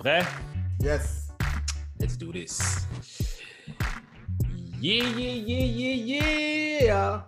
[0.00, 0.24] Prêts?
[0.80, 1.28] Yes.
[1.98, 2.96] Let's do this.
[4.80, 7.20] Yeah, yeah, yeah, yeah, yeah!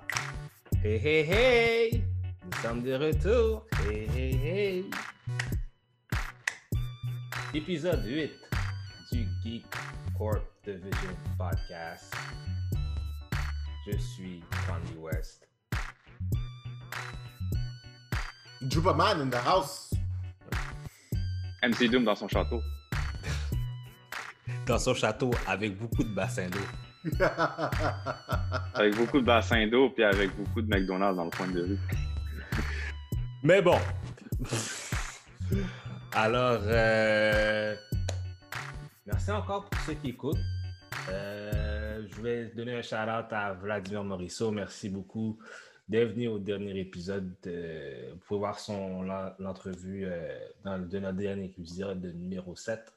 [0.83, 2.05] Hey, hey, hey!
[2.43, 3.67] Nous sommes de retour.
[3.85, 4.85] Hey, hey, hey!
[7.53, 8.33] Épisode 8
[9.13, 9.67] du Geek
[10.17, 12.11] Corp Division Podcast.
[13.85, 15.47] Je suis Kanye West.
[18.63, 19.92] Drupaman in the house.
[21.63, 22.61] MC Doom dans son château.
[24.67, 26.59] Dans son château avec beaucoup de bassins d'eau.
[28.75, 31.79] Avec beaucoup de bassins d'eau puis avec beaucoup de McDonald's dans le coin de rue.
[33.43, 33.77] Mais bon.
[36.15, 37.75] Alors, euh,
[39.07, 40.39] merci encore pour ceux qui écoutent.
[41.09, 44.53] Euh, je vais donner un shout-out à Vladimir Morisseau.
[44.53, 45.39] Merci beaucoup
[46.01, 47.35] venu au dernier épisode.
[47.47, 49.03] Euh, vous pouvez voir son,
[49.39, 52.93] l'entrevue euh, dans de notre dernier épisode de numéro 7.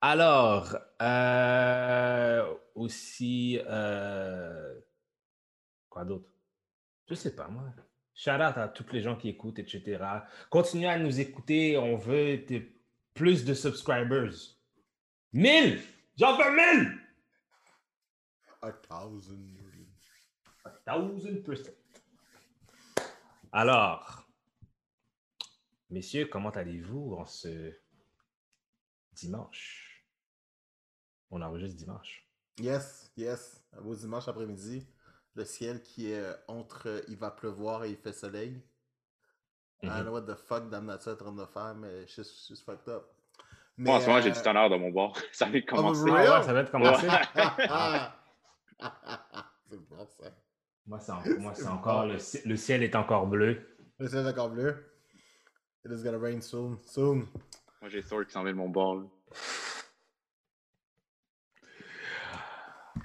[0.00, 4.80] Alors, euh, aussi, euh,
[5.88, 6.28] quoi d'autre?
[7.08, 7.64] Je sais pas, moi.
[8.14, 10.04] Shout out à tous les gens qui écoutent, etc.
[10.50, 11.78] Continuez à nous écouter.
[11.78, 12.62] On veut de-
[13.14, 14.34] plus de subscribers.
[15.32, 15.80] 1000!
[16.16, 16.98] J'en veux 1000!
[18.60, 19.38] A thousand
[20.84, 21.72] thousand percent.
[23.52, 24.24] Alors,
[25.90, 27.72] messieurs, comment allez-vous en ce
[29.12, 30.04] dimanche?
[31.30, 32.26] On enregistre dimanche.
[32.58, 33.62] Yes, yes.
[33.72, 34.86] Un beau dimanche après-midi.
[35.34, 38.62] Le ciel qui est euh, entre euh, il va pleuvoir et il fait soleil.
[39.82, 40.02] I don't Mhm.
[40.04, 42.64] know what the fuck Dame Nature est en train de faire, mais it's just, just
[42.64, 43.04] fucked up.
[43.78, 45.16] Moi, en ce moment, j'ai euh, du tonnerre dans mon bord.
[45.32, 46.06] Ça vient de commencer.
[46.06, 47.06] for Ah ouais, ça va être commencé.
[49.70, 50.30] C'est bon ça.
[50.86, 53.76] Moi, c'est en- moi, c'est encore le, le ciel est encore bleu.
[53.98, 54.74] Le ciel est encore bleu.
[55.84, 56.78] It is gonna rain soon.
[56.86, 57.26] Soon.
[57.80, 59.02] Moi, j'ai Thor qui s'en vient de mon bord.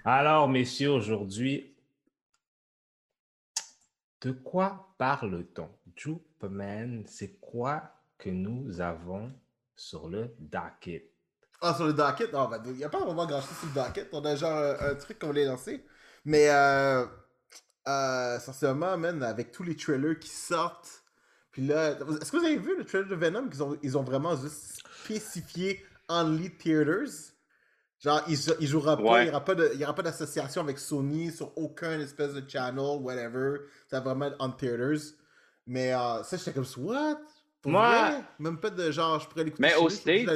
[0.05, 1.75] Alors, messieurs, aujourd'hui,
[4.21, 5.69] de quoi parle-t-on?
[5.95, 7.83] Jupeman, c'est quoi
[8.17, 9.31] que nous avons
[9.75, 11.11] sur le docket?
[11.61, 13.73] Ah, sur le docket, non, ben, il n'y a pas vraiment grand chose sur le
[13.73, 14.09] docket.
[14.13, 15.83] On a genre un, un truc qu'on voulait lancer.
[16.25, 17.05] Mais, euh,
[17.87, 21.03] euh, sincèrement, man, avec tous les trailers qui sortent.
[21.51, 24.03] Puis là, est-ce que vous avez vu le trailer de Venom qu'ils ont, ils ont
[24.03, 27.33] vraiment juste spécifié Only Theaters?
[27.99, 29.23] Genre, il, il jouera pas, Ouais.
[29.25, 33.61] il n'y aura pas d'association avec Sony sur aucun espèce de channel, whatever.
[33.89, 35.13] Ça va vraiment être on theaters.
[35.65, 37.19] Mais euh, ça, j'étais comme, what?
[37.61, 38.23] Pour Moi- vrai?
[38.37, 40.27] Même pas de genre, je pourrais l'écouter Mais obligé States,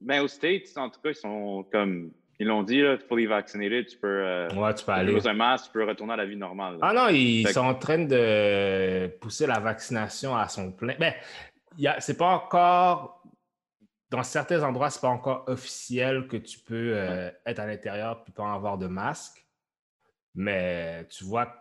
[0.00, 2.10] mais aux States, en tout cas, ils sont comme.
[2.40, 4.08] Ils l'ont dit, là, fully vaccinated, tu peux.
[4.08, 5.12] Euh, Ouais, tu peux tu aller.
[5.12, 6.74] poses un masque, tu peux retourner à la vie normale.
[6.74, 6.80] là.
[6.82, 10.94] Ah non, ils Fait que- sont en train de pousser la vaccination à son plein.
[10.98, 11.14] Ben,
[11.78, 13.22] il y a- c'est pas encore.
[14.10, 18.32] Dans certains endroits, c'est pas encore officiel que tu peux euh, être à l'intérieur puis
[18.32, 19.44] pas avoir de masque.
[20.34, 21.52] Mais tu vois,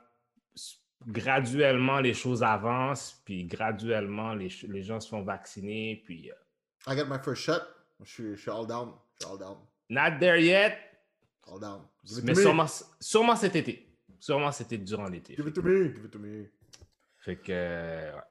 [1.07, 6.31] graduellement, les choses avancent, puis graduellement, les, les gens se font vacciner, puis.
[6.31, 7.61] euh, I got my first shot.
[8.03, 8.91] Je suis, je suis all down.
[9.19, 9.57] Je suis all down.
[9.89, 10.77] Not there yet.
[12.05, 12.65] Give it mais sûrement,
[12.99, 13.89] sûrement cet été.
[14.19, 15.35] Sûrement c'était durant l'été.
[15.35, 15.93] Give it to me.
[15.93, 16.51] Give it to me.
[17.19, 17.51] Fait que.
[17.51, 18.21] euh, ouais.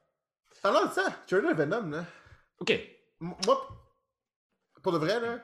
[0.63, 2.05] Parlant de ça, trailer Venom, là.
[2.59, 2.71] OK.
[2.71, 3.69] m- Moi,
[4.83, 5.43] pour de vrai, là,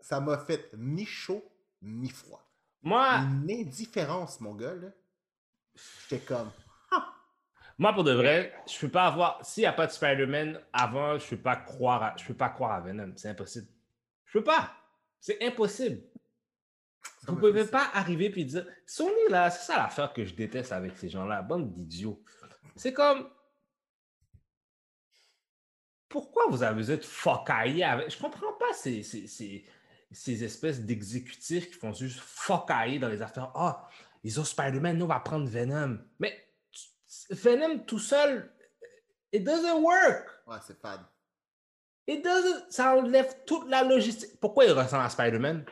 [0.00, 1.44] ça m'a fait ni chaud
[1.82, 2.42] ni froid.
[2.82, 3.18] Moi.
[3.18, 4.88] Une indifférence, mon gars, là.
[6.08, 6.50] J'étais comme.
[7.78, 9.44] Moi, pour de vrai, je peux pas avoir.
[9.44, 12.16] S'il n'y a pas de Spider-Man avant, je peux pas croire à...
[12.16, 13.12] je peux pas croire à Venom.
[13.16, 13.66] C'est impossible.
[14.24, 14.72] Je peux pas.
[15.26, 16.04] C'est impossible.
[17.02, 20.32] Ça Vous m'a pouvez pas arriver puis dire Sony, là, c'est ça l'affaire que je
[20.32, 22.22] déteste avec ces gens-là, bande d'idiots.
[22.76, 23.28] C'est comme.
[26.08, 28.10] Pourquoi vous avez besoin de focailler avec.
[28.12, 29.64] Je comprends pas ces, ces, ces,
[30.12, 33.50] ces espèces d'exécutifs qui font juste focailler dans les affaires.
[33.56, 33.88] Ah,
[34.22, 35.98] ils ont Spider-Man, nous, on va prendre Venom.
[36.20, 36.48] Mais
[37.30, 38.54] Venom tout seul,
[39.32, 40.28] it doesn't work.
[40.46, 41.00] Ouais, c'est fade.
[42.08, 42.70] It doesn't.
[42.70, 44.38] Ça enlève toute la logistique.
[44.40, 45.64] Pourquoi il ressemble à Spider-Man?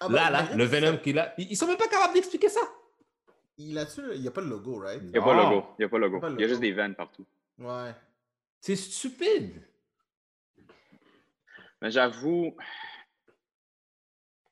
[0.00, 1.32] Ah, Là, bah, là, malgré le Venom qu'il a.
[1.38, 2.60] Ils sont même pas capables d'expliquer ça.
[3.56, 4.02] Il a-tu.
[4.14, 5.00] Il n'y a pas le logo, right?
[5.02, 5.50] Il n'y a pas de Non.
[5.50, 5.66] logo.
[5.78, 6.20] Il n'y a pas de logo.
[6.20, 7.24] Pas le Il y a juste des veines partout.
[7.58, 7.94] Ouais.
[8.60, 9.62] C'est stupide.
[11.80, 12.54] Mais j'avoue.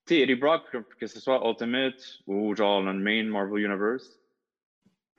[0.06, 0.64] Tu sais, Eddie Brock,
[0.98, 4.18] que, ce soit Ultimate ou genre le main Marvel Universe,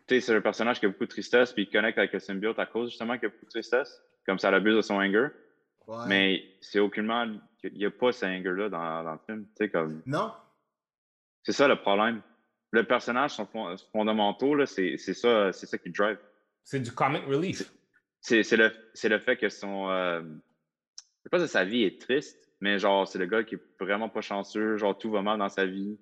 [0.07, 2.65] c'est un personnage qui a beaucoup de tristesse, puis il connecte avec le symbiote à
[2.65, 4.01] cause justement qu'il a beaucoup de tristesse.
[4.25, 5.27] Comme ça l'abuse de son anger.
[5.87, 6.05] Ouais.
[6.07, 7.27] Mais c'est aucunement.
[7.63, 9.45] Il n'y a pas ce anger-là dans, dans le film.
[9.45, 10.01] Tu sais, comme.
[10.05, 10.33] Non?
[11.43, 12.21] C'est ça le problème.
[12.71, 16.17] Le personnage, son fond- fondamentaux, là, c'est c'est ça, c'est ça qui le drive.
[16.63, 17.71] C'est du comic relief.
[18.19, 19.89] C'est c'est le, c'est le fait que son.
[19.91, 23.55] Euh, je sais pas si sa vie est triste, mais genre, c'est le gars qui
[23.55, 25.99] est vraiment pas chanceux, genre, tout va mal dans sa vie.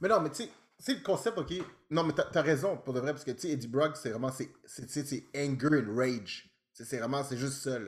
[0.00, 1.52] Mais non, mais tu sais, c'est le concept, ok.
[1.90, 4.10] Non, mais t'as as raison, pour de vrai, parce que tu sais, Eddie Brock, c'est
[4.10, 6.50] vraiment, c'est anger and rage.
[6.72, 7.78] C'est vraiment, c'est juste ça,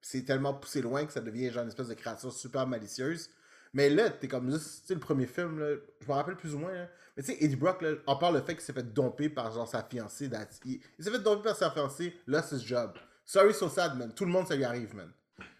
[0.00, 3.28] C'est tellement poussé loin que ça devient genre une espèce de créature super malicieuse.
[3.74, 5.58] Mais là, t'es comme juste, tu sais, le premier film,
[6.00, 6.88] je me rappelle plus ou moins, là.
[7.16, 9.52] Mais tu sais, Eddie Brock, là, on parle le fait qu'il s'est fait domper par
[9.52, 10.30] genre sa fiancée.
[10.64, 12.96] Il, il s'est fait domper par sa fiancée, là, c'est ce job.
[13.26, 14.12] Sorry, so sad, man.
[14.14, 15.12] Tout le monde, ça lui arrive, man.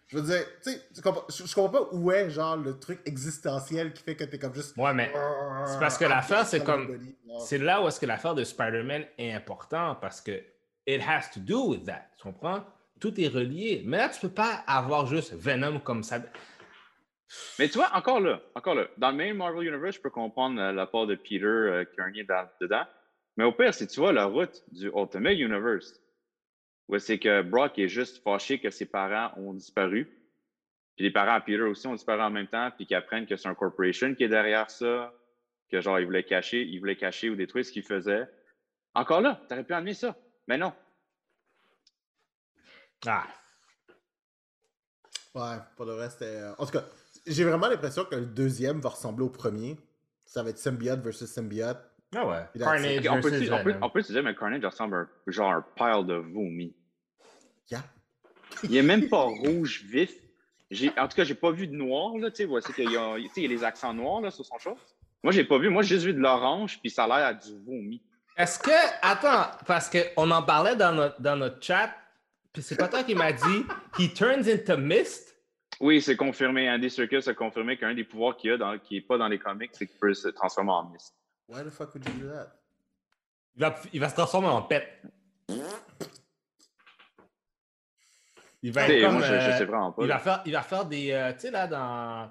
[0.08, 4.02] Je veux dire, tu sais, je, comprends pas où est, genre, le truc existentiel qui
[4.02, 4.74] fait que t'es comme juste.
[4.78, 5.12] Ouais, mais
[5.66, 6.98] c'est parce que l'affaire, c'est comme-
[7.40, 10.42] C'est là où est-ce que l'affaire de Spider-Man est importante parce que
[10.86, 12.06] it has to do with that.
[12.16, 12.64] Tu comprends?
[12.98, 13.82] Tout est relié.
[13.84, 16.20] Mais là, tu peux pas avoir juste Venom comme ça.
[17.58, 20.58] Mais tu vois, encore là, encore là, dans le main Marvel Universe, je peux comprendre
[20.60, 21.84] euh, la part de Peter euh,
[22.60, 22.84] dedans.
[23.36, 26.00] Mais au pire, si tu vois la route du Ultimate Universe,
[26.88, 30.06] où c'est que Brock est juste fâché que ses parents ont disparu,
[30.96, 33.36] puis les parents à Peter aussi ont disparu en même temps, puis qu'ils apprennent que
[33.36, 35.12] c'est un corporation qui est derrière ça,
[35.70, 38.28] que genre, ils voulaient cacher, ils voulaient cacher ou détruire ce qu'ils faisaient.
[38.94, 40.16] Encore là, t'aurais pu amener ça.
[40.46, 40.72] Mais non.
[43.06, 43.26] Ah,
[45.34, 46.36] Ouais, pour le reste, c'était.
[46.40, 46.84] euh, En tout cas,
[47.26, 49.76] j'ai vraiment l'impression que le deuxième va ressembler au premier.
[50.24, 51.78] Ça va être symbiote versus symbiote.
[52.14, 52.58] Ah ouais.
[52.58, 55.52] Carnage on, peut, on, peut, on peut se dire, mais Carnage ressemble à un, genre
[55.52, 56.74] un pile de vomi.
[57.70, 57.82] Yeah.
[58.64, 60.12] Il est même pas rouge vif.
[60.70, 62.96] J'ai- En tout cas, j'ai pas vu de noir, là, tu sais, voici qu'il y
[62.96, 64.78] a, tu sais, il y a les accents noirs, là, sur son short.
[65.22, 65.68] Moi, j'ai pas vu.
[65.68, 68.02] Moi, j'ai juste vu de l'orange, puis ça a l'air à du vomi.
[68.36, 68.70] Est-ce que.
[69.02, 71.90] Attends, parce qu'on en parlait dans notre, dans notre chat,
[72.52, 73.64] puis c'est pas toi qui m'a dit
[73.98, 75.36] He turns into mist?
[75.80, 76.70] Oui, c'est confirmé.
[76.70, 79.38] Andy Serkis a confirmé qu'un des pouvoirs qu'il a, dans, qui est pas dans les
[79.38, 81.14] comics, c'est qu'il peut se transformer en mist.
[81.48, 82.48] Why the fuck would you do that?
[83.56, 84.86] Il va, il va se transformer en pet.
[88.62, 89.14] Il va Tu sais, être comme.
[89.18, 90.02] moi, je, je euh, sais vraiment pas.
[90.02, 90.14] il, là.
[90.16, 91.10] va faire, il va faire des.
[91.12, 92.30] euh, tu sais, là, dans.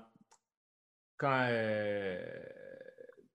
[1.18, 1.48] Quand.
[1.50, 2.20] euh,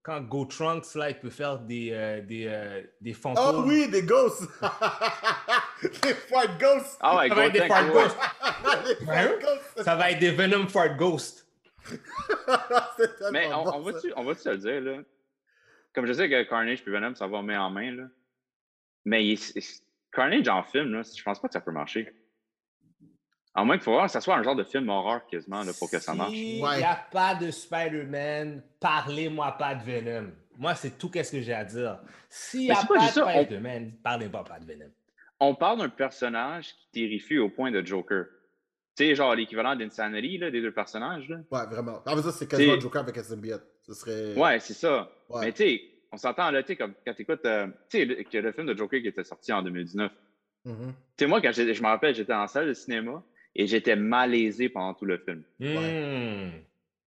[0.04, 3.62] quand Go Trunks, là, il peut faire des, euh, des, euh, des fantômes.
[3.64, 4.42] Oh oui, des ghosts!
[6.02, 6.98] des fart ghosts!
[7.00, 8.16] Ah ouais, Ça va être des fart ghosts.
[9.08, 9.30] Hein?
[9.40, 9.82] ghosts!
[9.84, 11.46] Ça va être des Venom Fart Ghost.
[12.96, 15.02] C'est tellement Mais on, on va-tu on va se le dire, là?
[15.94, 18.04] Comme je sais que Carnage puis Venom, ça va main en main, là.
[19.04, 19.62] Mais il- il-
[20.12, 22.12] Carnage en film, là, je pense pas que ça peut marcher.
[23.54, 25.72] À moins qu'il faut voir que ça soit un genre de film horreur quasiment, là,
[25.78, 26.30] pour que ça marche.
[26.32, 30.30] S'il n'y a pas de Spider-Man, parlez-moi pas de Venom.
[30.58, 31.98] Moi, c'est tout ce que j'ai à dire.
[32.30, 34.90] S'il n'y a pas pas de on- Spider-Man, parlez-moi pas de Venom.
[35.40, 38.24] On parle d'un personnage qui terrifie au point de Joker.
[38.96, 41.36] Tu sais, genre l'équivalent d'Insanity, des deux personnages, là.
[41.50, 42.02] Ouais, vraiment.
[42.06, 43.66] En fait, ça, c'est quasiment Joker avec un symbiote.
[43.86, 44.34] Ce serait.
[44.38, 45.10] Ouais, c'est ça.
[45.32, 45.46] Ouais.
[45.46, 45.82] Mais tu sais,
[46.12, 48.66] on s'entend là, tu sais, comme quand t'écoutes, euh, tu sais, le, que le film
[48.66, 50.12] de Joker qui était sorti en 2019.
[50.64, 50.74] Mhm.
[50.76, 53.22] Tu sais, moi, quand je me rappelle, j'étais en salle de cinéma
[53.54, 55.42] et j'étais malaisé pendant tout le film.
[55.58, 56.50] Hmm.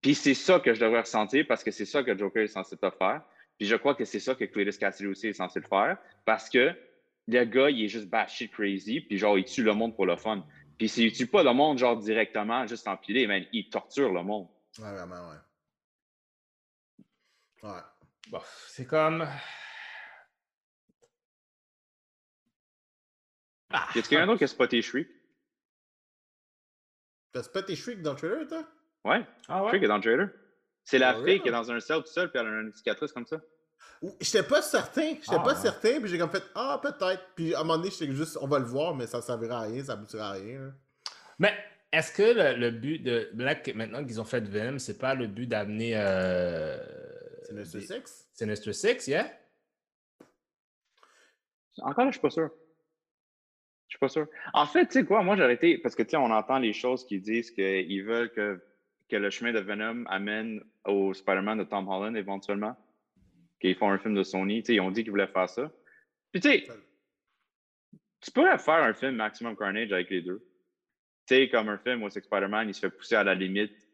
[0.01, 2.77] Puis c'est ça que je devrais ressentir parce que c'est ça que Joker est censé
[2.77, 3.21] te faire.
[3.57, 6.49] Puis je crois que c'est ça que Cletus Cassidy aussi est censé le faire parce
[6.49, 6.73] que
[7.27, 10.15] le gars, il est juste batshit crazy, puis genre, il tue le monde pour le
[10.15, 10.45] fun.
[10.77, 14.47] Puis s'il tue pas le monde, genre, directement, juste empilé, mais il torture le monde.
[14.77, 15.37] Ouais, vraiment, ouais.
[17.63, 17.81] Ouais.
[18.31, 19.27] Bon, c'est comme.
[23.71, 25.07] Ah, Y a-t-il quelqu'un d'autre qui a spoté Shriek?
[27.33, 28.65] T'as spotté Shriek dans le trailer, toi?
[29.03, 29.69] Ouais, ah ouais?
[29.69, 30.29] Shriek est dans le trailer.
[30.83, 32.73] C'est la For fille qui est dans un cell tout seul, puis elle a une
[32.73, 33.41] cicatrice comme ça.
[34.21, 35.59] J'étais pas certain, j'étais Ah, pas ouais.
[35.61, 37.23] certain, puis j'ai comme fait Ah, peut-être.
[37.35, 39.61] Puis à un moment donné, j'étais juste On va le voir, mais ça servira à
[39.63, 40.59] rien, ça aboutira à rien.
[40.59, 40.71] là.
[41.39, 41.57] Mais
[41.91, 45.27] est-ce que le, le but de Black, maintenant qu'ils ont fait Venom, c'est pas le
[45.27, 45.93] but d'amener.
[45.95, 46.77] Euh,
[47.47, 48.27] C'est le des- Six?
[48.33, 49.31] Sinister Six, yeah?
[51.79, 52.49] Encore là, je suis pas sûr.
[53.87, 54.27] Je suis pas sûr.
[54.53, 55.77] En fait, tu sais quoi, moi j'aurais été.
[55.77, 58.61] Parce que tu sais, on entend les choses qui disent qu'ils veulent que,
[59.09, 62.75] que le chemin de Venom amène au Spider-Man de Tom Holland éventuellement.
[63.59, 64.63] Qu'ils font un film de Sony.
[64.63, 65.71] Tu sais, ils ont dit qu'ils voulaient faire ça.
[66.31, 66.67] Puis tu sais,
[68.21, 70.39] tu pourrais faire un film Maximum Carnage avec les deux.
[71.27, 73.35] Tu sais, comme un film où c'est que Spider-Man, il se fait pousser à la
[73.35, 73.84] limite.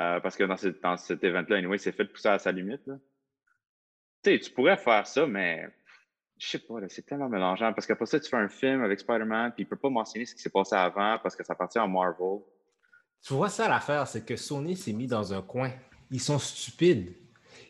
[0.00, 2.52] Euh, parce que dans, ce- dans cet event-là, anyway, il s'est fait pousser à sa
[2.52, 2.86] limite.
[2.86, 2.96] là.
[4.24, 5.66] Tu pourrais faire ça, mais
[6.36, 7.72] je sais pas, c'est tellement mélangeant.
[7.72, 10.34] Parce qu'après ça, tu fais un film avec Spider-Man, puis il peut pas mentionner ce
[10.34, 12.38] qui s'est passé avant parce que ça appartient à Marvel.
[13.22, 15.70] Tu vois ça l'affaire, c'est que Sony s'est mis dans un coin.
[16.10, 17.12] Ils sont stupides.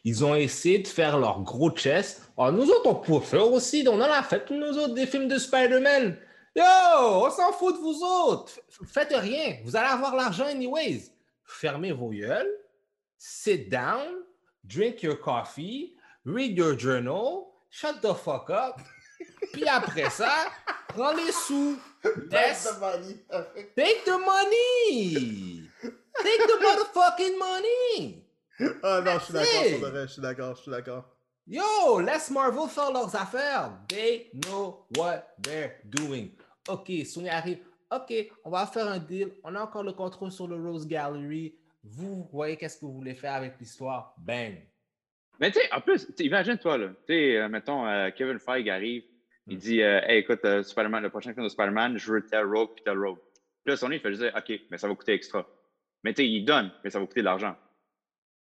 [0.05, 2.31] Ils ont essayé de faire leur gros chest.
[2.37, 3.87] Ah, nous autres, on peut faire aussi.
[3.89, 6.17] On en a fait, nous autres, des films de Spider-Man.
[6.55, 8.61] Yo, on s'en fout de vous autres.
[8.87, 9.59] Faites rien.
[9.65, 11.11] Vous allez avoir l'argent anyways.
[11.49, 12.47] Fermez vos gueules.
[13.17, 14.23] Sit down.
[14.65, 15.95] Drink your coffee.
[16.25, 17.55] Read your journal.
[17.71, 18.81] Shut the fuck up.
[19.53, 20.51] Puis après ça,
[20.89, 21.79] prends les sous.
[22.31, 23.19] That's the money.
[23.75, 25.69] Take the money.
[25.83, 28.25] Take the motherfucking money.
[28.83, 31.05] Ah non, je suis d'accord, je suis d'accord, je suis d'accord.
[31.47, 33.73] Yo, laisse Marvel faire leurs affaires.
[33.89, 36.33] They know what they're doing.
[36.69, 37.61] OK, Sony arrive.
[37.91, 38.13] OK,
[38.45, 39.33] on va faire un deal.
[39.45, 41.55] On a encore le contrôle sur le Rose Gallery.
[41.83, 44.15] Vous voyez qu'est-ce que vous voulez faire avec l'histoire.
[44.19, 44.57] Bang.
[45.41, 46.89] Mais tu sais, en plus, imagine-toi, là.
[46.89, 49.05] Tu sais, euh, mettons, euh, Kevin Feige arrive,
[49.47, 49.59] il Mm.
[49.61, 52.75] dit euh, Hey, écoute, euh, Spider-Man, le prochain film de Spider-Man, je veux tel Rogue
[52.75, 53.19] puis tel Rogue.
[53.65, 55.47] Puis là, Sony, il fait juste dire OK, mais ça va coûter extra.
[56.05, 57.57] Mais tu sais, il donne, mais ça va coûter de l'argent.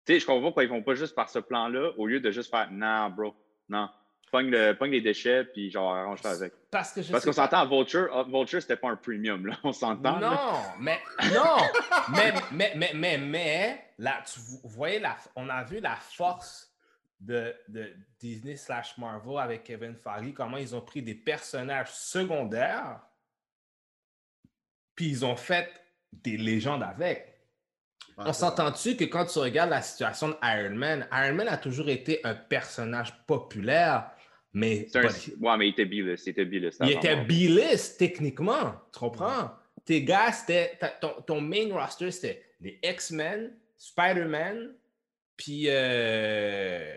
[0.06, 2.20] Tu sais, je comprends pas pourquoi ils font pas juste par ce plan-là au lieu
[2.20, 3.34] de juste faire Non, bro,
[3.68, 3.88] non.
[4.32, 6.54] Pogne, le, pogne les déchets puis genre arrange-toi avec.
[6.70, 9.58] Parce qu'on s'entend à Vulture, ah, Vulture, c'était pas un premium, là.
[9.62, 10.18] On s'entend.
[10.18, 10.30] là.
[10.30, 10.98] Non, mais
[11.34, 11.56] non,
[12.16, 16.72] mais mais mais mais mais là, tu vous voyez la, on a vu la force
[17.20, 23.00] de, de Disney slash Marvel avec Kevin Feige, comment ils ont pris des personnages secondaires,
[24.96, 25.70] puis ils ont fait
[26.10, 27.32] des légendes avec.
[28.16, 31.88] On s'entend-tu que quand tu regardes la situation de Iron Man, Iron Man a toujours
[31.88, 34.10] été un personnage populaire,
[34.52, 35.00] mais un-
[35.40, 36.26] Ouais, mais il était B-list.
[36.26, 36.80] Il était B-list.
[36.84, 37.16] il était.
[37.24, 39.50] B-list techniquement, tu comprends?
[39.84, 44.74] Tes gars, c'était ta- ton, ton main roster, c'était les X-Men, Spider-Man,
[45.36, 46.94] puis euh,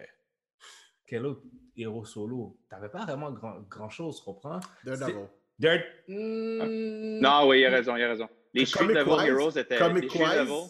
[1.07, 1.41] quel autre
[1.77, 2.57] héros solo?
[2.69, 4.59] T'avais pas vraiment grand, grand chose, tu comprends?
[4.83, 5.27] Daredevil.
[5.57, 5.81] Dirt.
[6.07, 8.27] hmm, Non, oui, il a raison, il a raison.
[8.53, 9.69] Les Street Level Heroes étaient.
[9.71, 10.69] les Street Comic-wise, Level.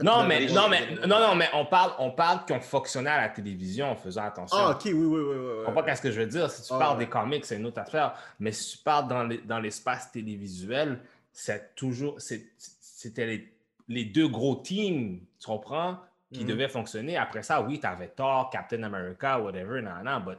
[0.00, 3.20] Non, mais, non, mais, non, non, mais on parle, on parle qui ont fonctionné à
[3.20, 4.56] la télévision en faisant attention.
[4.58, 5.64] Ah, ok, oui, oui, oui, oui.
[5.66, 6.50] comprends qu'est-ce que je veux dire.
[6.50, 7.04] Si tu Ah, parles ouais.
[7.04, 8.14] des comics, c'est une autre affaire.
[8.40, 10.98] Mais si tu parles dans, les- dans l'espace télévisuel,
[11.30, 13.52] c'est toujours, c'était les,
[13.88, 15.98] les deux gros teams, tu comprends,
[16.32, 16.46] qui Mhm.
[16.48, 17.16] devaient fonctionner.
[17.18, 20.38] Après ça, oui, tu avais Thor, Captain America, whatever, non, non, but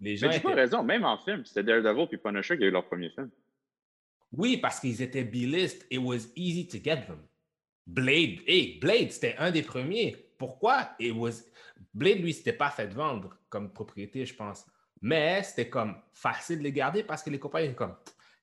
[0.00, 2.64] les gens Mais tu pas étaient- raison, même en film, c'était Daredevil puis Punisher qui
[2.64, 3.30] a eu leur premier film.
[4.32, 5.86] Oui, parce qu'ils étaient B-list.
[5.90, 7.18] It was easy to get them.
[7.86, 10.16] Blade, hey, Blade, c'était un des premiers.
[10.38, 10.90] Pourquoi?
[10.98, 11.42] It was...
[11.92, 14.66] Blade, lui, s'était pas fait vendre comme propriété, je pense.
[15.00, 17.96] Mais c'était comme facile de les garder parce que les compagnies étaient comme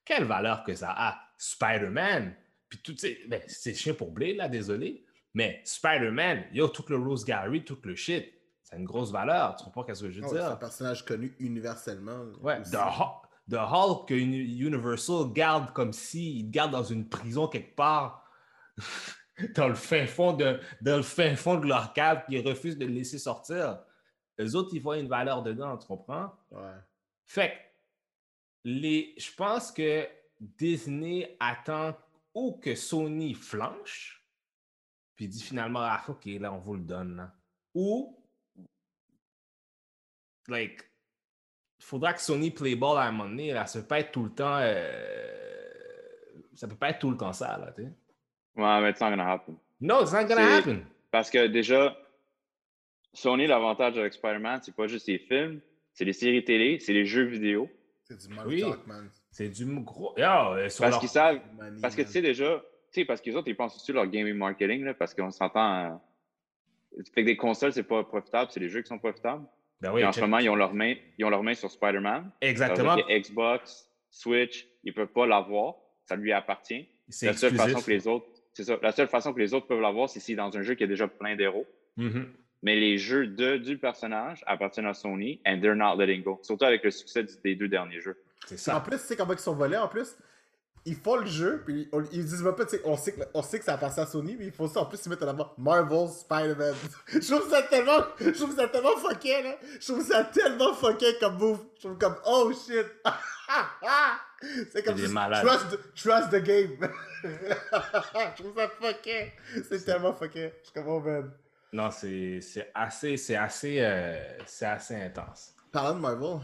[0.06, 1.20] quelle valeur que ça a?
[1.38, 2.36] Spider-Man.
[2.70, 2.96] Puis tout,
[3.28, 5.04] ben, c'est chien pour Blade, là, désolé.
[5.34, 8.32] Mais Spider-Man, yo, tout le Rose Gallery, tout le shit,
[8.64, 9.56] c'est une grosse valeur.
[9.56, 10.60] Tu comprends ce que je veux Ah ouais, C'est un dire?
[10.60, 12.26] personnage connu universellement.
[12.42, 12.72] Ouais, aussi.
[12.72, 17.48] The, Hulk- The Hulk que Uni- Universal garde comme si il garde dans une prison
[17.48, 18.24] quelque part
[19.56, 22.86] dans le fin fond de dans le fin fond de leur cave qu'ils refusent de
[22.86, 23.84] le laisser sortir.
[24.38, 26.32] Les autres, ils voient une valeur dedans, tu comprends?
[26.52, 26.78] Ouais.
[27.26, 27.56] Fait que
[28.64, 30.08] les, je pense que
[30.40, 31.96] Disney attend
[32.34, 34.26] ou que Sony flanche,
[35.16, 37.18] puis dit finalement, ah, ok, là, on vous le donne.
[37.18, 37.34] là.
[37.74, 38.18] Ou,
[40.48, 40.82] like,
[41.80, 43.54] il faudra que Sony play ball à un moment donné.
[43.54, 43.66] Là.
[43.66, 44.58] Ça peut pas être tout le temps.
[44.60, 45.82] euh,
[46.54, 47.92] ça peut pas être tout le temps ça, là, tu sais.
[48.56, 49.56] Ouais, mais it's not gonna happen.
[49.80, 50.86] No, it's not gonna happen.
[51.10, 51.98] Parce que déjà,
[53.14, 55.60] Sony, l'avantage avec Spider-Man, c'est pas juste les films,
[55.94, 57.70] c'est les séries télé, c'est les jeux vidéo.
[58.04, 58.62] C'est du money Oui.
[58.62, 59.10] talk, man.
[59.32, 60.14] C'est du gros.
[60.18, 63.06] Yo, euh, sur Parce leur- qu'ils savent, Money, parce que tu sais déjà, tu sais,
[63.06, 65.86] parce que les autres, ils pensent aussi leur gaming marketing, là, parce qu'on s'entend.
[65.86, 65.90] euh,
[67.16, 69.46] Fait que des consoles, c'est pas profitable, c'est les jeux qui sont profitables.
[69.80, 71.54] Ben oui, Et en check- ce moment, ils ont leur main, ils ont leur main
[71.54, 72.30] sur Spider-Man.
[72.42, 72.98] Exactement.
[73.10, 75.76] Xbox, Switch, ils peuvent pas l'avoir.
[76.06, 76.86] Ça lui appartient.
[77.08, 77.74] C'est La seule exclusif.
[77.76, 78.78] façon que les autres, c'est ça.
[78.82, 80.88] La seule façon que les autres peuvent l'avoir, c'est si dans un jeu qui a
[80.88, 81.66] déjà plein d'héros.
[81.98, 82.28] Mhm.
[82.64, 86.40] Mais les jeux de, du personnage appartiennent à Sony and they're not letting go.
[86.44, 88.18] Surtout avec le succès des deux derniers jeux.
[88.46, 88.80] C'est En ça.
[88.82, 90.16] plus, tu sais comment ils sont volés en plus?
[90.86, 93.22] Ils font le jeu, puis on- ils disent même pas, tu sais, on sait, que,
[93.36, 95.22] on sait que ça appartient à Sony, mais ils font ça en plus, ils mettent
[95.22, 96.74] en avant Marvel Spider-Man.
[97.08, 99.56] je trouve ça tellement, je trouve ça tellement fucké, là.
[99.80, 101.60] Je trouve ça tellement fucké comme move.
[101.78, 102.86] Je trouve comme, oh shit.
[104.72, 106.78] c'est comme si- trust, the- trust the game.
[107.24, 109.32] je trouve ça fucké.
[109.70, 110.54] C'est tellement fucké.
[110.62, 111.32] Je suis comme, oh man.
[111.74, 112.40] Non, c'est
[112.74, 115.54] assez, c'est assez, euh, c'est assez intense.
[115.72, 116.40] Parlant de Marvel,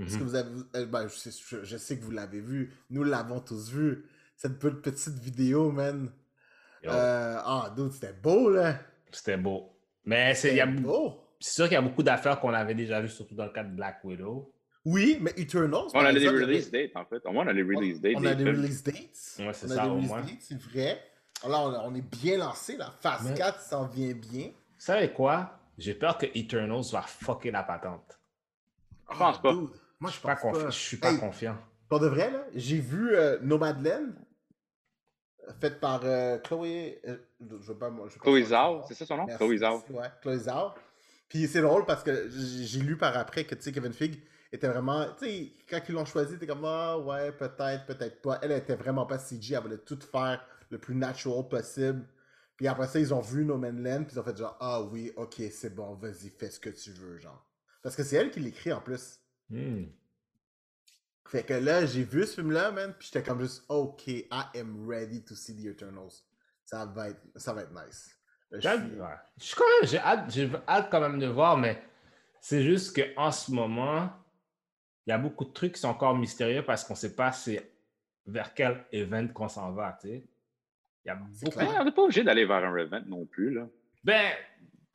[0.00, 0.28] est-ce que Mhm.
[0.28, 0.50] vous avez.
[0.76, 2.72] euh, ben, je, sais, je- je sais que vous l'avez vu.
[2.88, 4.06] Nous l'avons tous vu.
[4.36, 6.10] Cette pe- petite vidéo, man.
[6.86, 8.78] Euh, Ah, dude, c'était beau, là.
[9.12, 9.76] C'était beau.
[10.06, 10.68] Mais c'est il y a
[11.40, 13.64] c'est sûr qu'il y a beaucoup d'affaires qu'on avait déjà vues, surtout dans le cas
[13.64, 14.50] de Black Widow.
[14.84, 15.88] Oui, mais Eternals.
[15.94, 17.24] On a les release dates, en fait.
[17.26, 18.14] Au moins, on a les release dates.
[18.16, 18.56] On a des films.
[18.56, 18.96] release dates.
[18.96, 20.20] Ouais, c'est on a ça, des au release moins.
[20.22, 21.02] dates, c'est vrai.
[21.44, 22.92] Alors, on, est bien lancé, là.
[23.00, 24.46] Phase Mais- 4 s'en vient bien.
[24.48, 25.58] Vous savez quoi?
[25.78, 28.18] J'ai peur que Eternals va fucker la patente.
[29.12, 29.52] Je pense Ah, pas.
[29.52, 29.68] dude,
[29.98, 30.70] Moi, je Je suis pas, pense confi- pas.
[30.70, 31.58] je suis pas Hey, confiant.
[31.88, 34.12] Pour de vrai, là, j'ai vu euh, Nomadland,
[35.60, 37.00] faite par euh, Chloé.
[37.06, 39.26] euh, je veux pas, moi, je veux pas Chloé Zhao, c'est ça son nom?
[39.26, 39.82] Merci, Chloé Zhao.
[39.90, 40.70] Ouais, Chloé Zhao.
[41.28, 44.20] Puis c'est drôle parce que j'ai lu par après que, tu sais, Kevin Fig
[44.52, 45.06] était vraiment.
[45.18, 48.38] Tu sais, quand ils l'ont choisi, t'es comme, ah ouais, peut-être, peut-être pas.
[48.42, 52.06] Elle était vraiment pas CG, elle voulait tout faire le plus natural possible.
[52.56, 54.82] Puis après ça, ils ont vu No Man's Land, puis ils ont fait genre, ah
[54.82, 57.46] oui, ok, c'est bon, vas-y, fais ce que tu veux, genre.
[57.82, 59.18] Parce que c'est elle qui l'écrit en plus.
[59.48, 59.84] Hmm.
[61.26, 64.26] Fait que là, j'ai vu ce film-là, man, puis j'étais comme juste, ok, I
[64.56, 66.24] am ready to see The Eternals.
[66.64, 68.16] Ça va être, ça va être nice.
[68.58, 69.16] Suis- ouais.
[69.38, 71.82] Je suis quand même, j'ai hâte, j'ai hâte quand même de voir, mais
[72.40, 74.10] c'est juste qu'en ce moment,
[75.06, 77.32] il y a beaucoup de trucs qui sont encore mystérieux parce qu'on ne sait pas
[77.32, 77.72] c'est
[78.26, 80.24] vers quel event qu'on s'en va, tu sais.
[81.04, 81.58] Il y a beaucoup.
[81.58, 83.66] On n'est pas obligé d'aller vers un event non plus, là.
[84.04, 84.32] Ben,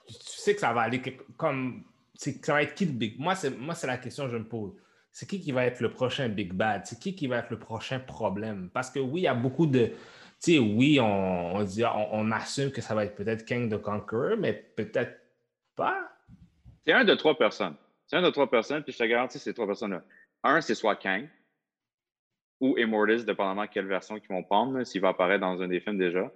[0.07, 1.01] tu sais que ça va aller
[1.37, 1.83] comme.
[2.13, 3.19] Ça va être qui le big.
[3.19, 4.73] Moi, c'est moi, c'est la question que je me pose.
[5.11, 6.85] C'est qui qui va être le prochain big bad?
[6.85, 8.69] C'est qui qui va être le prochain problème?
[8.71, 9.87] Parce que oui, il y a beaucoup de.
[10.41, 13.69] Tu sais, oui, on, on dit, on, on assume que ça va être peut-être King
[13.69, 15.19] the Conqueror, mais peut-être
[15.75, 16.09] pas.
[16.85, 17.75] C'est un de trois personnes.
[18.07, 20.03] C'est un de trois personnes, puis je te garantis ces trois personnes-là.
[20.43, 21.27] Un, c'est soit Kang
[22.61, 25.79] ou Immortus, dépendamment de quelle version qu'ils vont prendre, s'il va apparaître dans un des
[25.79, 26.31] films déjà.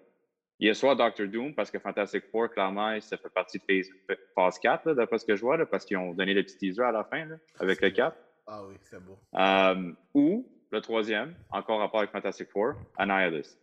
[0.59, 3.63] Il y a soit Doctor Doom, parce que Fantastic Four, clairement, ça fait partie de
[3.63, 3.89] phase,
[4.35, 6.57] phase 4, là, d'après ce que je vois, là, parce qu'ils ont donné le petit
[6.57, 8.17] teaser à la fin, là, avec le 4.
[8.47, 9.17] Ah oui, c'est beau.
[9.35, 13.57] Euh, ou, le troisième, encore rapport avec Fantastic Four, Annihilus,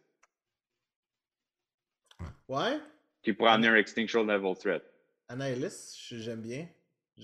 [2.48, 2.78] Ouais,
[3.22, 4.82] qui pourrait amener un Extinction Level Threat.
[5.28, 6.66] Annihilus, j'aime bien.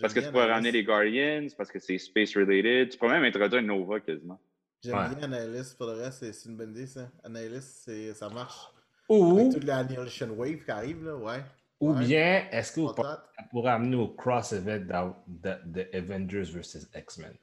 [0.01, 2.91] Parce que tu pourrais ramener les Guardians, parce que c'est space-related.
[2.91, 4.41] Tu pourrais même introduire une Nova quasiment.
[4.83, 5.15] J'aime Ouais.
[5.15, 7.09] bien Annihilus, pour le reste, c'est une bonne idée, ça.
[7.25, 8.69] Annihilus, c'est- ça marche.
[9.09, 11.43] Ou, Avec toute l'Annihilation Wave qui arrive, là, ouais.
[11.81, 12.05] ou Ouais.
[12.05, 17.35] bien, est-ce que vous pensez ça pourrait amener au cross-event de, Avengers versus X-Men?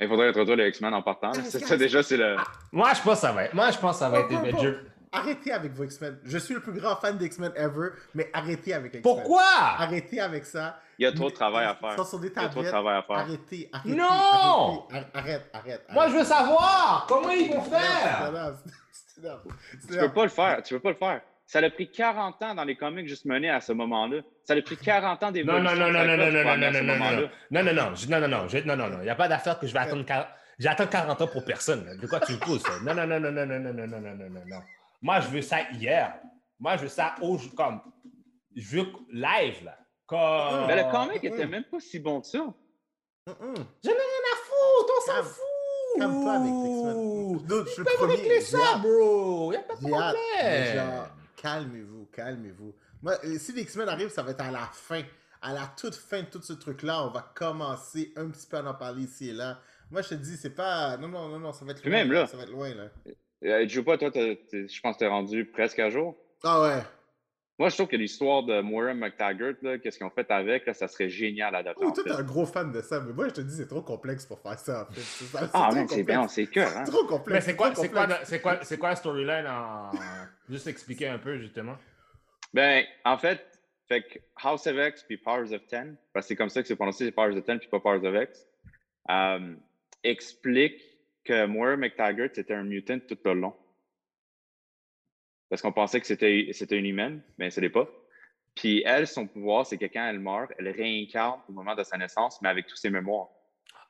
[0.00, 1.32] Il faudrait introduire les X-Men en partant.
[1.34, 2.36] ça, déjà, c'est le.
[2.70, 3.54] Moi, je pense que ça va être.
[3.54, 4.32] Moi, je pense que ça va être.
[4.32, 4.76] Avengers.
[5.12, 6.18] Arrêtez avec vos X-Men.
[6.24, 9.02] Je suis le plus grand fan d'X-Men ever, mais arrêtez avec X-Men.
[9.02, 9.42] Pourquoi?
[9.78, 10.80] Arrêtez avec ça.
[10.98, 11.96] Il y a trop de travail à faire.
[11.96, 13.16] sont sur des Il y a trop de travail à faire.
[13.16, 13.96] Arrêtez, arrêtez.
[13.96, 14.86] Non!
[14.90, 15.06] arrêtez.
[15.14, 15.84] Arrête, arrête.
[15.90, 18.32] Moi, je veux savoir comment ils vont faire.
[18.32, 19.38] non, non,
[19.88, 20.62] Tu peux pas le faire.
[20.62, 21.20] Tu peux pas le faire.
[21.46, 24.20] Ça a pris 40 ans dans les comics juste menés à ce moment-là.
[24.44, 25.64] Ça a pris 40 ans Non, d'évolution.
[25.64, 27.12] non, non, non, non, non, non, pour non, non, non, non, non, non,
[27.50, 29.78] non, non, non, non, non, non, non, il n'y a pas d'affaire que je vais
[29.78, 30.26] attendre 40
[30.58, 31.96] J'attends 40 ans pour personne.
[31.98, 32.62] De quoi tu me pousses?
[32.62, 32.72] ça?
[32.82, 34.60] Non, non, non, non, non, non, non, non, non, non, non, non, non.
[35.00, 36.20] Moi, je veux ça hier.
[36.58, 37.80] Moi, je veux ça au, comme,
[38.54, 39.78] je veux live, là.
[40.06, 40.66] Comme...
[40.66, 41.26] Mais le comic Mm.
[41.26, 42.38] était même pas si bon que ça.
[42.38, 43.34] J'en ai
[43.84, 45.98] rien à foutre, on s'en Calme- fout.
[45.98, 47.38] calme-toi avec X-Men.
[47.46, 48.14] Dude, je suis le premier.
[48.14, 49.52] régler ça, bro.
[49.52, 50.74] Il a pas de problème.
[50.76, 52.74] genre, calmez-vous, calmez-vous.
[53.02, 55.02] Moi, euh, si les X-Men arrivent, ça va être à la fin.
[55.40, 58.64] À la toute fin de tout ce truc-là, on va commencer un petit peu à
[58.68, 59.60] en parler ici et là.
[59.90, 60.96] Moi, je te dis, c'est pas.
[60.96, 61.92] Non, non, non, non, ça va être loin.
[61.92, 62.26] même là.
[62.26, 62.88] Ça va être loin, là.
[63.44, 66.16] Euh, Joe, pas, toi, t'es- je pense que t'es rendu presque à jour.
[66.42, 66.82] Ah ouais.
[67.58, 70.74] Moi, je trouve que l'histoire de Moira McTaggart, là, qu'est-ce qu'ils ont fait avec, là,
[70.74, 71.82] ça serait génial à adapter.
[71.84, 72.20] Oh, toi, t'es film.
[72.20, 74.58] un gros fan de ça, mais moi, je te dis, c'est trop complexe pour faire
[74.58, 75.00] ça, en fait.
[75.00, 76.84] C'est ça, c'est Ah, man, c'est bien, c'est cœur, hein?
[76.84, 77.34] C'est trop complexe.
[77.46, 78.28] Mais c'est quoi, c'est quoi, complexe.
[78.28, 79.90] c'est quoi, c'est quoi la storyline en.
[80.48, 81.76] Juste expliquer un peu, justement?
[82.54, 83.44] Ben, en fait,
[83.88, 86.68] fait que House of X puis Powers of Ten, parce que c'est comme ça que
[86.68, 88.46] c'est prononcé, c'est Powers of Ten puis pas Powers of X,
[89.10, 89.54] euh,
[90.04, 90.80] explique
[91.28, 93.54] que Moira McTaggart, c'était un mutant tout le long.
[95.50, 97.88] Parce qu'on pensait que c'était c'était une humaine, mais ce n'est pas.
[98.54, 101.96] Puis elle, son pouvoir, c'est que quand elle meurt, elle réincarne au moment de sa
[101.96, 103.28] naissance, mais avec tous ses mémoires.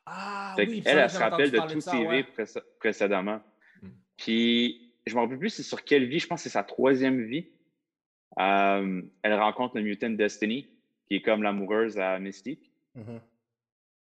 [0.05, 3.41] Ah, Fait oui, elle j'ai se rappelle de ça, ses vies précé- précédemment.
[3.81, 3.87] Mm.
[4.17, 7.21] Puis, je me rappelle plus c'est sur quelle vie, je pense que c'est sa troisième
[7.23, 7.47] vie.
[8.39, 10.69] Euh, elle rencontre le Mutant Destiny,
[11.07, 12.71] qui est comme l'amoureuse à Mystique.
[12.95, 13.19] Mhm.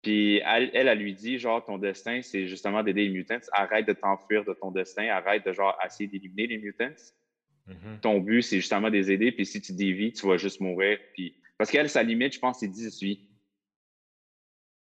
[0.01, 3.37] Puis, elle, elle, elle lui dit, genre, ton destin, c'est justement d'aider les mutants.
[3.51, 5.07] Arrête de t'enfuir de ton destin.
[5.09, 6.89] Arrête de, genre, essayer d'éliminer les mutants.
[7.67, 7.99] Mhm.
[8.01, 9.31] Ton but, c'est justement de les aider.
[9.31, 10.97] Puis, si tu dévies, tu vas juste mourir.
[11.13, 13.27] Puis, parce qu'elle, sa limite, je pense, c'est 10 vies.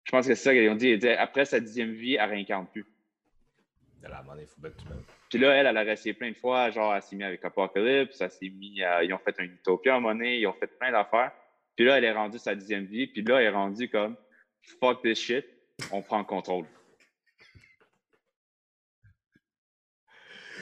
[0.05, 0.89] Je pense que c'est ça qu'ils ont dit.
[0.91, 2.85] Elle dit, Après sa dixième vie, elle réincarne plus.
[4.27, 4.47] Monnaie.
[5.31, 8.21] Puis là, elle, elle a essayé plein de fois, genre, elle s'est mise avec Apocalypse,
[8.21, 10.93] elle s'est mis, à- ils ont fait un Utopia à donné, ils ont fait plein
[10.93, 11.33] d'affaires.
[11.75, 14.17] Puis là, elle est rendue sa dixième vie, puis là, elle est rendue comme,
[14.81, 15.45] fuck this shit,
[15.93, 16.67] on prend le contrôle.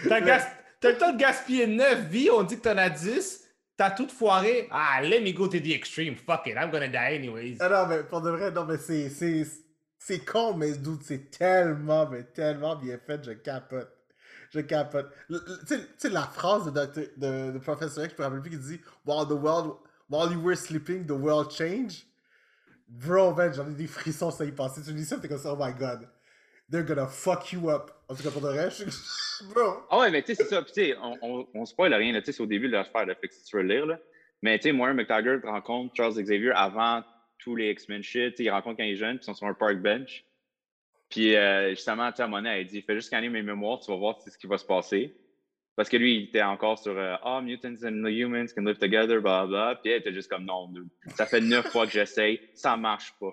[0.08, 0.48] T'as gas-
[0.82, 3.40] le temps de gaspiller 9 vies, on dit que t'en as 10.
[3.76, 4.68] T'as tout foiré.
[4.70, 6.16] Ah, let me go to the extreme.
[6.16, 7.56] Fuck it, I'm gonna die anyways.
[7.60, 9.08] Ah non, mais pour de vrai, non, mais c'est.
[9.08, 9.44] c'est...
[10.04, 13.88] C'est con, mais doute, c'est tellement, mais tellement bien fait, je capote.
[14.50, 15.08] Je capote.
[15.28, 17.02] Tu sais- la phrase de, Dr.
[17.16, 19.76] de, de Professor X, je me rappelle plus, qui dit While the world,
[20.10, 22.04] while you were sleeping, the world changed.
[22.92, 24.82] Bro, man, j'en ai des frissons, ça y passer.
[24.82, 26.08] Tu dis ça, t'es comme ça, oh my god.
[26.70, 27.90] they're gonna fuck you up.
[28.08, 28.84] En tout cas, pour vrai, je
[29.54, 29.84] Bro.
[29.90, 30.62] Ah ouais, mais tu sais, c'est ça.
[30.62, 33.06] Puis tu sais, on, on, on spoil rien, tu sais, c'est au début de l'affaire,
[33.06, 33.98] là, fait que si tu veux le lire, là.
[34.42, 37.02] Mais tu sais, Moira McTaggart rencontre Charles Xavier avant
[37.38, 38.38] tous les X-Men shit.
[38.38, 40.24] Il rencontre quand il est jeune, puis ils sont sur un park bench.
[41.08, 43.90] Puis euh, justement, tu sais, à Monet, elle dit Fais juste scanner mes mémoires, tu
[43.90, 45.16] vas voir ce qui va se passer.
[45.74, 48.78] Parce que lui, il était encore sur euh, Ah, oh, mutants and humans can live
[48.78, 49.76] together, blah blah.
[49.82, 50.88] Puis elle était juste comme Non, dude.
[51.16, 53.32] ça fait neuf fois que j'essaye, ça marche pas.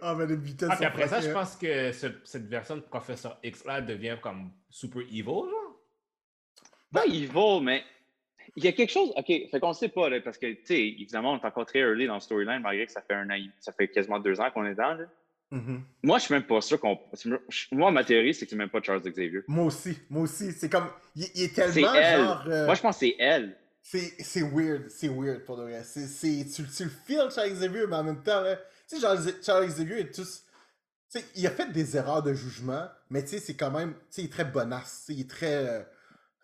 [0.00, 2.80] Ah, mais les mutants Ah, puis après ça, je pense que ce- cette version de
[2.80, 5.80] Professeur X là devient comme super evil, genre.
[6.90, 7.84] Pas evil, mais
[8.56, 9.12] il y a quelque chose.
[9.16, 11.80] OK, fait qu'on sait pas, là, parce que, tu sais, évidemment, on est encore très
[11.80, 14.50] early dans le storyline, malgré que ça fait un an, ça fait quasiment deux ans
[14.50, 14.94] qu'on est dedans.
[14.94, 15.04] là.
[15.52, 15.82] Mhm.
[16.02, 16.98] Moi, je suis même pas sûr qu'on.
[17.72, 19.42] Moi, ma théorie, c'est que c'est même pas Charles Xavier.
[19.46, 20.50] Moi aussi, moi aussi.
[20.52, 20.88] C'est comme.
[21.14, 22.20] Il, il est tellement elle.
[22.20, 22.44] genre.
[22.48, 23.56] euh, Moi, je pense que c'est elle.
[23.82, 25.82] C'est weird, c'est weird pour de vrai.
[25.84, 28.56] C'est, c'est, tu, tu le feels, Charles Xavier, mais en même temps, là,
[28.88, 30.44] tu sais, Charles, Charles Xavier est tous.
[31.12, 33.92] Tu sais, il a fait des erreurs de jugement, mais tu sais, c'est quand même.
[33.92, 35.04] Tu sais, il est très bonasse.
[35.06, 35.54] tu sais, Il est très.
[35.66, 35.82] euh,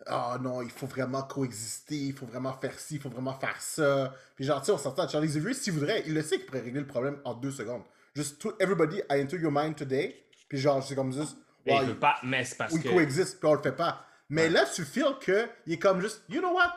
[0.05, 3.59] Ah non, il faut vraiment coexister, il faut vraiment faire ci, il faut vraiment faire
[3.59, 4.13] ça.
[4.35, 6.61] Puis genre, tu sais, on s'entend, Charles Xavier, s'il voudrait, il le sait qu'il pourrait
[6.61, 7.81] régler le problème en deux secondes.
[8.15, 10.25] Juste, tout, everybody, I enter your mind today.
[10.47, 11.37] Puis genre, c'est comme juste.
[11.65, 12.87] Mais wow, il peut pas, mais c'est parce que.
[12.89, 14.05] coexiste, puis on le fait pas.
[14.29, 16.73] Mais là, tu feels que il est comme juste, you know what?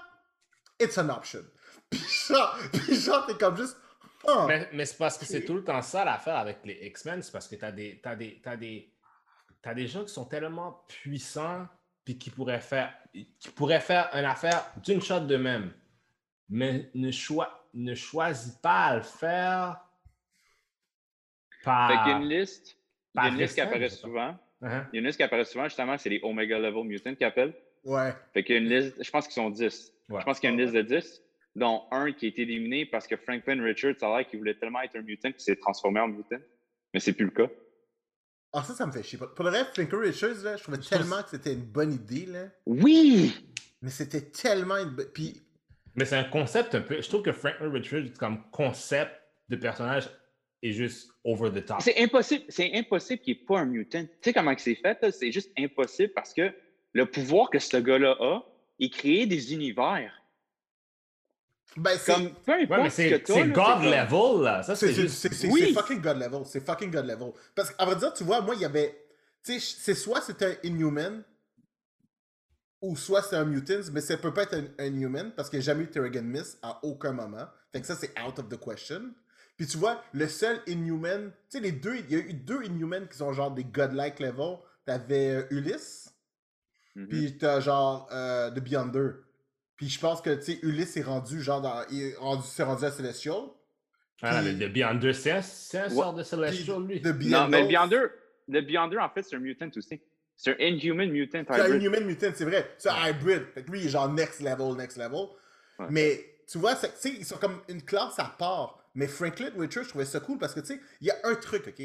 [0.80, 1.42] It's an option.
[1.90, 3.76] Puis genre, puis genre t'es comme juste,
[4.26, 4.44] oh.
[4.48, 7.30] Mais, mais c'est parce que c'est tout le temps ça l'affaire avec les X-Men, c'est
[7.30, 8.90] parce que t'as des, t'as des, t'as des,
[9.60, 11.68] t'as des gens qui sont tellement puissants
[12.04, 15.72] puis qui pourraient faire, qui pourraient faire une affaire d'une shot de même,
[16.48, 19.78] mais ne, choi- ne choisit pas à le faire
[21.62, 21.90] par.
[21.90, 22.76] Fait qu'il y a une liste.
[23.14, 24.38] Il y a par une liste qui apparaît souvent.
[24.62, 24.86] Hein?
[24.92, 27.24] Il y a une liste qui apparaît souvent, justement, c'est les Omega Level Mutants qui
[27.24, 27.54] appellent.
[27.84, 28.12] Ouais.
[28.32, 29.92] Fait qu'il y a une liste, je pense qu'ils sont 10.
[30.08, 30.20] Ouais.
[30.20, 31.22] Je pense qu'il y a une liste de 10,
[31.56, 34.54] dont un qui a été éliminé parce que Franklin Richards, ça a l'air qu'il voulait
[34.54, 36.36] tellement être un mutant qu'il s'est transformé en mutant.
[36.94, 37.48] Mais c'est plus le cas.
[38.52, 39.18] Ah, ça, ça me fait chier.
[39.18, 42.26] Pour le reste, Flinker Richards, là, je trouvais Je tellement que c'était une bonne idée,
[42.26, 42.44] là.
[42.66, 43.34] Oui!
[43.80, 45.08] Mais c'était tellement une bonne.
[45.12, 45.42] Puis,
[45.96, 47.00] Mais c'est un concept un peu.
[47.00, 49.12] Je trouve que Franklin Richards, comme concept
[49.48, 50.10] de personnage,
[50.62, 51.80] est juste over the top.
[51.80, 54.02] C'est impossible, c'est impossible qu'il n'y ait pas un mutant.
[54.04, 54.98] Tu sais comment que c'est fait?
[55.10, 56.52] C'est juste impossible parce que
[56.92, 58.42] le pouvoir que ce gars-là a,
[58.78, 60.12] il crée des univers.
[61.76, 62.12] ben, c'est.
[62.12, 64.62] Comme peu importe Ouais, mais ce que c'est t'as, c'est là, God level, là.
[64.62, 65.28] Ça, C'est juste.
[65.50, 65.72] Oui.
[65.72, 66.40] fucking God level.
[66.44, 67.32] C'est fucking God level.
[67.54, 68.98] Parce qu'à vrai dire, tu vois, moi, il y avait.
[69.44, 71.24] Tu sais, c'est soit c'était un Inhuman,
[72.80, 75.58] ou soit c'est un Mutant, mais ça peut pas être un, un Inhuman parce qu'il
[75.58, 77.46] n'y a jamais eu Terrigan Miss à aucun moment.
[77.72, 79.12] Fait que ça, c'est out of the question.
[79.56, 81.30] Puis tu vois, le seul Inhuman.
[81.50, 81.96] Tu sais, les deux.
[81.96, 84.56] Il y a eu deux Inhumans qui sont genre des godlike level.
[84.84, 86.14] T'avais euh, Ulysse,
[86.96, 87.08] Mhm.
[87.08, 89.10] puis t'as genre euh, The Beyonder.
[89.76, 91.82] Puis je pense que, tu sais, Ulysse est rendu genre dans.
[91.90, 93.36] Il est rendu, s'est rendu à Celestial.
[94.22, 95.94] Ah, le, le Beyonder, c'est un, c'est un Ouais.
[95.94, 97.00] sort de Celestial, lui.
[97.00, 97.48] The Non, Beyonder.
[97.50, 98.02] mais le Beyonder,
[98.48, 100.00] le Beyonder, en fait, c'est un mutant aussi.
[100.36, 101.76] C'est un Inhuman Mutant C'est un.
[101.76, 102.68] Inhuman Mutant, c'est vrai.
[102.78, 103.44] C'est un hybrid.
[103.54, 105.28] Fait que lui, il est genre next level, next level.
[105.78, 105.86] Ouais.
[105.90, 108.81] Mais tu vois, c'est- tu sais, ils sont comme une classe à part.
[108.94, 111.34] Mais Franklin Richards, je trouvais ça cool parce que tu sais, il y a un
[111.34, 111.82] truc, ok?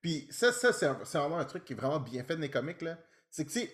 [0.00, 0.86] Puis ça, ça c'est
[1.18, 2.98] vraiment un truc qui est vraiment bien fait dans les comics, là.
[3.30, 3.72] C'est que tu sais,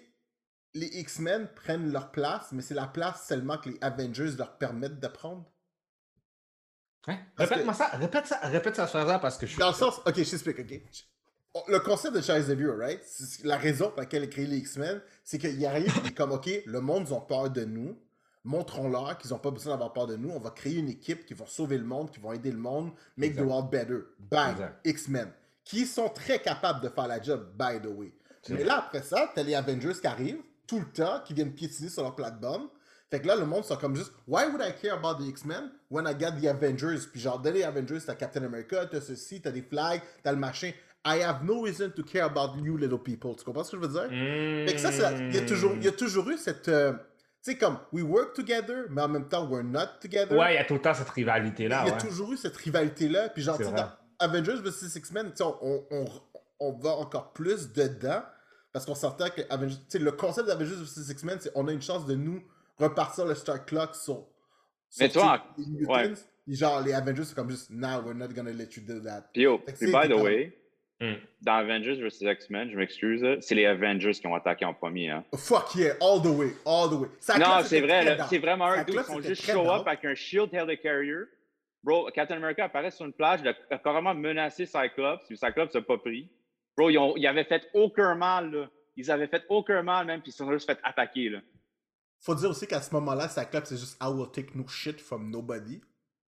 [0.75, 5.01] les X-Men prennent leur place, mais c'est la place seulement que les Avengers leur permettent
[5.01, 5.45] de prendre.
[7.07, 7.19] Hein?
[7.37, 8.87] Répète-moi ça, répète ça, répète ça,
[9.19, 9.61] parce que je suis.
[9.61, 10.81] Dans le sens, ok, je t'explique, ok?
[11.69, 13.03] Le concept de Charles Xavier, right?
[13.05, 16.07] c'est- La raison pour laquelle il a créé les X-Men, c'est qu'il arrive et il
[16.09, 17.99] est comme, ok, le monde ont peur de nous,
[18.45, 21.35] montrons-leur qu'ils ont pas besoin d'avoir peur de nous, on va créer une équipe qui
[21.35, 23.43] va sauver le monde, qui va aider le monde, make Exact.
[23.45, 23.99] the world better.
[24.19, 24.57] Bang!
[24.85, 25.31] X-Men.
[25.65, 28.13] Qui sont très capables de faire la job, by the way.
[28.49, 31.89] Mais là, après ça, t'as les Avengers qui arrivent, tout le temps, qui viennent piétiner
[31.91, 32.69] sur leur plate-bande.
[33.11, 35.71] Fait que là, le monde sont comme juste, why would I care about the X-Men
[35.91, 37.09] when I got the Avengers?
[37.11, 40.39] Puis genre, dans les Avengers, t'as Captain America, t'as ceci, t'as des flags, t'as le
[40.39, 40.71] machin.
[41.05, 43.35] I have no reason to care about you little people.
[43.37, 44.09] Tu comprends ce que je veux dire?
[44.69, 46.93] Fait que ça, il y a toujours, il y a toujours eu cette, euh,
[47.43, 50.37] sais, comme, we work together, mais en même temps, we're not together.
[50.39, 51.85] Ouais, il y a tout le temps cette rivalité-là.
[51.87, 53.29] Il y a toujours eu cette rivalité-là.
[53.31, 56.05] Puis genre, dans Avengers vs X-Men, tu sais, on, on,
[56.61, 58.23] on va encore plus dedans.
[58.73, 61.73] Parce qu'on s'entend que Avengers, tu sais, le concept d'Avengers vs X-Men, c'est on a
[61.73, 62.41] une chance de nous
[62.79, 64.27] repartir le Star Clock sur.
[64.89, 65.93] sur, Mais toi, les mutants.
[65.95, 66.13] ouais.
[66.47, 69.29] Genre, les Avengers, c'est comme juste, now we're not gonna let you do that.
[69.33, 70.57] Puis, by the comme- way,
[71.03, 71.15] Hmm.
[71.41, 75.09] dans Avengers vs X-Men, je m'excuse, c'est les Avengers qui ont attaqué en premier.
[75.09, 75.25] Hein.
[75.35, 77.09] Fuck yeah, all the way, all the way.
[77.39, 79.81] Non, c'est vrai, c'est vraiment un qui sont juste show down.
[79.81, 81.25] up avec un shield helicarrier.
[81.83, 85.81] Bro, Captain America apparaît sur une plage, il a carrément menacé Cyclops, puis Cyclops n'a
[85.81, 86.31] pas pris.
[86.77, 88.71] Bro, ils, ont, ils avaient fait aucun mal, là.
[88.97, 91.41] Ils avaient fait aucun mal, même, puis ils se sont juste fait attaquer, là.
[92.21, 95.31] Faut dire aussi qu'à ce moment-là, clock, c'est juste I will take no shit from
[95.31, 95.81] nobody.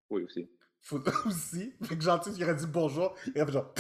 [0.09, 0.49] Oui, aussi.
[0.81, 1.75] Faut aussi.
[1.83, 3.15] Fait que gentil, il aurait dit bonjour.
[3.27, 3.75] Il aurait fait genre!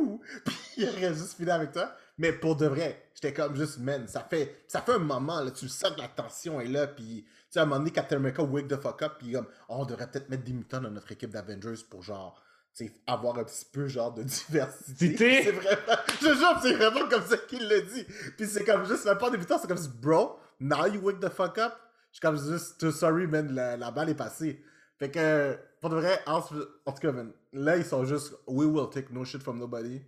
[0.00, 0.20] Wouh!
[0.44, 1.94] Puis il aurait juste fini avec toi.
[2.18, 5.50] Mais pour de vrai, j'étais comme juste, man, ça fait, ça fait un moment, là,
[5.50, 7.92] tu le sens que la tension est là, puis tu sais, à un moment donné,
[7.92, 10.82] Captain America wake the fuck up, puis comme, oh, on devrait peut-être mettre des mutants
[10.82, 12.42] dans notre équipe d'Avengers pour genre,
[12.76, 15.44] tu sais, avoir un petit peu genre de diversité.
[15.44, 18.04] C'est vraiment, je jure, c'est vraiment comme ça qu'il le dit.
[18.36, 21.30] Puis c'est comme juste, même pas des mutants, c'est comme, bro, now you wake the
[21.30, 21.72] fuck up.
[22.10, 24.62] Je suis comme juste, sorry, man, la, la balle est passée.
[24.98, 27.12] Fait que, pour de vrai, en, tout cas,
[27.52, 30.02] là, ils sont juste, we will take no shit from nobody.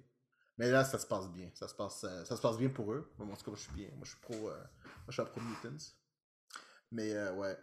[0.59, 1.51] Mais là, ça se passe bien.
[1.55, 3.11] Ça se passe, euh, ça se passe bien pour eux.
[3.19, 3.89] En tout cas, moi, je suis bien.
[3.97, 5.85] Moi, je suis pro, euh, moi, je suis pro Mutants.
[6.91, 7.57] Mais, euh, ouais.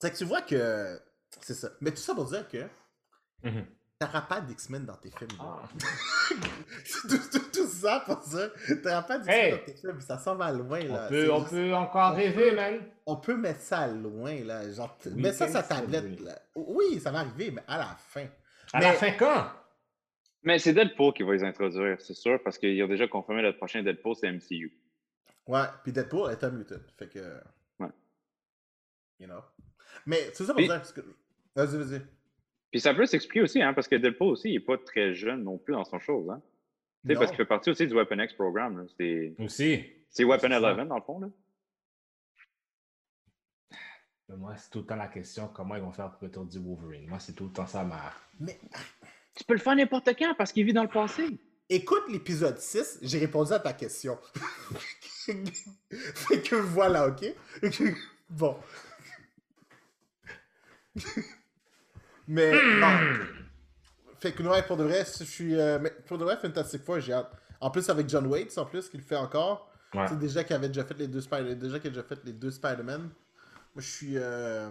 [0.00, 1.00] C'est que tu vois que.
[1.40, 1.70] C'est ça.
[1.80, 2.68] Mais tout ça pour dire que.
[3.42, 3.66] Mhm.
[4.00, 5.28] T'auras pas d'X-Men dans tes films.
[5.38, 5.60] Ah.
[7.02, 8.48] tout, tout, tout ça pour ça.
[8.82, 9.50] T'auras pas d'X-Men Hey!
[9.52, 10.00] dans tes films.
[10.00, 11.04] Ça s'en va loin, là.
[11.04, 12.80] On peut, C'est on juste- peut encore rêver, man.
[13.04, 14.70] on peut mettre ça loin, là.
[14.72, 16.24] Genre, Oui, mets ça sur tablette, oui.
[16.24, 16.38] là.
[16.54, 18.26] Oui, ça va arriver, mais à la fin.
[18.72, 19.50] À Mais- la fin, quand?
[20.44, 23.54] Mais c'est Deadpool qui va les introduire, c'est sûr, parce qu'ils ont déjà confirmé le
[23.54, 24.72] prochain Deadpool, c'est MCU.
[25.46, 26.76] Ouais, puis Deadpool est un mutant.
[26.98, 27.18] Fait que.
[27.78, 27.88] Ouais.
[29.18, 29.40] You know.
[30.06, 30.76] Mais c'est ça pour Puis- dire.
[30.76, 31.02] Parce que...
[31.54, 32.00] Vas-y, vas-y.
[32.70, 35.42] Puis ça peut s'expliquer aussi, hein, parce que Deadpool aussi, il n'est pas très jeune
[35.42, 36.30] non plus dans son chose.
[36.30, 36.40] Hein.
[37.04, 38.78] Tu sais, parce qu'il fait partie aussi du Weapon X programme.
[38.78, 38.84] là.
[38.98, 39.84] C'est Aussi.
[40.10, 40.74] c'est Weapon C'est ça.
[40.76, 41.20] 11 dans le fond.
[41.20, 41.28] Là.
[44.28, 47.08] Mais Moi, c'est tout le temps la question comment ils vont faire pour retourner Wolverine?
[47.08, 48.12] Moi, c'est tout le temps ça ma.
[48.38, 48.60] Mais
[49.34, 51.26] Tu peux le faire n'importe quand parce qu'il vit dans le passé.
[51.68, 54.18] écoute l'épisode 6, j'ai répondu à ta question.
[55.16, 57.24] fait que voilà, ok?
[58.28, 58.56] bon.
[62.28, 62.52] Mais.
[62.52, 63.24] non.
[64.20, 65.56] Fait que ouais, pour de vrai, je suis.
[65.58, 67.32] euh, mais pour de vrai, Fantastic Four, j'ai hâte.
[67.60, 69.70] En plus, avec John Waits, en plus, qui le fait encore.
[69.94, 70.04] Ouais.
[70.06, 72.22] Tu sais, déjà qu'il avait déjà fait les deux Spider, déjà qu'il a déjà fait
[72.24, 73.00] les deux Spider-Man.
[73.02, 73.12] Moi,
[73.76, 74.12] je suis.
[74.18, 74.68] euh,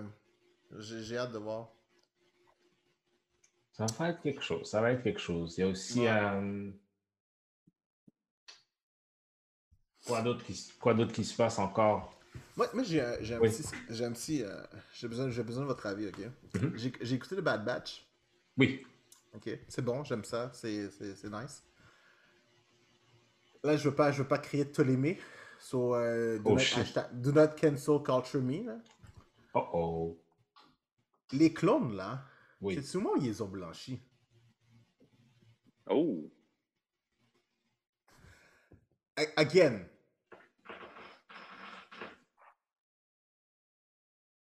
[0.78, 1.70] J'ai j'ai hâte de voir.
[3.74, 4.70] Ça va être quelque chose.
[4.70, 5.56] Ça va être quelque chose.
[5.58, 6.02] Il y a aussi.
[6.02, 6.10] Ouais.
[6.10, 6.72] euh,
[10.06, 12.19] Quoi d'autre qui, s- quoi d'autre qui se passe encore?
[12.60, 13.50] Moi, moi j'ai un, j'ai un Oui.
[13.50, 13.63] petit.
[13.89, 14.43] J'ai un petit.
[14.43, 16.19] euh, j'ai besoin, j'ai besoin de votre avis, ok?
[16.62, 16.76] Mhm.
[16.78, 18.06] J'ai j'ai écouté le Bad Batch.
[18.58, 18.86] Oui.
[19.34, 21.63] Ok, c'est bon, j'aime ça, c'est c'est- c'est nice.
[23.63, 25.15] Là, je veux pas, je veux pas créer de tolémie.
[25.58, 28.65] So, euh, do, Oh, not, hashtag- do not cancel culture me.
[28.65, 28.78] Là.
[29.54, 30.22] Oh oh.
[31.32, 32.26] Les clones, là,
[32.60, 32.76] Oui.
[32.76, 34.02] c'est souvent ils les ont blanchis.
[35.89, 36.30] Oh!
[39.15, 39.86] A- Again.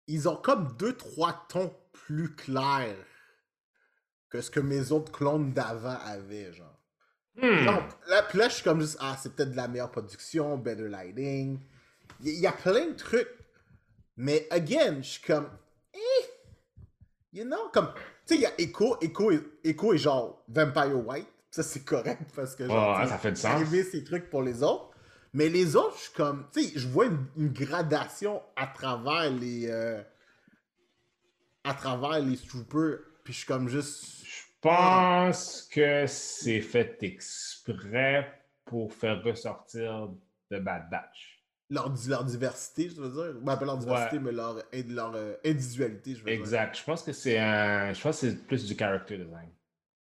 [0.08, 2.96] Ils ont comme deux, trois tons plus clairs
[4.30, 6.74] que ce que mes autres clones d'avant avaient, genre.
[7.36, 7.66] Hmm.
[7.66, 10.58] Non, là, puis là, je suis comme juste, ah, c'est peut-être de la meilleure production,
[10.58, 11.60] better lighting.
[12.22, 13.30] Il y, y a plein de trucs.
[14.16, 15.48] Mais, again, je suis comme,
[15.94, 16.26] eh,
[17.32, 17.92] you know, comme,
[18.26, 21.28] tu sais, il y a Echo, Echo, est- Echo est genre Vampire White.
[21.52, 23.70] Ça, c'est correct parce que, genre, sais, ça fait du sens.
[23.92, 24.87] ces trucs pour les autres.
[25.38, 29.30] Mais les autres, je suis comme, tu sais, je vois une, une gradation à travers
[29.30, 30.02] les, euh,
[31.64, 32.98] à travers les troopers.
[33.24, 38.34] Puis je suis comme juste, Je pense que c'est fait exprès
[38.66, 40.10] pour faire ressortir
[40.50, 41.44] de Bad Batch.
[41.70, 43.40] leur, leur diversité, je veux dire.
[43.42, 44.24] Ben, pas leur diversité, Ouais.
[44.24, 46.34] mais leur, euh, individualité, je veux dire.
[46.40, 46.76] Exact.
[46.80, 47.94] Je pense que c'est un.
[47.94, 49.52] Je pense que c'est plus du character design.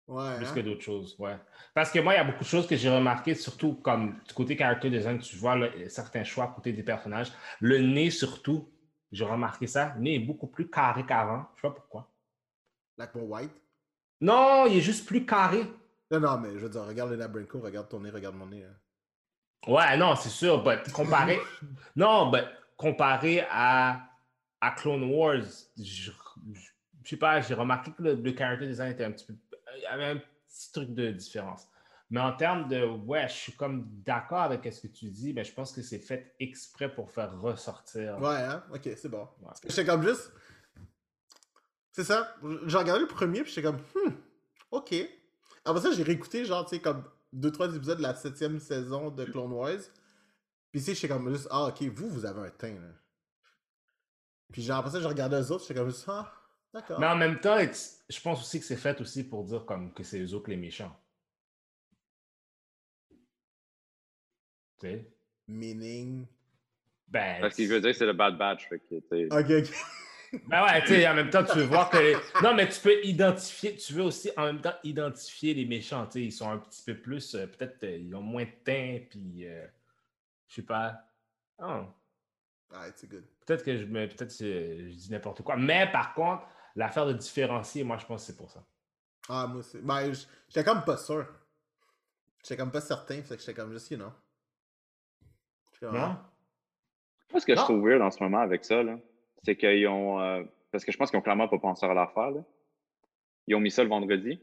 [0.07, 0.37] Ouais.
[0.37, 0.53] Plus hein?
[0.55, 1.37] que d'autres choses, ouais.
[1.73, 4.33] Parce que moi, il y a beaucoup de choses que j'ai remarquées, surtout comme du
[4.33, 7.31] côté character design, tu vois là, certains choix côté des personnages.
[7.59, 8.71] Le nez, surtout,
[9.11, 9.93] j'ai remarqué ça.
[9.95, 11.45] Le nez est beaucoup plus carré qu'avant.
[11.55, 12.09] Je sais pas pourquoi.
[12.97, 13.51] Like mon white?
[14.21, 15.63] Non, il est juste plus carré.
[16.09, 18.63] Non, non, mais je veux dire, regarde Lena Brinko, regarde ton nez, regarde mon nez.
[18.63, 18.75] hein.
[19.71, 21.37] Ouais, non, c'est sûr, but comparé.
[21.97, 22.45] non, but
[22.77, 24.07] comparé à,
[24.61, 25.41] à Clone Wars,
[25.77, 26.11] je, je-
[27.03, 29.33] je sais pas, j'ai remarqué que le, le character design était un petit peu.
[29.77, 31.67] Il y avait un petit truc de différence.
[32.09, 32.85] Mais en termes de.
[32.85, 35.99] Ouais, je suis comme d'accord avec ce que tu dis, mais je pense que c'est
[35.99, 38.17] fait exprès pour faire ressortir.
[38.19, 38.63] Ouais, hein?
[38.73, 39.27] Ok, c'est bon.
[39.41, 39.51] Ouais.
[39.65, 40.31] J'étais comme juste.
[41.91, 42.33] C'est ça.
[42.65, 44.13] J'ai regardé le premier, puis j'étais comme, hmm,
[44.71, 44.95] ok.
[45.65, 49.09] Après ça, j'ai réécouté, genre, tu sais, comme deux, trois épisodes de la septième saison
[49.09, 49.79] de Clone Wars.
[50.71, 52.93] Puis, tu sais, j'étais comme juste, ah, ok, vous, vous avez un teint, là.
[54.53, 56.31] Puis, genre, après ça, j'ai regardé les autres, j'étais comme juste, ah.
[56.99, 60.03] Mais en même temps, je pense aussi que c'est fait aussi pour dire comme que
[60.03, 60.95] c'est eux autres les méchants.
[64.79, 65.11] Tu sais?
[65.47, 66.25] Meaning?
[67.07, 68.67] Ben, Parce qu'il veut dire que c'est le Bad Batch.
[68.67, 68.95] Fait que,
[69.31, 69.73] Ok, ok.
[70.45, 71.97] Ben ouais, tu sais, en même temps, tu veux voir que.
[71.97, 76.05] les- Non, mais tu peux identifier, tu veux aussi en même temps identifier les méchants,
[76.05, 78.51] tu sais, ils sont un petit peu plus, euh, peut-être, euh, ils ont moins de
[78.65, 79.65] teint, puis, euh,
[80.49, 81.01] je sais pas.
[81.59, 81.85] Oh,
[82.73, 83.23] Alright, c'est good.
[83.45, 85.55] peut-être que je me, peut-être que je dis n'importe quoi.
[85.55, 86.43] Mais par contre,
[86.77, 88.63] l'affaire de différencier, moi, je pense que c'est pour ça.
[89.29, 89.77] Ah, moi aussi.
[89.81, 90.13] Ben,
[90.47, 91.27] j'étais comme pas sûr.
[92.43, 94.11] J'étais comme pas certain, fait que j'étais comme juste, you know.
[95.79, 96.17] Comme, Non?
[97.31, 98.97] Moi, ce que je trouve weird en ce moment avec ça, là,
[99.43, 100.19] c'est qu'ils ont.
[100.21, 102.31] euh, parce que je pense qu'ils ont clairement pas pensé à l'affaire.
[102.31, 102.41] là.
[103.47, 104.39] Ils ont mis ça le vendredi.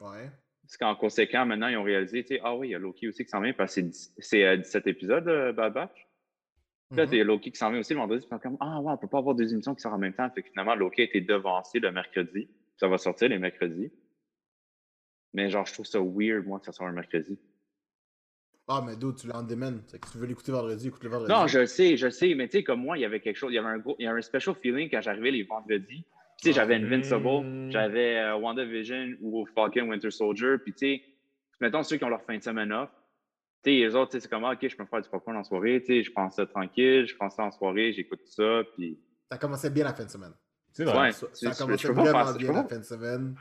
[0.00, 0.30] Ouais.
[0.62, 3.08] Parce qu'en conséquent, maintenant, ils ont réalisé, tu sais, ah oui, il y a Loki
[3.08, 6.07] aussi qui s'en vient, parce que c'est dix- c'est euh, 17 épisodes, euh, Bad Batch.
[6.96, 8.26] Là, y a Loki qui s'en vient aussi le vendredi.
[8.28, 10.28] Puis comme, ah ouais, on peut pas avoir deux émissions qui sortent en même temps.
[10.30, 12.48] Fait que finalement, Loki a été devancé le mercredi.
[12.78, 13.92] Ça va sortir les mercredis.
[15.34, 17.38] Mais genre, je trouve ça weird, moi, que ça sorte un mercredi.
[18.68, 19.72] Ah, mais d'où tu l'as en demand.
[19.86, 21.32] C'est que tu veux l'écouter vendredi, écoute le vendredi.
[21.32, 23.20] Non, je le sais, je le sais, mais tu sais, comme moi, il y avait
[23.20, 25.30] quelque chose, il y avait un gros, il y avait un special feeling quand j'arrivais
[25.30, 26.04] les vendredis.
[26.40, 27.70] Tu sais, j'avais Invincible, Mm.
[27.70, 31.02] j'avais euh, WandaVision ou Falcon Winter Soldier, puis tu sais,
[31.60, 32.90] mettons ceux qui ont leur fin de semaine off,
[33.64, 35.36] sais, les autres, tu sais, c'est comme, ah, ok, je peux me faire du popcorn
[35.36, 38.62] en soirée, tu sais, je pense ça tranquille, je pense ça en soirée, j'écoute ça,
[38.74, 38.98] puis
[39.30, 40.32] Ça commençait bien la fin de semaine.
[40.72, 41.12] C'est ouais, vrai.
[41.12, 42.12] Ça, tu- ça commençait vraiment bien
[42.52, 43.36] la fin de semaine.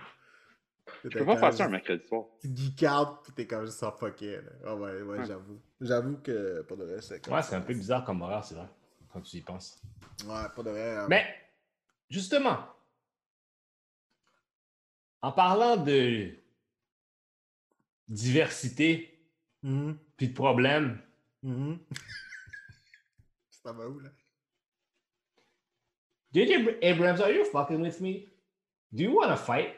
[1.04, 2.26] je peux pas ça un mercredi soir.
[2.42, 4.38] Tu geek out, pis t'es comme juste sans fucker.
[4.38, 4.42] Là.
[4.66, 5.26] Ah ouais, ouais, Ouais.
[5.26, 5.62] j'avoue.
[5.80, 8.56] J'avoue que, pas de vrai, c'est comme Ouais, c'est un peu bizarre comme horaire, c'est
[8.56, 8.68] vrai,
[9.14, 9.82] quand tu y penses.
[10.26, 10.98] Ouais, pas de vrai.
[10.98, 11.26] euh, Mais,
[12.10, 12.58] justement,
[15.22, 16.32] en parlant de
[18.08, 19.17] diversité
[19.64, 21.02] mhm, puis de problèmes,
[21.44, 21.80] mhm.
[23.50, 24.10] Ça va où, là?
[26.34, 28.28] JJ Abrams, are you fucking with me?
[28.92, 29.76] Do you want to fight?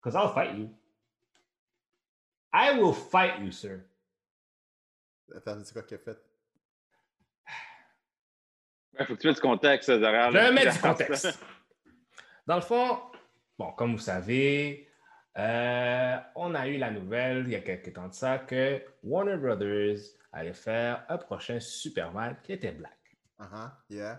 [0.00, 0.70] Because I'll fight you.
[2.52, 3.84] I will fight you, sir.
[5.34, 6.18] Attends, c'est quoi qu'il a fait?
[8.98, 10.30] Il faut que tu mettes du contexte derrière.
[10.30, 11.38] Je vais mettre du contexte.
[12.46, 13.00] Dans le fond,
[13.58, 14.88] bon, comme vous savez,
[15.38, 19.36] euh, on a eu la nouvelle il y a quelques temps de ça que Warner
[19.36, 19.98] Brothers
[20.32, 22.98] allait faire un prochain Superman qui était black.
[23.38, 24.14] Ah ah, yeah.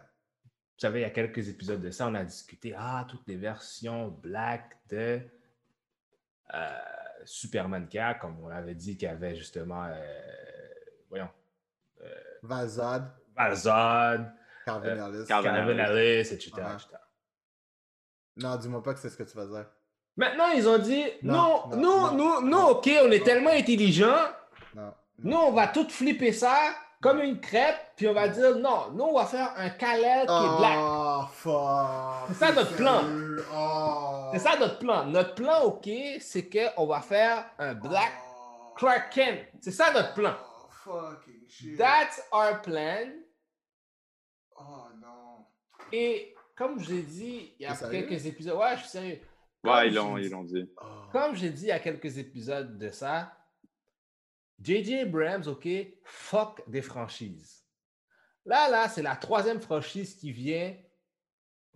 [0.45, 3.35] Vous savez, il y a quelques épisodes de ça, on a discuté, ah, toutes les
[3.35, 5.21] versions black de
[6.53, 6.77] euh,
[7.25, 9.95] Superman 4, comme on avait dit qu'il y avait justement, euh,
[11.09, 11.29] voyons,
[12.43, 14.33] Valzad, Valzad,
[14.65, 15.25] Calvin Ellis.
[15.25, 16.47] Calvin etc.
[16.47, 16.61] Etc.
[18.35, 19.65] Non, dis-moi pas que c'est ce que tu vas dire.
[20.17, 24.25] Maintenant, ils ont dit, non, Non, nous, non, nous, non, OK, on est tellement intelligents,
[25.19, 26.55] nous, on va tout flipper ça
[27.01, 30.33] comme une crêpe, puis on va dire, non, nous, on va faire un Kal-El qui
[30.33, 30.77] est black.
[30.79, 32.27] Oh, fuck.
[32.29, 33.01] C'est ça notre plan.
[33.55, 34.29] Oh.
[34.33, 35.05] C'est ça notre plan.
[35.05, 35.87] Notre plan, OK,
[36.19, 38.73] c'est qu'on va faire un black Oh.
[38.75, 39.39] Clark Kent.
[39.61, 40.33] C'est ça notre plan.
[40.39, 41.77] Oh, fucking shit.
[41.77, 43.07] That's our plan.
[44.59, 45.45] Oh non.
[45.91, 49.19] Et comme je l'ai dit il y a quelques épisodes, ouais, je suis sérieux.
[49.67, 50.69] Ouais, ils l'ont, ils dit- l'ont dit.
[50.81, 50.85] Oh.
[51.11, 53.33] Comme j'ai dit il y a quelques épisodes de ça,
[54.61, 54.99] J.J.
[55.01, 55.67] Abrams, OK,
[56.03, 57.63] fuck des franchises.
[58.45, 60.75] Là, là, c'est la troisième franchise qui vient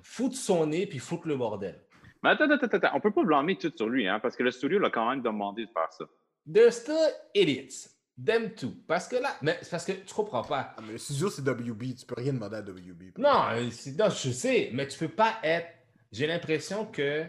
[0.02, 1.80] foutre son nez puis foutre le bordel.
[2.24, 4.44] Mais attends, attends, attends, attends, on peut pas blâmer tout sur lui, hein, parce que
[4.44, 6.06] le studio l'a quand même demandé de faire ça.
[6.52, 6.96] They're still
[7.36, 7.90] idiots.
[8.24, 8.74] Them too.
[8.88, 10.74] Parce que là, mais c'est parce que tu comprends pas.
[10.78, 11.96] Ah, mais le studio, c'est WB.
[11.96, 13.18] Tu peux rien demander à WB.
[13.18, 15.68] Non, euh, non, je sais, mais tu peux pas être.
[16.12, 17.26] J'ai l'impression que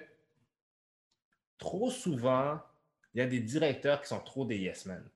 [1.63, 2.61] trop souvent,
[3.15, 5.09] il y a des directeurs qui sont trop des yes men.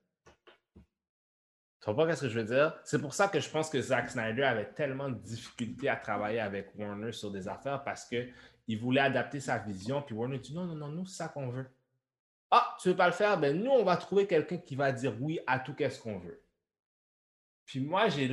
[0.75, 2.79] Tu comprends ce que je veux dire?
[2.85, 6.39] C'est pour ça que je pense que Zack Snyder avait tellement de difficultés à travailler
[6.39, 10.67] avec Warner sur des affaires parce qu'il voulait adapter sa vision, puis Warner dit non,
[10.67, 11.67] non, non, nous, c'est ça qu'on veut.
[12.51, 13.39] Ah, tu veux pas le faire?
[13.41, 16.41] Ben nous, on va trouver quelqu'un qui va dire oui à tout qu'est-ce qu'on veut.
[17.65, 18.29] Puis moi, j'ai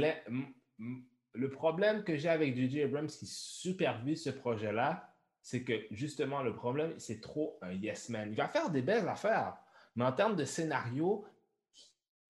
[1.34, 2.84] le problème que j'ai avec J.J.
[2.84, 5.13] Abrams qui supervise ce projet-là,
[5.44, 8.30] c'est que justement, le problème, c'est trop un yes man.
[8.32, 9.58] Il va faire des belles affaires,
[9.96, 11.26] mais en termes de scénario,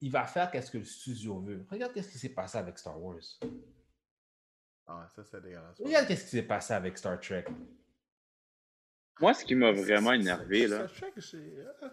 [0.01, 1.63] il va faire qu'est-ce que le studio veut.
[1.69, 3.21] Regarde qu'est-ce qui s'est passé avec Star Wars.
[4.87, 5.79] Ah, ça, c'est dégueulasse.
[5.79, 7.45] Regarde qu'est-ce qui s'est passé avec Star Trek.
[9.21, 11.37] Moi, ce qui m'a vraiment énervé, là, Star Trek, c'est.
[11.37, 11.89] euh,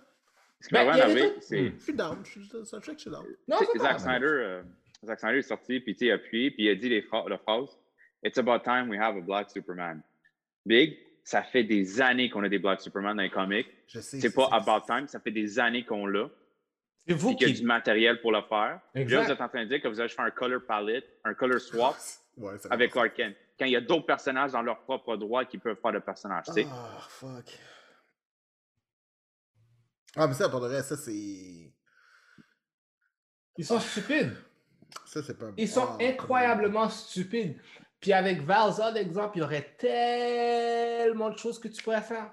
[0.59, 1.71] ce qui m'a vraiment énervé, c'est.
[1.71, 2.25] Je suis down.
[2.25, 3.27] Je suis Star Trek, je suis down.
[3.47, 4.01] Non, c'est Zack.
[4.01, 4.63] Snyder, euh,
[5.05, 7.07] Zack Snyder est sorti, puis tu sais, il a appuyé, puis il a dit les
[7.29, 7.79] la phrase
[8.25, 10.03] It's about time we have a black Superman.
[10.67, 10.99] Big,
[11.31, 13.69] ça fait des années qu'on a des black Superman dans les comics.
[13.87, 14.19] Je sais.
[14.21, 16.29] C'est pas about time, ça fait des années qu'on l'a.
[17.07, 17.61] C'est vous Puis qu'il y a qui.
[17.61, 18.81] du matériel pour le faire.
[18.93, 19.25] Puis Là, Exact.
[19.27, 21.61] vous êtes en train de dire que vous allez faire un color palette, un color
[21.61, 21.95] swap
[22.37, 22.91] Ouais, ça avec.
[22.91, 23.37] Clark Kent.
[23.57, 26.47] Quand il y a d'autres personnages dans leur propre droit qui peuvent faire le personnage,
[26.47, 26.67] tu sais.
[26.69, 27.59] Ah, fuck.
[30.17, 31.73] Ah, mais ça, pour de vrai, ça, c'est.
[33.57, 34.35] Ils sont stupides.
[35.07, 35.47] Ça, c'est pas.
[35.57, 37.57] Ils sont Ah, incroyablement stupides.
[38.01, 42.33] Puis avec Valza, d'exemple, il y aurait tellement de choses que tu pourrais faire.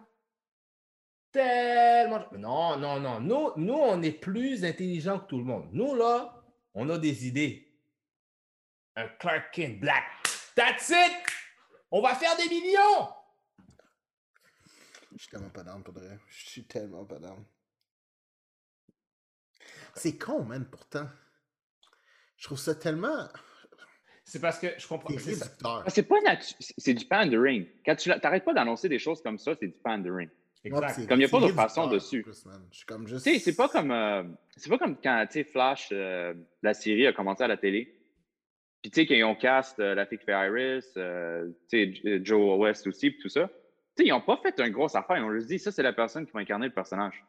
[1.31, 2.19] Tellement.
[2.31, 3.19] de- Non, non, non.
[3.19, 5.69] Nous, nous, on est plus intelligents que tout le monde.
[5.73, 6.41] Nous, là,
[6.73, 7.63] on a des idées.
[8.95, 10.05] Un Clark Kent Black.
[10.55, 11.27] That's it!
[11.91, 13.09] On va faire des millions!
[15.11, 16.17] Je suis tellement pas down pour vrai.
[16.29, 17.43] Je suis tellement pas down.
[19.95, 21.07] C'est con, man, pourtant.
[22.37, 23.27] Je trouve ça tellement.
[24.29, 25.09] C'est parce que je comprends.
[25.13, 25.45] C'est c'est ça.
[25.45, 25.83] réducteur.
[25.85, 27.65] Ah, C'est pas natu- c'est du pandering.
[27.85, 30.27] Quand tu n'arrêtes pas d'annoncer des choses comme ça, c'est du pandering.
[30.65, 31.07] Exact.
[31.07, 32.23] Comme il y a pas d'autre façon dessus.
[33.07, 33.23] juste.
[33.23, 34.23] Tu sais, c'est pas comme euh,
[34.57, 37.93] c'est pas comme quand tu sais, Flash, euh, la série a commencé à la télé.
[38.81, 41.93] Puis tu sais, quand ils ont cast euh, la fille qui fait Iris, euh, tu
[41.93, 43.47] sais, J- Joe West aussi, puis tout ça.
[43.95, 45.15] Tu sais, ils ont pas fait une grosse affaire.
[45.17, 47.23] Ils ont juste dit, ça, c'est la personne qui va incarner le personnage.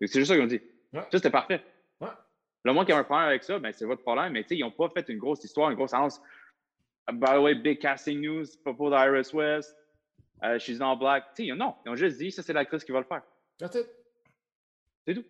[0.00, 0.60] C'est juste ça qu'ils ont dit.
[0.94, 1.00] Ouais.
[1.02, 1.62] Ça, c'était parfait.
[2.64, 4.32] Le moins qu'il y a un problème avec ça, ben, c'est votre problème.
[4.32, 6.20] Mais tu sais, ils n'ont pas fait une grosse histoire, une grosse annonce.
[7.12, 9.76] By the way, big casting news, propos d'Iris West.
[10.42, 11.24] Uh, she's not black.
[11.34, 11.74] Tu sais, ils- non.
[11.84, 13.22] Ils ont juste dit, ça, c'est l'actrice qui va le faire.
[13.58, 13.86] That's it.
[15.06, 15.24] C'est tout.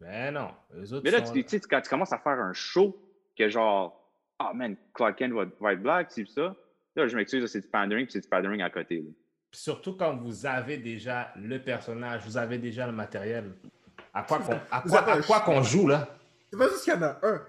[0.00, 0.50] Ben non.
[0.74, 2.96] Eux autres Mais là, sont- tu, quand tu commences à faire un show,
[3.36, 6.54] que genre, ah man, Clark Kent va, va être black, c'est ça.
[6.94, 9.00] Là, je m'excuse, c'est du pandering, puis c'est du pandering à côté.
[9.00, 9.10] là.
[9.52, 13.52] Surtout quand vous avez déjà le personnage, vous avez déjà le matériel.
[14.16, 16.08] À quoi qu'on à Vous quoi, avez à un quoi ch- qu'on joue, là?
[16.50, 17.42] C'est pas juste qu'il y en a un.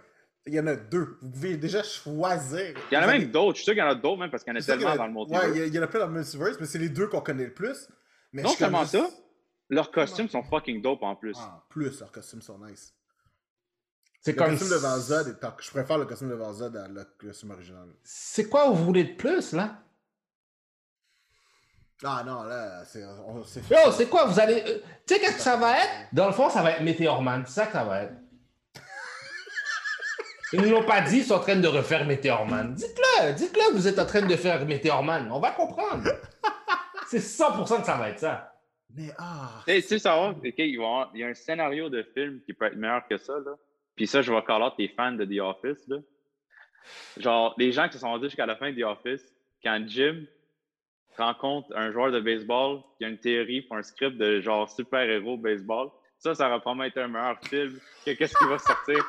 [0.46, 1.18] Il y en a deux.
[1.22, 2.74] Vous pouvez déjà choisir.
[2.92, 3.54] Il y en a même d'autres.
[3.58, 4.96] Je suis sûr qu'il y en a d'autres, même parce qu'il y en a tellement
[4.96, 5.48] dans le Ouais, multiverse.
[5.54, 7.08] il y, a- il y en a plein dans le multiverse, mais c'est les deux
[7.08, 7.88] qu'on connaît le plus.
[8.34, 9.10] Mais Non seulement juste- ça,
[9.70, 11.38] leurs costumes sont fucking dope en plus.
[11.38, 12.94] En plus, leurs costumes sont nice.
[14.22, 14.50] C'est Le comme.
[14.58, 17.88] costume de en- Je préfère le costume de Valzad à le costume original.
[18.04, 19.82] C'est quoi vous voulez de plus, là?
[22.04, 23.02] Ah non, là, c'est.
[23.02, 24.26] Yo, c'est quoi?
[24.26, 24.62] Vous allez.
[24.68, 25.90] euh, tu sais, qu'est-ce que ça va être?
[26.14, 27.44] Dans le fond, ça va être Meteorman.
[27.46, 28.14] C'est ça que ça va être.
[30.54, 32.74] Ils ne l'ont pas dit, ils sont en train de refaire Meteorman.
[32.74, 35.30] Dites-le, dites-le, vous êtes en train de faire Meteorman.
[35.32, 36.04] On va comprendre.
[37.08, 38.54] C'est 100% que ça va être ça.
[38.96, 39.50] Mais ah.
[39.68, 41.90] Tu sais, tu sais, ça va, ok, ils vont avoir- il y a un scénario
[41.90, 43.34] de film qui peut être meilleur que ça.
[43.46, 43.56] Là.
[43.96, 45.86] Puis ça, je vais call out les fans de The Office.
[45.88, 45.98] Là.
[47.18, 49.34] Genre, les gens qui se sont rendus jusqu'à la fin de The Office,
[49.64, 50.24] quand Jim
[51.18, 55.38] rencontre un joueur de baseball qui a une théorie pour un script de genre super-héros
[55.38, 55.90] baseball,
[56.20, 59.06] ça, ça aurait probablement été un meilleur film que qu'est-ce qui va sortir.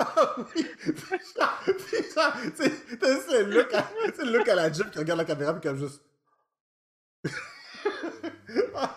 [0.00, 0.64] Ah oui!
[0.78, 3.84] Putain, putain, c'est le look à,
[4.14, 6.02] c'est le look à la Jim qui regarde la caméra puis comme juste.
[8.76, 8.90] Ah,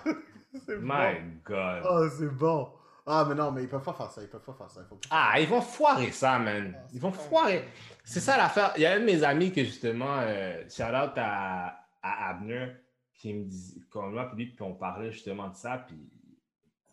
[0.66, 0.88] c'est bon.
[0.88, 1.84] My God.
[1.90, 2.70] Oh, c'est bon.
[3.10, 4.22] Ah, mais non, mais ils peuvent pas faire ça.
[4.22, 4.82] Ils peuvent pas faire ça.
[4.82, 6.78] Pas- Ah, ils vont foirer ça, man.
[6.94, 7.64] Ils vont foirer.
[8.04, 8.74] C'est ça l'affaire.
[8.76, 12.74] Il y a un de mes amis que justement, euh, shout out à, à Abner,
[13.14, 15.96] qui me dit, qu'on là, puis lui, puis on parlait justement de ça, puis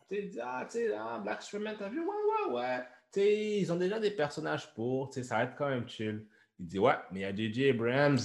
[0.09, 1.99] tu sais, il dit, ah, tu sais, ah, Black Superman, t'as vu?
[2.01, 2.79] Ouais, ouais, ouais.
[3.13, 5.89] Tu sais, ils ont déjà des personnages pour, tu sais, ça va être quand même
[5.89, 6.25] chill.
[6.61, 7.71] Il dit, ouais, mais il y a J.J.
[7.71, 8.19] Abrams,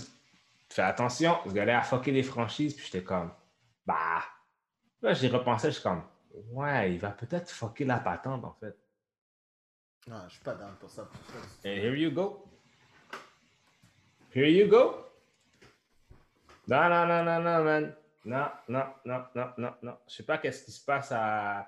[0.69, 3.31] fais attention, ce gars-là a fucké les franchises, puis j'étais comme,
[3.85, 4.21] bah.
[5.01, 6.03] Là, j'y repensé, je suis comme,
[6.51, 8.77] ouais, il va peut-être fucker la patente, en fait.
[10.11, 11.07] Ah, je suis pas down pour ça.
[11.65, 12.45] And here you go.
[14.33, 15.05] Here you go.
[16.67, 17.95] Non, non, non, non, non, man.
[18.25, 19.97] Non, non, non, non, non, non.
[20.07, 21.67] Je sais pas qu'est-ce qui se passe à.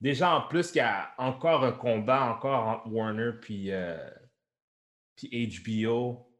[0.00, 4.10] Déjà, en plus, qu'il y a encore un combat encore entre Warner puis, euh,
[5.16, 6.30] puis HBO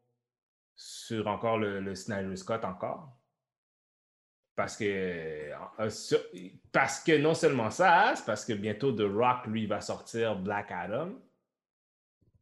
[0.76, 3.17] sur encore le, le Snyder Scott encore.
[4.58, 5.88] Parce que, euh,
[6.72, 10.72] parce que non seulement ça, c'est parce que bientôt The Rock, lui, va sortir Black
[10.72, 11.12] Adam.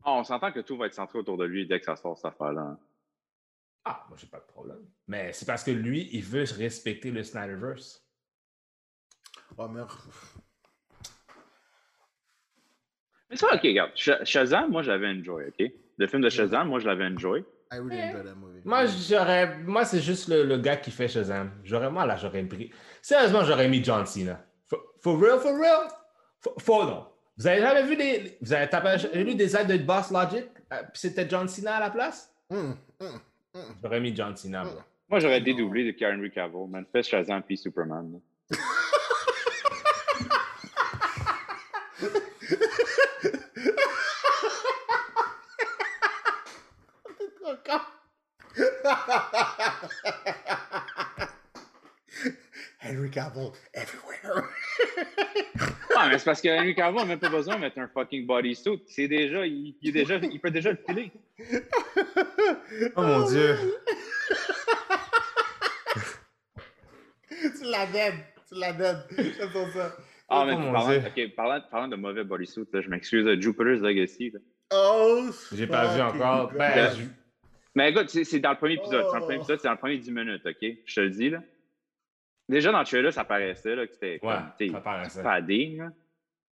[0.02, 2.16] Ah, on s'entend que tout va être centré autour de lui dès que ça sort
[2.16, 2.62] cette affaire-là.
[2.62, 2.78] hein.
[3.84, 4.80] Ah, moi, j'ai pas de problème.
[5.06, 8.02] Mais c'est parce que lui, il veut respecter le Snyderverse.
[9.58, 9.90] Oh, merde.
[13.28, 13.92] Mais ça, ok, regarde.
[13.94, 15.70] Sh- Shazam, moi, je l'avais enjoy, ok?
[15.98, 17.44] Le film de Shazam, moi, je l'avais enjoy.
[17.72, 18.60] I really enjoyed that movie.
[18.64, 19.58] Moi, j'aurais.
[19.58, 21.50] Moi, c'est juste le, le gars qui fait Shazam.
[21.64, 21.90] J'aurais.
[21.90, 22.70] Moi, là, j'aurais pris.
[23.02, 24.40] Sérieusement, j'aurais mis John Cena.
[24.66, 25.88] For, for real, for real?
[26.40, 27.06] For, for non.
[27.38, 28.38] Vous avez jamais vu des.
[28.40, 30.46] Vous avez t'as pas lu des aides de Boss Logic?
[30.72, 32.32] euh, Puis c'était John Cena à la place?
[32.50, 33.20] Hum, hum,
[33.54, 33.74] hum.
[33.82, 34.84] J'aurais mis John Cena, moi.
[35.08, 36.84] Moi, j'aurais dédoublé de Karen Cavill, man.
[36.90, 38.20] Fais Shazam puis Superman.
[48.84, 49.76] là.
[52.82, 54.45] Henry Cavill, everywhere.
[55.97, 58.26] Ah, mais c'est parce que Henry Cavill n'a même pas besoin de mettre un fucking
[58.26, 58.82] bodysuit.
[58.87, 61.11] C'est déjà, il, il est déjà, il peut déjà le filer.
[62.97, 63.57] Oh mon dieu.
[67.30, 68.14] tu la dead.
[68.49, 68.99] Tu la dead.
[69.16, 69.97] J'aime ça.
[70.28, 71.03] Ah, mais Oh, parlant, Dieu.
[71.07, 74.30] ok, parlant, parlant de mauvais bodysuit, là, je m'excuse, Jupiter's Legacy.
[74.30, 74.41] là.
[74.72, 76.53] Oh, J'ai pas vu encore.
[76.53, 76.91] Ben,
[77.76, 79.04] Mais écoute, c'est c'est dans le premier épisode.
[79.06, 79.40] C'est dans le premier Oh.
[79.42, 80.56] épisode, c'est dans le premier 10 minutes, ok?
[80.84, 81.42] Je te le dis, là.
[82.48, 84.32] Déjà, dans le trailer, ça paraissait, là, que c'était Ouais,
[85.76, 85.90] là.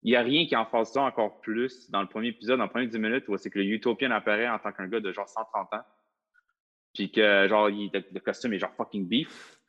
[0.06, 2.66] Il n'y a rien qui en fasse ça encore plus dans le premier épisode, dans
[2.66, 5.12] le premier 10 minutes, où c'est que le Utopian apparaît en tant qu'un gars de
[5.14, 5.84] genre 130 ans.
[6.94, 9.60] Puis que, genre, il, le, le costume est genre fucking beef.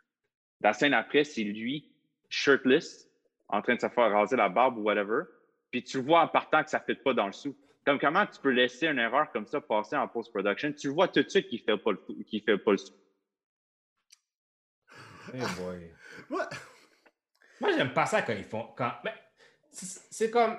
[0.61, 1.93] La scène après, c'est lui,
[2.29, 3.09] shirtless,
[3.49, 5.23] en train de se faire raser la barbe ou whatever,
[5.71, 7.55] puis tu le vois en partant que ça ne fit pas dans le sou.
[7.85, 10.73] Comme comment tu peux laisser une erreur comme ça passer en post-production?
[10.73, 12.79] Tu le vois tout de suite qu'il ne fait, pas le- qu'il fait pas le
[12.79, 12.93] sou.
[15.33, 15.91] Eh boy.
[16.31, 16.45] Ouais.
[17.61, 18.69] Moi, j'aime pas ça quand ils font.
[18.77, 18.93] Quand...
[19.05, 19.15] mais
[19.71, 20.57] c'est c'est comme.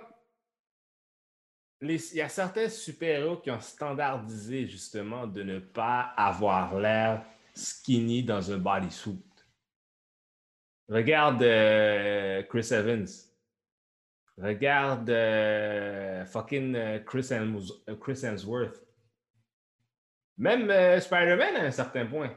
[1.81, 7.25] les- Il y a certains super-héros qui ont standardisé justement de ne pas avoir l'air
[7.53, 9.23] skinny dans un bodysuit.
[10.89, 13.07] Regarde euh, Chris Evans.
[14.37, 18.83] Regarde euh, fucking euh, Chris, Hems- euh, Chris Hemsworth.
[20.37, 22.29] Même euh, Spider-Man à un certain point.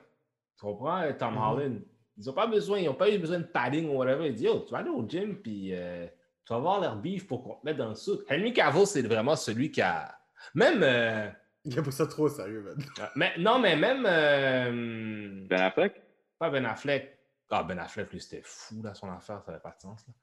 [0.58, 1.12] Tu comprends?
[1.18, 1.40] Tom Mhm.
[1.42, 1.80] Holland.
[2.16, 4.26] Ils n'ont pas besoin, ils n'ont pas eu besoin de padding ou whatever.
[4.26, 6.06] Ils disent, yo, tu vas aller au gym, puis euh,
[6.44, 8.18] tu vas avoir l'air beef pour qu'on te mette dans le suit.
[8.30, 10.16] Henry Cavill, c'est vraiment celui qui a.
[10.54, 10.82] Même.
[10.82, 11.28] euh,
[11.64, 12.76] Il a pris ça trop sérieux, man.
[13.16, 14.04] mais, non, mais même.
[14.06, 16.00] euh, Ben Affleck?
[16.38, 17.18] pas Ben Affleck.
[17.50, 20.04] Ah, Ben Affleck, lui, c'était fou, là, son affaire, ça n'avait pas de sens.
[20.06, 20.14] Là.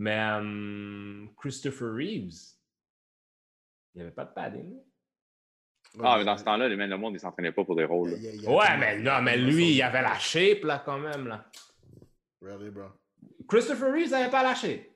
[0.00, 2.54] Mais Christopher Reeves,
[3.94, 4.80] il n'y avait pas de padding.
[6.02, 8.12] Ah, mais dans ce temps-là, le monde, ils ne s'entraînaient pas pour des rôles.
[8.12, 8.16] là.
[8.16, 10.62] Il y a- il y a- Ouais, mais non, mais lui, il avait la shape,
[10.64, 11.44] là, quand même, là.
[12.40, 12.86] Really, bro.
[13.46, 14.86] Christopher Reeves n'avait pas la shape.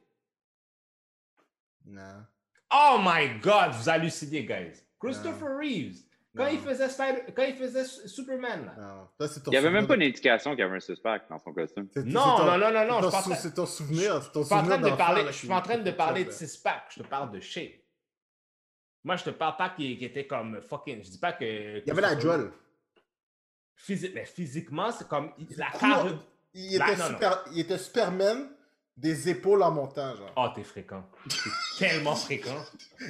[1.85, 2.25] Non.
[2.73, 4.87] Oh my God, vous hallucinez, guys.
[4.99, 6.04] Christopher Reeves,
[6.37, 8.75] quand il faisait Spider- quand il faisait Su- Superman, là.
[8.83, 9.09] Non.
[9.21, 10.81] Ça, c'est ton Il n'y avait même pas de- une indication qu'il y avait un
[10.81, 11.89] suspect dans son costume.
[11.97, 13.55] Non, ton- non, non, non, non, c'est je ton suis pas en sou- train- C'est
[13.55, 14.23] ton souvenir.
[14.23, 15.91] C'est ton Je suis pas en train souvenir de parler, je suis en train de
[15.91, 17.73] parler de six-pack, je te parle de shape.
[19.05, 21.05] Moi, je te parle pas qu'il était comme fucking.
[21.05, 21.79] Je dis pas que.
[21.81, 22.15] Il y avait la.
[23.77, 25.31] Physi- mais physiquement, c'est comme.
[25.57, 25.81] La Cool.
[25.81, 26.25] carrure.
[26.55, 27.45] Il était, super...
[27.53, 28.49] il était Superman
[28.97, 30.33] des épaules en montant, genre.
[30.37, 31.05] Oh, t'es fréquent.
[31.29, 31.37] T'es
[31.89, 32.65] tellement fréquent.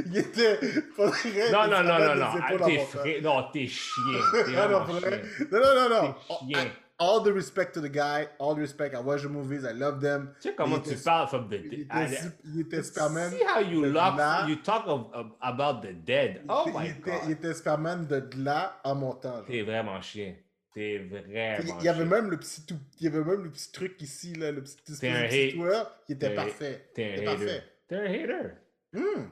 [0.06, 0.58] Il était.
[0.96, 2.34] faudrait- Non, non, non, non, non.
[2.34, 3.20] des Ah, T'es fré...
[3.22, 4.02] Non, t'es chien.
[4.32, 5.10] T'es Ah, non, chien.
[5.52, 6.14] non, non, non, non.
[6.48, 6.70] T'es chien.
[6.96, 8.94] All the respect to the guy, all the respect.
[8.94, 10.32] I watch the movies, I love them.
[10.40, 12.32] Tu sais comment tu parles from the Il dead.
[12.44, 13.30] il était Superman.
[13.32, 14.14] See how you de lock,
[14.48, 16.42] you talk of, of- about the dead.
[16.48, 17.30] Oh my il, était, il god.
[17.32, 19.42] était Superman de là en montant.
[19.44, 20.34] T'es vraiment chien.
[20.74, 23.50] T'es Il vraiment il y avait même le petit tout, il y avait même le
[23.50, 26.90] petit truc ici là, le petit, T'es toit, qui était T'es parfait.
[26.94, 27.64] T'es un parfait.
[27.88, 28.50] T'es un hater.
[28.92, 29.28] Hmm.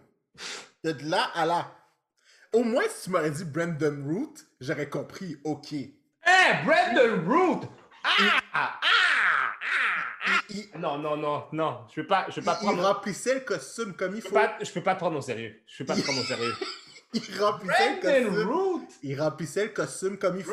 [0.84, 1.74] De là à là.
[2.52, 5.72] Au moins, si tu m'aurais dit Brandon Root, j'aurais compris, ok.
[5.72, 7.60] Il, Hey, Brandon Root!
[8.04, 8.40] Ah!
[8.52, 8.80] Ah!
[8.82, 9.52] Ah!
[10.26, 10.40] Ah!
[10.50, 11.80] il- Non, non, non, non.
[11.90, 12.82] Je peux pas, je peux pas il prendre.
[12.82, 14.34] remplissait le costume comme il faut.
[14.34, 15.60] pas, je peux pas te prendre au sérieux.
[15.66, 16.52] Je peux pas te prendre au sérieux.
[17.14, 18.48] Il remplissait le Brandon costume.
[18.52, 18.88] Root!
[19.02, 20.52] Il remplissait le costume comme il faut.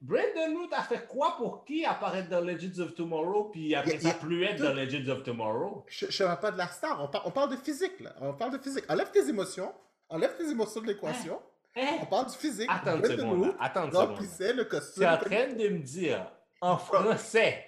[0.00, 3.98] Brand, Brandon Root a fait quoi pour qui apparaître dans Legends of Tomorrow puis après
[3.98, 5.84] ça plus être dans Legends of Tomorrow?
[5.88, 8.14] Je ne parle pas de la star, on, par- on parle de physique là.
[8.20, 8.84] On parle de physique.
[8.88, 9.72] Enlève tes émotions.
[10.10, 11.40] Enlève tes émotions de l'équation.
[11.76, 11.98] Hein?
[12.02, 12.68] On parle du physique.
[12.70, 13.54] Attends une Brandon seconde.
[13.58, 15.04] Attends remplissait le Tu es costume.
[15.06, 16.30] en train de me dire
[16.60, 17.64] en français.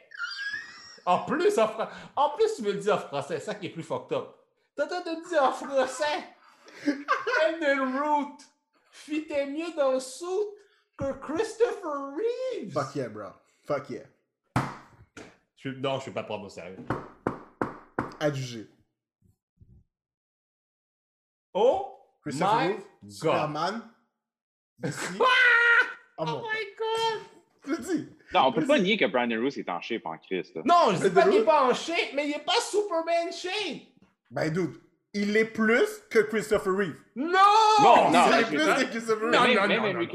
[1.07, 3.39] En plus, en, Fran- en plus, tu me le dis en français.
[3.39, 4.29] C'est ça qui est plus fucked up.
[4.76, 6.05] T'es en train de me dire en français?
[6.87, 8.37] Brandon Root
[8.91, 10.26] fitait mieux dans le suit
[10.99, 12.72] que Christopher Reeves.
[12.72, 13.28] Fuck yeah, bro.
[13.66, 14.03] Fuck yeah.
[15.57, 16.76] Je, non, je ne vais pas prendre au sérieux.
[18.20, 18.68] Adjugé.
[21.55, 23.11] Oh Christopher my Reeve, God.
[23.12, 23.82] Superman.
[24.84, 24.88] Oh,
[26.20, 26.42] Oh mon.
[26.42, 27.20] my god!
[27.64, 28.09] Je le dis.
[28.34, 30.55] Non, on peut pas nier que Brandon Roos est en shape en Christ.
[30.57, 30.62] là.
[30.64, 33.82] Non, je dis pas qu'il est pas en shape, mais il est pas Superman shape.
[34.30, 34.74] Ben, dude,
[35.14, 37.01] il est plus que Christopher Reeve.
[37.14, 37.38] Non!
[37.80, 39.57] Non, non, il est plus que Christopher Non, Reeve.
[39.94, 40.09] non.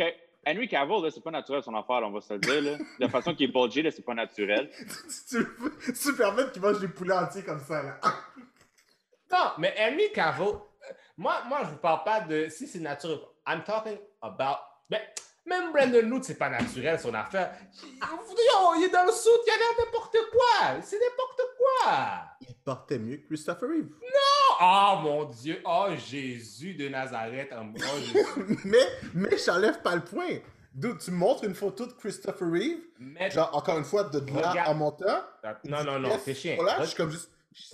[0.46, 2.62] Henry Cavill, là, c'est pas naturel son affaire, on va se le dire.
[2.62, 2.78] Là.
[3.00, 4.70] La façon qu'il est bulgé, là, c'est pas naturel.
[5.30, 5.46] Tu le
[5.80, 8.00] fais- Superman qui mange des poulets entiers comme ça, là.
[9.32, 13.18] Non, mais Henry Cavill, euh, moi, moi, je vous parle pas de si c'est naturel.
[13.48, 14.58] I'm talking about.
[14.90, 15.02] Ben,
[15.46, 17.54] même Brandon Root, c'est pas naturel son affaire.
[17.82, 20.82] Il est dans le soute, il a l'air n'importe quoi.
[20.82, 22.24] C'est n'importe quoi.
[22.42, 23.90] Il portait mieux que Christopher Reeve.
[24.02, 25.62] Oh, oh, mon Dieu.
[25.66, 27.54] Oh Jésus de Nazareth.
[27.54, 27.64] Oh,
[28.66, 28.78] mais,
[29.14, 30.40] mais j'enlève pas le point.
[30.74, 34.70] Dude, tu montres une photo de Christopher Reeve, Mais- genre, encore une fois, de là
[34.70, 35.22] en montant?
[35.66, 36.56] Non, non, non, c'est chien.
[36.56, 37.30] Voilà, je suis comme juste.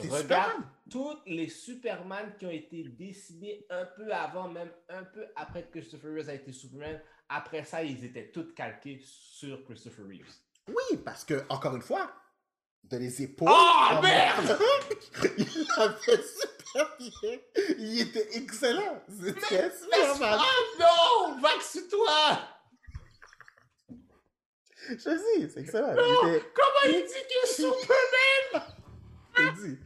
[0.09, 5.63] Regarde tous les Superman qui ont été dessinés un peu avant, même un peu après
[5.63, 6.99] que Christopher Reeves a été Superman.
[7.29, 10.33] Après ça, ils étaient tous calqués sur Christopher Reeves.
[10.67, 12.11] Oui, parce que, encore une fois,
[12.83, 13.49] de les épaules.
[13.51, 14.57] Oh, merde!
[15.37, 17.39] il a fait super bien.
[17.77, 19.03] Il était excellent.
[19.07, 20.39] C'était Superman.
[20.41, 21.41] Oh non!
[21.41, 22.39] Vaxe-toi!
[24.87, 25.93] Je dis, c'est excellent.
[25.93, 26.45] Il était.
[26.55, 28.75] Comment il dit que Superman?
[29.37, 29.77] Je dis.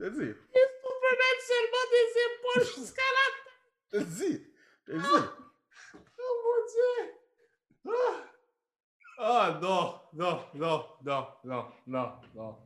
[0.00, 0.34] Je dis.
[0.52, 4.00] Superman seulement des épaules jusqu'à la...
[4.00, 4.46] Je dis.
[4.86, 5.47] Je te dis.
[6.28, 7.14] Oh mon Dieu!
[7.88, 8.24] Ah!
[9.20, 12.56] Ah non, non, non, non, non, non,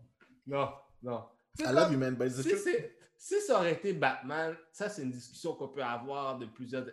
[0.47, 1.25] non, non,
[1.61, 2.77] I love you, man, but it's the si,
[3.17, 6.85] si ça aurait été Batman, ça c'est une discussion qu'on peut avoir de plusieurs.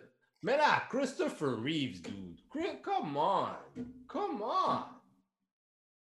[0.42, 2.38] Mais là, Christopher Reeves, dude.
[2.50, 3.48] Chris- Come on.
[4.08, 4.78] Come on.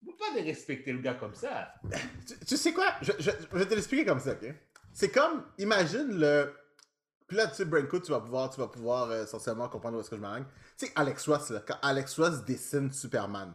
[0.01, 1.73] On peut pas respecter le gars comme ça.
[2.27, 2.93] Tu, tu sais quoi?
[3.01, 4.53] Je, je- je vais te l'expliquer comme ça, ok?
[4.93, 6.55] C'est comme, imagine le.
[7.27, 10.01] Puis là, tu sais, Branko, tu vas pouvoir, tu vas pouvoir euh, essentiellement comprendre où
[10.01, 10.45] est-ce que je m'arrête.
[10.77, 13.53] Tu sais, Alex Ross, là, quand Alex Ross dessine Superman,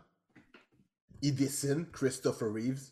[1.22, 2.90] il dessine Christopher Reeves.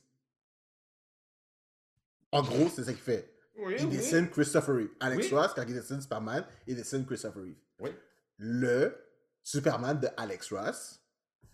[2.31, 3.35] En gros, c'est ça qu'il fait.
[3.57, 4.91] Oui, Il dessine Christopher Reeves.
[5.01, 5.35] Alex Oui.
[5.37, 7.59] Ross, quand il dessine Superman, il dessine Christopher Reeves.
[7.81, 7.91] Oui.
[8.37, 8.97] Le
[9.43, 11.01] Superman de Alex Ross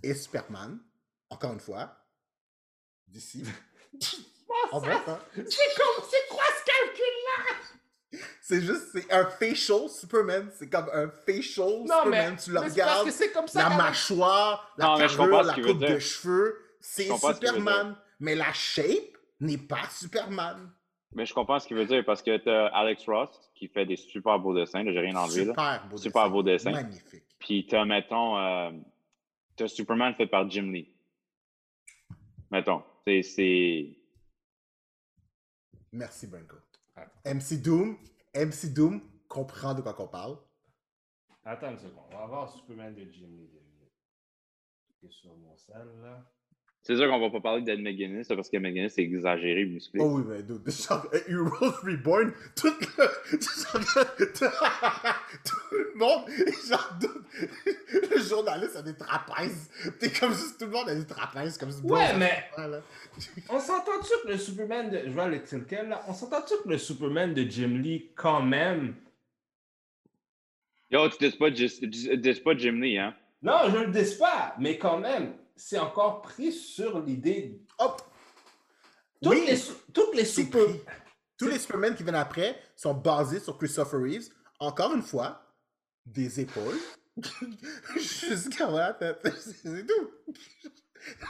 [0.03, 0.79] et Superman,
[1.31, 1.97] encore une fois,
[3.07, 3.45] d'ici.
[4.72, 5.18] En ça, bref, hein.
[5.35, 6.24] C'est comme, c'est?
[8.47, 10.51] C'est juste, c'est un facial Superman.
[10.55, 12.36] C'est comme un facial Non, mais, Superman.
[12.36, 13.68] tu le mais c'est parce regardes, que c'est comme ça.
[13.70, 16.61] la mâchoire, la Non, carrure, la coupe de cheveux.
[16.78, 17.97] C'est ce Superman.
[18.20, 20.70] Mais la shape n'est pas Superman.
[21.14, 23.97] Mais je comprends ce qu'il veut dire parce que t'as Alex Ross qui fait des
[23.97, 25.47] super beaux dessins, là, j'ai rien enlevé.
[25.47, 25.53] Là.
[25.53, 26.30] Super beau Super dessin.
[26.30, 26.70] beau dessin.
[26.72, 27.24] Magnifique.
[27.38, 28.72] Puis t'as, mettons, euh,
[29.57, 30.95] t'as Superman fait par Jim Lee.
[32.51, 33.22] Mettons, c'est.
[33.22, 33.97] c'est...
[35.92, 36.57] Merci, Branko.
[37.24, 37.97] MC Doom,
[38.35, 40.39] MC Doom comprend de quoi qu'on parle.
[41.45, 42.05] Attends une seconde.
[42.11, 43.51] On va voir Superman de Jimmy.
[44.99, 46.34] Qui est sur mon salle, là.
[46.85, 50.01] C'est sûr qu'on va pas parler d'Ed McGuinness parce que McGuinness est exagéré, musclé.
[50.03, 54.14] Oh oui, mais dude, genre, euh, Heroes Reborn, tout le, genre,
[55.45, 56.28] tout, le monde,
[56.68, 59.70] genre, dude, le journaliste a des trapèzes.
[59.99, 61.82] T'es comme juste, tout le monde a des trapèzes, comme ça.
[61.82, 62.82] Ouais, mais- Voilà.
[63.49, 65.01] On s'entend-tu que le Superman de.
[65.07, 65.41] Je vois le
[65.89, 66.03] là?
[66.07, 68.95] On s'entend-tu que le Superman de Jim Lee, quand même?
[70.91, 73.14] Yo, tu dis pas, dis pas Jim Lee, hein?
[73.41, 77.61] Non, je le dis pas, mais quand même, c'est encore pris sur l'idée.
[77.78, 78.02] Hop!
[79.22, 79.59] Toutes Oui, les,
[79.92, 80.62] toutes les c'est super.
[81.38, 84.28] Tous les Superman qui viennent après sont basés sur Christopher Reeves.
[84.61, 85.42] Encore une fois,
[86.07, 86.78] des épaules.
[87.96, 90.11] Jusqu'à voilà, c'est tout.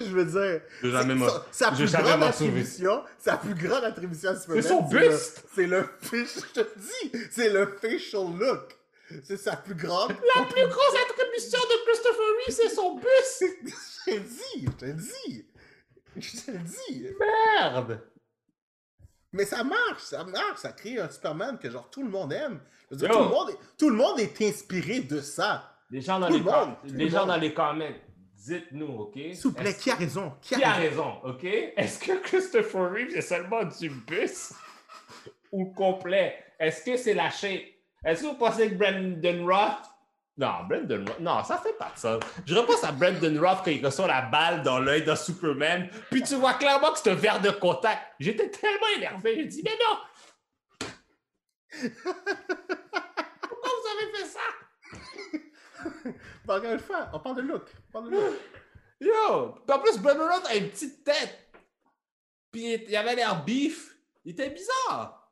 [0.01, 4.37] Je veux dire, J'ai jamais c'est- sa, plus grande attribution, sa plus grande attribution à
[4.37, 5.45] Superman, son le- buste!
[5.55, 8.77] C'est le, fish- je te dis, c'est le facial look.
[9.23, 10.11] C'est sa plus grande.
[10.37, 13.43] La plus grosse attribution de Christopher Reeve, c'est son bus!
[14.07, 15.47] Je te dis, je te dis.
[16.17, 17.07] Je te dis.
[17.19, 18.01] Merde!
[19.33, 22.61] Mais ça marche, ça marche, ça crée un Superman que genre tout le monde aime.
[22.91, 23.15] Je veux dire, Yo.
[23.17, 25.75] tout, le monde est, tout le monde est inspiré de ça.
[25.91, 27.29] Les gens dans Tout les, le monde, les le gens monde.
[27.29, 27.95] dans les comments,
[28.37, 29.15] dites-nous, OK?
[29.15, 30.33] S'il vous plaît, qui a raison?
[30.41, 31.21] Qui a, Qui a raison?
[31.23, 31.45] raison, OK?
[31.45, 34.53] Est-ce que Christopher Reeve, c'est seulement du bus?
[35.51, 36.37] Ou complet?
[36.61, 37.62] Est-ce que c'est la shape?
[38.05, 39.91] Est-ce que vous pensez que Brandon Roth...
[40.37, 41.21] Non, Brandon Roth...
[41.21, 42.19] Non, ça fait pas de ça.
[42.45, 46.23] Je repense à Brandon Roth quand il reçoit la balle dans l'œil de Superman, puis
[46.23, 48.03] tu vois clairement que c'est un verre de contact.
[48.21, 49.99] J'étais tellement énervé, j'ai dit, mais non!
[53.41, 54.41] Pourquoi vous avez fait ça?
[56.45, 57.71] Bon, encore une fois, on parle de look.
[57.89, 58.35] On parle de look.
[59.01, 59.55] Yo!
[59.67, 61.51] Puis en plus, Brandon Roth a une petite tête.
[62.53, 63.97] Puis il avait l'air beef.
[64.25, 65.24] Il était bizarre.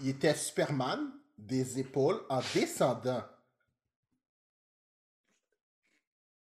[0.00, 3.22] Il était Superman des épaules en descendant.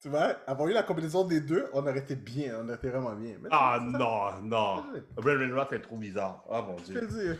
[0.01, 2.89] Tu vois, avoir eu la combinaison des deux, on aurait été bien, on aurait été
[2.89, 3.37] vraiment bien.
[3.41, 3.83] Mais Ah ça.
[3.97, 4.83] non, non.
[5.15, 6.43] Brandon Roth est trop bizarre.
[6.47, 7.33] Oh mon Je te le dieu.
[7.33, 7.39] dis.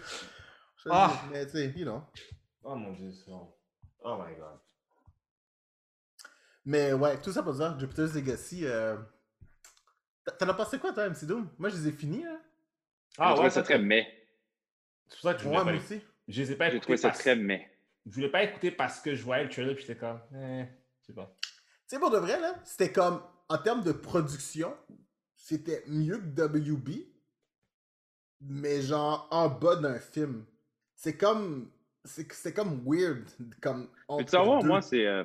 [0.78, 1.12] Je te le Ah.
[1.24, 2.01] dis, mais tu sais, you know.
[2.64, 3.12] Oh mon dieu.
[3.12, 3.53] c'est bon.
[4.03, 4.60] Oh my god.
[6.66, 8.97] Mais ouais, tout ça pour dire, Jupiter's Legacy, euh...
[10.39, 11.47] t'en as pensé quoi toi, MC Doom?
[11.60, 12.41] Moi je les ai finis, hein.
[13.20, 14.24] J'ai trouvé ça ça, très mais.
[15.08, 15.80] C'est pour ça que je Ouais, voulais moi pas.
[15.80, 16.01] aussi.
[16.28, 17.72] Je les ai pas J'ai écoutés ça parce- très mais.
[18.08, 20.20] Je voulais pas écouter parce que je voyais le trailer puis j'étais comme.
[20.34, 20.66] Eh,
[21.01, 21.34] je sais pas.
[21.41, 21.49] Tu
[21.88, 24.76] sais, pour de vrai, là, c'était comme, en termes de production,
[25.36, 26.41] c'était mieux que
[26.72, 26.89] WB,
[28.41, 30.45] mais genre en bas d'un film.
[30.95, 31.72] C'est comme,
[32.03, 33.28] c'est c'est comme weird,
[33.62, 33.89] comme
[34.20, 34.26] tu
[34.62, 34.68] deux.
[34.68, 35.06] moi, c'est.
[35.06, 35.24] euh,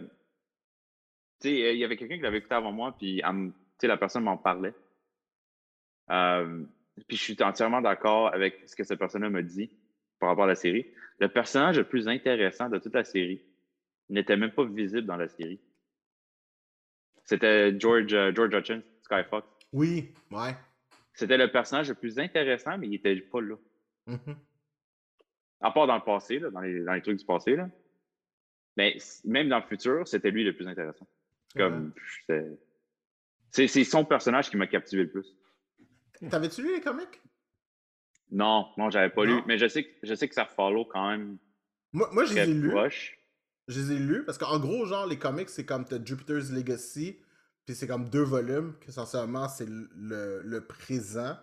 [1.41, 3.23] Tu sais, euh, il y avait quelqu'un qui l'avait écouté avant moi, puis
[3.79, 4.75] sais, la personne m'en parlait.
[6.11, 6.65] Euh,
[7.07, 9.71] puis je suis entièrement d'accord avec ce que cette personne-là m'a dit
[10.19, 10.87] par rapport à la série.
[11.19, 13.43] Le personnage le plus intéressant de toute la série
[14.09, 15.61] n'était même pas visible dans la série.
[17.25, 19.47] C'était George, euh, George Hutchins, Skyfox.
[19.73, 20.55] Oui, ouais.
[21.15, 23.57] C'était le personnage le plus intéressant, mais il était pas là.
[24.07, 24.37] Mhm.
[25.61, 27.55] À part dans le passé, là, dans, les, dans les trucs du passé.
[27.55, 27.69] Là.
[28.77, 31.07] Mais même dans le futur, c'était lui le plus intéressant.
[31.55, 31.93] Comme,
[33.51, 35.37] c'est son personnage qui m'a captivé le plus.
[36.29, 37.21] T'avais-tu lu les comics?
[38.31, 39.41] Non, non, j'avais pas lu.
[39.47, 41.39] Mais je sais, que- je sais que ça follow quand même
[41.93, 42.73] Moi, moi je les ai lus.
[43.69, 47.19] Je les ai lus parce qu'en gros, genre, les comics, c'est comme t'as Jupiter's Legacy,
[47.67, 51.37] puis c'est comme deux volumes, que essentiellement, c'est le, le, présent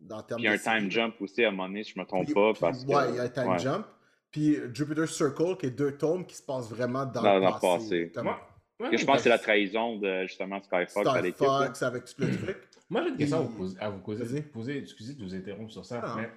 [0.00, 1.92] dans termes Puis il y a un time jump aussi à un moment donné, si
[1.94, 2.52] je me trompe Puis- pas.
[2.52, 3.58] puis- Parce que, ouais, il y a un time ouais.
[3.58, 3.86] jump.
[4.30, 7.46] Puis Jupiter Circle, qui est deux tomes qui se passent vraiment dans, Dans- le dans
[7.54, 7.66] le passé.
[8.06, 8.12] passé.
[8.14, 8.40] Comme Moi,
[8.80, 11.40] moi, Et je pense que c'est la trahison de justement Sky Fox à l'équipe.
[11.42, 11.66] là.
[11.66, 12.56] Fox avec tout le truc.
[12.92, 13.80] Moi, j'ai une question à vous poser.
[13.80, 14.42] À vous poser, Vas-y.
[14.42, 16.14] poser- excusez de vous interrompre sur ça, Ah.
[16.18, 16.30] mais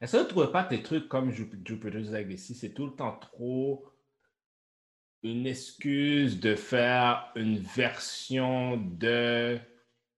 [0.00, 3.18] est-ce que vous ne trouvez pas des trucs comme Jupiter's Legacy, c'est tout le temps
[3.18, 3.84] trop
[5.24, 9.58] une excuse de faire une version de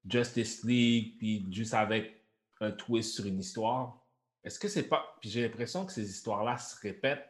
[0.07, 2.23] Justice League, puis juste avec
[2.61, 3.97] un twist sur une histoire?
[4.45, 5.17] Est-ce que c'est pas.
[5.23, 7.27] Puis j'ai l'impression que ces histoires-là se répètent,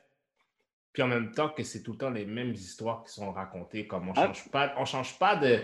[0.92, 3.86] puis en même temps que c'est tout le temps les mêmes histoires qui sont racontées,
[3.86, 4.26] comme on Ah.
[4.26, 5.61] change pas, on change pas de.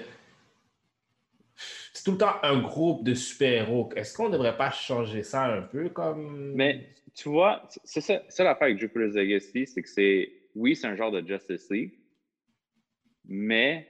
[1.92, 3.90] C'est tout le temps un groupe de super-héros.
[3.96, 6.52] Est-ce qu'on ne devrait pas changer ça un peu comme.
[6.54, 10.86] Mais tu vois, c'est ça, ça l'affaire avec Jupiter's Legacy, c'est que c'est, oui, c'est
[10.86, 11.94] un genre de Justice League,
[13.24, 13.88] mais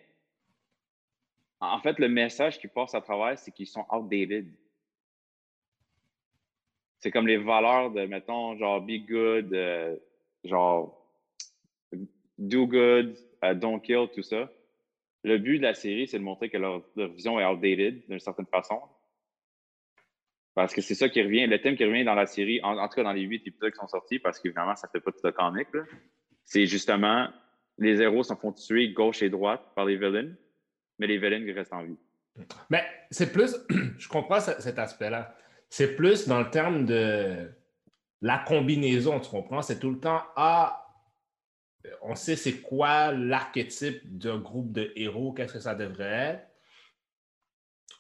[1.61, 4.53] en fait, le message qui passe à travers, c'est qu'ils sont outdated.
[6.99, 9.97] C'est comme les valeurs de, mettons, genre, be good, euh,
[10.45, 11.07] genre,
[12.39, 14.51] do good, euh, don't kill, tout ça.
[15.27, 18.47] Le but de la série, c'est de montrer que leur, vision est outdated d'une certaine
[18.47, 18.81] façon.
[20.55, 22.95] Parce que c'est ça qui revient, le thème qui revient dans la série, en, tout
[22.95, 25.33] cas dans les huit épisodes qui sont sortis, parce qu'évidemment, ça fait pas tout le
[25.33, 25.67] comic,
[26.45, 27.29] c'est justement
[27.77, 30.31] les héros se font tuer gauche et droite par les villains,
[31.01, 31.99] mais les villains restent en vie.
[32.71, 33.57] Mais c'est plus,
[33.99, 35.37] je comprends ce- cet aspect-là.
[35.69, 37.51] C'est plus dans le terme de
[38.23, 39.61] la combinaison, tu comprends?
[39.61, 40.86] C'est tout le temps, ah,
[42.03, 46.47] on sait c'est quoi l'archétype d'un groupe de héros, qu'est-ce que ça devrait être.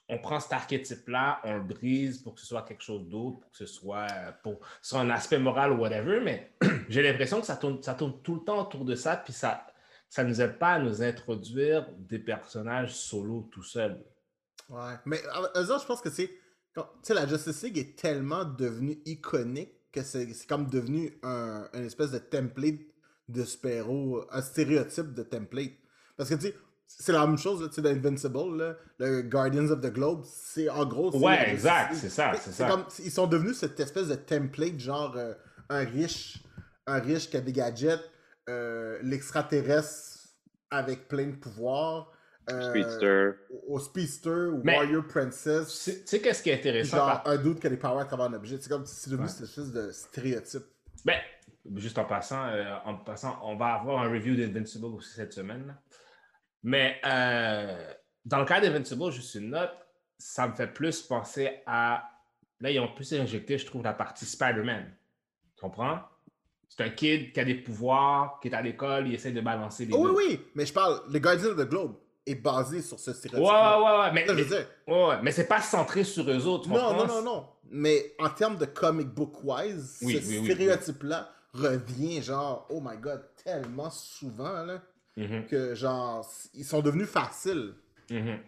[0.09, 3.51] On prend cet archétype-là, on le brise pour que ce soit quelque chose d'autre, pour
[3.51, 4.07] que ce soit
[4.43, 6.53] pour sur un aspect moral ou whatever, mais
[6.89, 9.67] j'ai l'impression que ça tourne, ça tourne tout le temps autour de ça, puis ça
[10.09, 14.03] ça ne nous aide pas à nous introduire des personnages solo tout seuls.
[14.69, 14.95] Ouais.
[15.05, 16.31] Mais euh, eux je pense que c'est.
[16.75, 21.85] Tu sais, la Justice League est tellement devenue iconique que c'est comme devenu un, une
[21.85, 22.81] espèce de template
[23.29, 25.73] de super-héros, un stéréotype de template.
[26.17, 26.55] Parce que tu sais,
[26.87, 30.69] c'est la même chose, tu sais, dans Invincible, là, le Guardians of the Globe, c'est
[30.69, 31.11] en gros.
[31.13, 32.69] c'est Ouais, exact, c'est ça, c'est ça.
[32.69, 35.35] comme- ils sont devenus cette espèce de template, genre euh,
[35.69, 36.39] un riche,
[36.87, 38.01] un riche qui a des gadgets,
[38.49, 40.29] euh, l'extraterrestre
[40.71, 42.13] avec plein de pouvoirs.
[42.49, 43.31] euh, Speedster.
[43.51, 45.83] au- au Speedster, au Mais- Warrior Princess.
[45.85, 46.97] Tu sais qu'est-ce qui est intéressant?
[46.99, 48.57] Genre par- un doute qui a des powers à travers un objet.
[48.61, 49.33] C'est comme c'est devenu Ouais.
[49.33, 50.63] cette espèce de stéréotype.
[51.05, 51.17] Ben,
[51.77, 55.77] juste en passant, euh, en passant, on va avoir un review d'Invincible aussi cette semaine.
[56.63, 57.93] Mais euh,
[58.25, 59.71] dans le cas d'Invincible, juste une note,
[60.19, 62.09] ça me fait plus penser à.
[62.61, 64.91] Là, ils ont plus injecté, je trouve, la partie Spider-Man.
[65.57, 66.01] Tu comprends?
[66.69, 69.87] C'est un kid qui a des pouvoirs, qui est à l'école, il essaie de balancer
[69.87, 69.93] des.
[69.95, 71.97] Oh, oui, oui, mais je parle, les Guardians of the Globe
[72.27, 73.47] est basé sur ce stéréotype.
[73.47, 74.13] ouais, ouais, ouais.
[74.13, 74.67] Mais, Ça, mais, veux dire.
[74.89, 76.69] ouais, ouais, mais c'est pas centré sur eux autres.
[76.69, 77.49] Non, non, non, non.
[77.71, 82.97] Mais en termes de comic book wise, Oui, ce oui, stéréotype-là revient, genre, oh my
[82.99, 84.83] god, tellement souvent, là,
[85.17, 87.73] Mhm, que genre, ils sont devenus faciles.
[88.11, 88.39] mhm.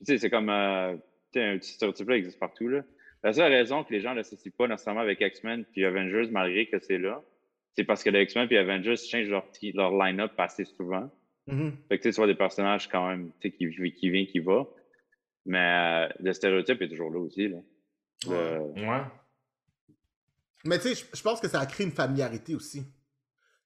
[0.00, 0.50] Tu sais, c'est comme.
[0.50, 0.94] euh,
[1.32, 2.68] tu sais, un petit stéréotype-là existe partout.
[2.68, 2.82] Là.
[3.22, 6.66] La seule raison que les gens ne l'associent pas nécessairement avec X-Men puis Avengers, malgré
[6.66, 7.22] que c'est là,
[7.74, 9.46] c'est parce que les X-Men puis Avengers changent leur,
[9.96, 11.10] line-up assez souvent.
[11.46, 11.72] Mhm.
[11.88, 14.66] Fait que tu vois des personnages quand même tu sais, qui, qui vient, qui va.
[15.46, 17.48] Mais euh, le stéréotype est toujours là aussi.
[17.48, 17.58] Là.
[18.28, 19.02] Le- Ouais.
[20.66, 22.82] Mais tu sais, je- pense que ça a créé une familiarité aussi.
[22.82, 22.88] Tu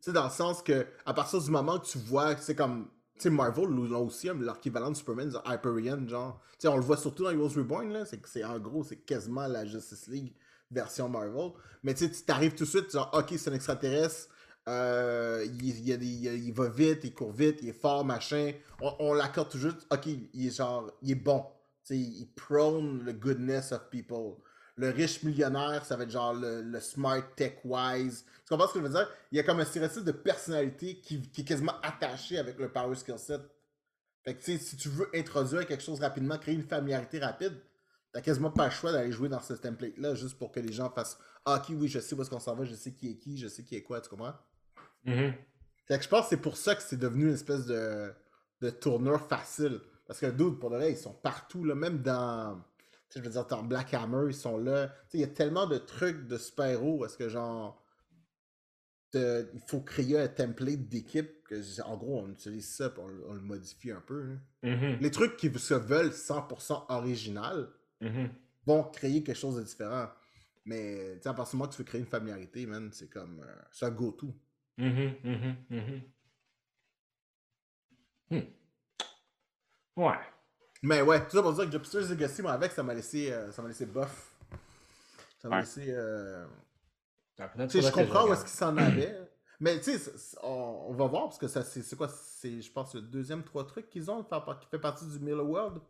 [0.01, 3.23] sais, dans le sens que, à partir du moment que tu vois, c'est comme, tu
[3.23, 6.41] sais, Marvel l'ont aussi, hein, l'équivalent de Superman, genre Hyperion, genre.
[6.53, 8.05] Tu sais, on le voit surtout dans Heroes Reborn, là.
[8.07, 10.33] C'est c'est, en gros, c'est quasiment la Justice League
[10.71, 11.51] version Marvel.
[11.83, 14.29] Mais tu sais, tu t'arrives tout de suite, genre, ok, c'est un extraterrestre,
[14.69, 18.53] euh, il, il va vite, il court vite, il est fort, machin.
[18.81, 21.45] On, l'accorde tout suite, ok, il est genre, il est bon.
[21.85, 24.37] Tu sais, il prône le goodness of people
[24.81, 28.25] le riche millionnaire, ça va être genre le, le smart tech-wise.
[28.25, 29.09] Tu comprends ce que je veux dire?
[29.31, 32.73] Il y a comme un stéréotype de personnalité qui, qui est quasiment attaché avec le
[32.73, 33.43] power skill set.
[34.25, 37.61] Fait que tu sais, si tu veux introduire quelque chose rapidement, créer une familiarité rapide,
[38.13, 40.91] t'as quasiment pas le choix d'aller jouer dans ce template-là juste pour que les gens
[40.91, 43.17] fassent Ah, ok, oui, je sais où est-ce qu'on s'en va, je sais qui est
[43.17, 44.35] qui, je sais qui est quoi, tu comprends?
[45.05, 45.35] Mhm.
[45.87, 48.13] Fait que je pense que c'est pour ça que c'est devenu une espèce de,
[48.61, 49.81] de tourneur facile.
[50.07, 52.63] Parce que dude, pour de vrai, ils sont partout, là, même dans.
[53.11, 54.87] Tu sais, je veux dire, dans Black Hammer, ils sont là.
[54.89, 57.05] Tu sais, il y a tellement de trucs de super-héros.
[57.05, 57.85] Est-ce que genre.
[59.15, 63.25] il faut créer un template d'équipe que, en gros, on utilise ça puis on, le-
[63.29, 64.23] on le modifie un peu.
[64.23, 64.41] hein.
[64.69, 64.99] Mhm.
[65.01, 67.69] Les trucs qui se veulent 100% original
[68.01, 68.31] Mhm.
[68.67, 70.09] vont créer quelque chose de différent.
[70.65, 73.09] Mais, tu sais, à partir du moment que tu veux créer une familiarité, man, c'est
[73.09, 73.41] comme.
[73.41, 74.33] euh, c'est un go-to.
[74.79, 76.03] Mhm, mhm, mhm.
[78.31, 78.41] Hmm.
[79.97, 80.19] Ouais.
[80.83, 83.51] Mais ouais, tout ça pour dire que Jupiter's Legacy, moi, avec, ça m'a laissé, euh,
[83.53, 84.33] ça m'a laissé bof.
[85.39, 85.61] Ça Ouais.
[85.61, 85.87] laisser.
[85.89, 86.47] euh,
[87.39, 89.17] Ah, Tu sais, je comprends où est-ce qu'il s'en allait.
[89.61, 90.13] Mais tu sais,
[90.43, 93.67] on, on va voir parce que ça, c'est quoi C'est, je pense, le deuxième, trois
[93.67, 95.81] trucs qu'ils ont qui fait partie du Miller World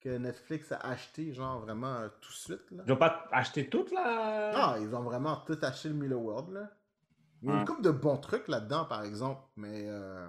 [0.00, 2.70] que Netflix a acheté, genre vraiment euh, tout de suite.
[2.72, 2.82] Là.
[2.86, 4.50] Ils n'ont pas acheté toutes, là?
[4.54, 6.52] Ah, ils ont vraiment tout acheté le Miller World.
[6.52, 6.70] Là.
[7.42, 7.64] Il y a une Ouais.
[7.66, 9.42] couple de bons trucs là-dedans, par exemple.
[9.56, 10.26] Mais euh,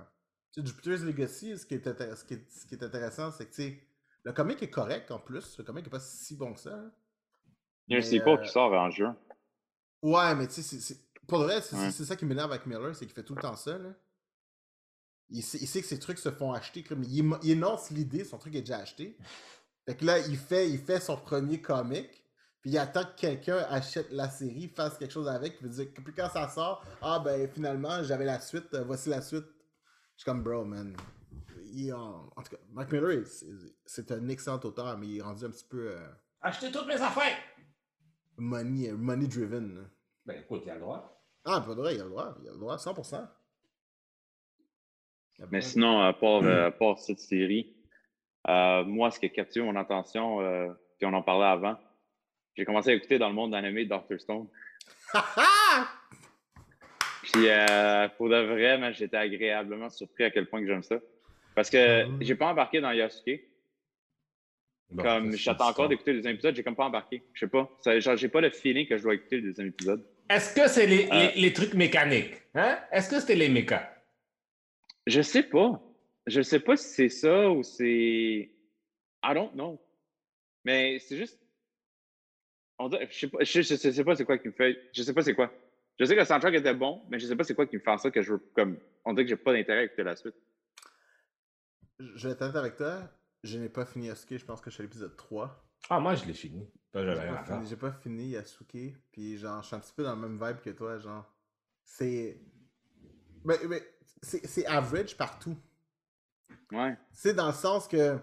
[0.51, 3.45] tu sais, Jupiter's Legacy, ce qui est, ce qui est, ce qui est intéressant, c'est
[3.47, 3.83] que tu sais,
[4.23, 5.57] le comic est correct en plus.
[5.57, 6.73] Le comic est pas si bon que ça.
[6.73, 6.91] hein.
[7.87, 9.17] Il y a un sequel euh, qui sort en juin.
[10.01, 10.95] Ouais, mais tu sais,
[11.27, 11.91] pour le vrai, c'est Ouais.
[11.91, 13.77] ça qui m'énerve avec Miller, c'est qu'il fait tout le temps ça.
[13.77, 13.89] Là.
[15.29, 16.83] Il, sait, il sait que ses trucs se font acheter.
[16.83, 19.17] Comme, il, il énonce l'idée, son truc est déjà acheté.
[19.85, 22.07] Fait que là, il fait, il fait son premier comic,
[22.61, 25.99] puis il attend que quelqu'un achète la série, fasse quelque chose avec, puis dire que
[26.01, 29.43] puis quand ça sort, ah ben finalement, j'avais la suite, euh, voici la suite.
[30.15, 30.95] Je suis comme, bro, man.
[31.75, 32.29] Il est en...
[32.35, 33.25] en tout cas, Mark Miller,
[33.85, 36.07] c'est- un excellent auteur, mais il est rendu un petit peu euh,
[36.41, 37.37] Achetez toutes mes affaires!
[38.37, 39.87] money, money driven.
[40.25, 41.23] Ben écoute, il y a le droit.
[41.45, 43.27] Ah, pas de vrai, il a le droit, il a le droit, 100%.
[45.37, 47.75] Il a Mais sinon, à part, euh, à part cette série,
[48.47, 51.77] euh, moi, ce qui a capturé mon attention, euh, puis on en parlait avant,
[52.55, 54.47] j'ai commencé à écouter dans le monde d'animé Doctor Stone.
[57.23, 60.97] Puis, euh, pour de vrai, j'étais agréablement surpris à quel point que j'aime ça.
[61.55, 63.41] Parce que Ah j'ai pas embarqué dans Yasuke.
[64.89, 67.23] Bon, comme j'attends encore d'écouter les deuxième épisode, j'ai comme pas embarqué.
[67.33, 67.69] Je sais pas.
[67.81, 70.05] Ça- genre, j'ai pas le feeling que je dois écouter le deuxième épisode.
[70.29, 71.31] Est-ce que c'est les, Euh.
[71.35, 72.35] les, les trucs mécaniques?
[72.53, 72.79] Hein?
[72.91, 73.89] Est-ce que c'était les mécas?
[75.07, 75.81] Je sais pas.
[76.27, 78.49] Je sais pas si c'est ça ou c'est.
[79.25, 79.79] I don't know.
[80.63, 81.39] Mais c'est juste.
[82.79, 84.53] On dirait- je sais pas, je, je sais- je sais pas c'est quoi qui me
[84.53, 84.79] fait.
[84.93, 85.51] Je sais pas c'est quoi.
[85.99, 87.81] Je sais que le soundtrack était bon, mais je sais pas c'est quoi qui me
[87.81, 88.77] fait en ça que je veux comme.
[89.05, 90.35] On dirait que j'ai pas d'intérêt à écouter la suite.
[91.99, 93.09] Je vais être honnête avec toi,
[93.43, 95.63] je n'ai pas fini Yasuke, je pense que je suis à l'épisode 3.
[95.89, 96.67] Ah, moi, je l'ai fini.
[96.91, 100.15] Toi, J'ai pas, fini, pas fini Yasuke, puis genre, je suis un petit peu dans
[100.15, 101.25] le même vibe que toi, genre.
[101.83, 102.39] C'est.
[103.43, 103.83] Mais, mais
[104.21, 105.57] c'est c'est average partout.
[106.71, 106.97] Ouais.
[107.11, 108.15] C'est dans le sens que.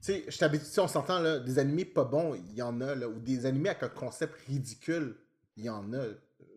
[0.00, 2.80] Tu sais, je t'habitue, si on s'entend là, des animés pas bons, il y en
[2.80, 5.16] a, là, ou des animés avec un concept ridicule,
[5.56, 6.04] il y en a.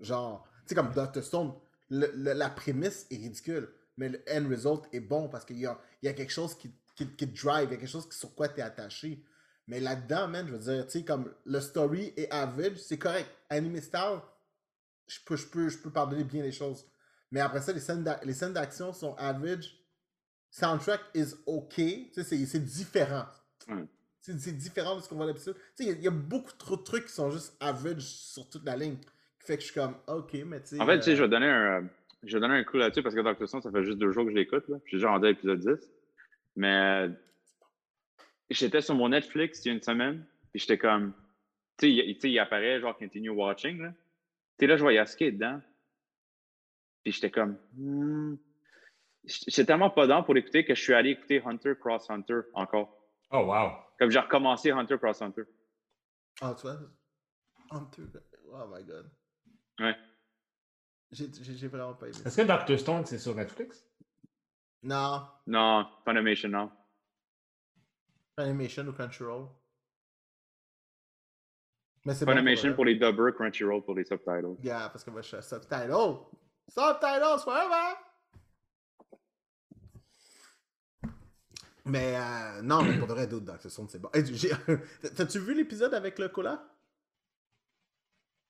[0.02, 1.24] Genre, tu sais, comme Dr.
[1.24, 1.54] Stone,
[1.90, 5.66] le- le- la prémisse est ridicule, mais le end result est bon parce qu'il y
[5.66, 7.88] a, il y a quelque chose qui, qui, qui te drive, il y a quelque
[7.90, 9.24] chose sur quoi tu es attaché.
[9.68, 13.30] Mais là-dedans, man, je veux dire, tu sais, comme le story est average, c'est correct.
[13.50, 14.20] Anime style,
[15.08, 16.86] je peux, je, peux, je peux pardonner bien les choses.
[17.32, 19.78] Mais après ça, les scènes d'a- les scènes d'action sont average.
[20.50, 21.76] Soundtrack is OK.
[21.76, 23.26] Tu sais, c'est- c'est différent.
[24.24, 25.56] C'est c'est différent de ce qu'on voit d'habitude.
[25.56, 27.56] Tu sais, il y a- il y, a beaucoup trop de trucs qui sont juste
[27.60, 28.98] average sur toute la ligne.
[28.98, 30.80] Qui fait que je suis comme, OK, mais tu sais.
[30.82, 31.90] En fait, tu sais, euh, je vais donner un,
[32.24, 34.26] je vais donner un coup là-dessus parce que Doctor Stone, ça fait juste deux jours
[34.26, 34.68] que je l'écoute.
[34.68, 34.78] là.
[34.84, 35.92] Je suis déjà rendu à l'épisode 10.
[36.56, 37.10] Mais
[38.50, 41.14] j'étais sur mon Netflix il y a une semaine, puis j'étais comme.
[41.78, 43.82] Tu sais, il- tu sais, il apparaît genre Continue Watching.
[43.82, 43.90] Là.
[43.92, 43.96] Tu
[44.60, 45.62] sais, là, je vois Yasuke dedans.
[47.04, 47.58] Puis j'étais comme.
[47.74, 48.36] hmm.
[49.24, 52.98] J'étais tellement pas dans pour l'écouter que je suis allé écouter Hunter Cross Hunter encore.
[53.32, 53.70] Oh, wow.
[54.00, 55.44] Comme j'ai recommencé Hunter Cross Hunter.
[56.42, 56.80] Ah, tu vois.
[57.70, 58.02] Hunter.
[58.52, 59.10] Oh my god.
[59.80, 59.96] Ouais.
[61.12, 62.18] J'ai vraiment pas aimé.
[62.26, 62.80] Est-ce que Dr.
[62.80, 63.86] Stone, c'est sur Netflix?
[64.84, 65.28] Non.
[65.46, 66.72] Non, Funimation, non.
[68.38, 69.48] Animation ou Crunchyroll.
[72.06, 74.56] Mais c'est bon Funimation pour, pour les dubbers, Crunchyroll pour les subtitles.
[74.64, 75.92] Yeah, parce que moi, je suis à subtitle.
[76.68, 77.96] Subtitles forever!
[81.86, 83.70] Mais euh, non, mais pour de vrai, d'autres Dr.
[83.70, 84.10] Stone, c'est bon.
[84.14, 84.24] Hey,
[85.16, 86.64] T'as-tu vu l'épisode avec le cola?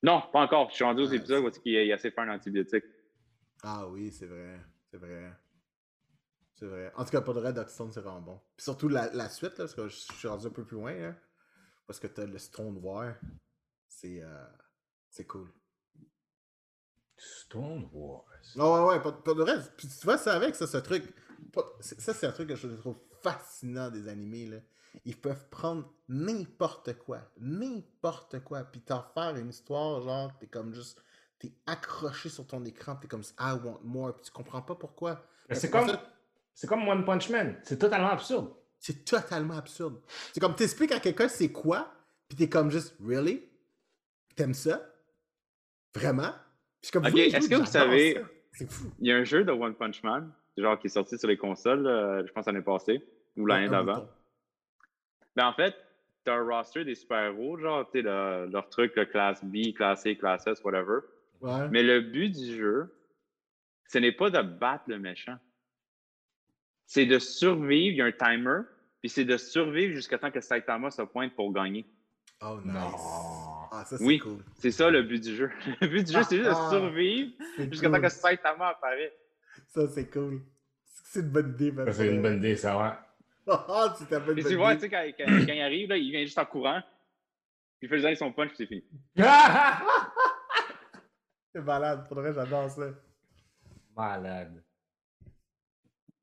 [0.04, 0.70] Non, pas encore.
[0.70, 2.86] Je suis rendu aux Ouais, épisodes où il y a assez fait un antibiotique.
[3.64, 4.60] Ah oui, c'est vrai.
[4.89, 5.32] C'est vrai.
[6.56, 6.91] C'est vrai.
[6.95, 7.70] En tout cas, pour de vrai, Dr.
[7.70, 8.41] Stone, c'est vraiment bon.
[8.56, 10.93] Puis surtout la, la suite, là, parce que je suis rendu un peu plus loin,
[10.93, 11.16] là,
[11.88, 13.16] parce que t'as le Stone War.
[13.88, 14.45] C'est euh,
[15.10, 15.52] c'est cool.
[17.18, 18.26] Stone Wars.
[18.58, 19.74] Ah ouais, ouais, pas, pas de reste.
[19.78, 21.14] Puis tu vois, c'est avec ça, ce truc.
[21.82, 24.58] Ça, c'est un truc que je trouve fascinant des animés, là.
[25.06, 30.74] Ils peuvent prendre n'importe quoi, n'importe quoi, puis t'en faire une histoire, genre, t'es comme
[30.74, 31.02] juste,
[31.39, 35.26] t'es accroché sur ton écran, t'es comme, I want more, puis tu comprends pas pourquoi.
[35.50, 35.89] Mais c'est comme,
[36.54, 37.58] c'est comme One Punch Man.
[37.64, 38.54] C'est totalement absurde.
[38.80, 40.02] C'est totalement absurde.
[40.34, 41.92] C'est comme, t'expliques à quelqu'un c'est quoi,
[42.28, 43.48] puis t'es comme juste, really?
[44.36, 44.82] T'aimes ça?
[45.96, 46.32] Vraiment?
[46.82, 48.22] Puis comme, est-ce que vous savez- ça.
[48.54, 48.92] C'est fou.
[49.00, 51.38] Il y a un jeu de One Punch Man, genre qui est sorti sur les
[51.38, 53.02] consoles, euh, je pense l'année passée,
[53.38, 54.10] ou l'année d'avant.
[55.36, 55.76] Ben, en fait,
[56.24, 60.04] t'as un roster des super-héros, genre, tu sais, le- leur truc, le classe B, classe
[60.04, 61.00] C, classe S, whatever.
[61.42, 61.68] Ouais.
[61.70, 62.94] Mais le but du jeu,
[63.88, 65.38] ce n'est pas de battre le méchant.
[66.86, 68.60] C'est de survivre, il y a un timer,
[69.00, 71.86] puis c'est de survivre jusqu'à temps que Saitama se pointe pour gagner.
[72.44, 72.74] Oh, nice.
[72.74, 72.80] Non.
[72.94, 74.20] Ah, Ah, ça, c'est Oui.
[74.20, 74.40] cool.
[74.56, 75.50] C'est ça le but du jeu.
[75.82, 76.70] Le but du jeu, c'est juste de Ah.
[76.70, 79.14] survivre C'est jusqu'à temps que Saitama apparaît.
[79.70, 80.42] Ça, c'est cool.
[80.84, 81.74] C'est une bonne idée.
[81.86, 82.92] Ça, c'est une bonne idée, ça, ouais.
[83.48, 86.12] Ah, une bonne Et tu vois, tu sais, quand, quand- quand il arrive, là, il
[86.12, 86.82] vient juste en courant.
[87.82, 88.84] Il fait juste son punch, puis c'est fini.
[91.54, 92.08] C'est malade.
[92.08, 92.84] Pour le vrai, j'adore ça.
[93.96, 94.64] Malade.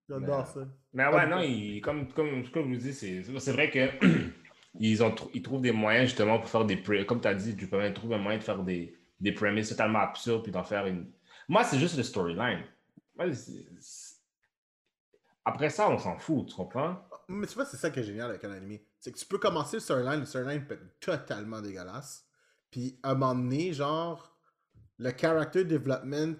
[0.09, 0.61] J'adore ça.
[0.95, 3.91] Mais ouais, non, il- comme, comme, comme je vous dis, c'est c'est vrai que
[4.81, 6.81] ils, ont, ils trouvent des moyens justement pour faire des.
[7.05, 9.99] Comme tu as dit, Duperman, ils trouvent un moyen de faire des, des premises totalement
[9.99, 11.12] absurdes puis d'en faire une.
[11.47, 12.64] Moi, c'est juste le storyline.
[13.16, 13.27] Moi,
[15.45, 16.97] Après ça, on s'en fout, tu comprends?
[17.29, 18.79] Mais tu vois, c'est ça qui est génial avec un anime.
[18.99, 22.26] C'est que tu peux commencer le storyline, le storyline peut être totalement dégueulasse.
[22.70, 24.39] Puis à un moment donné, genre,
[24.99, 26.39] le character development,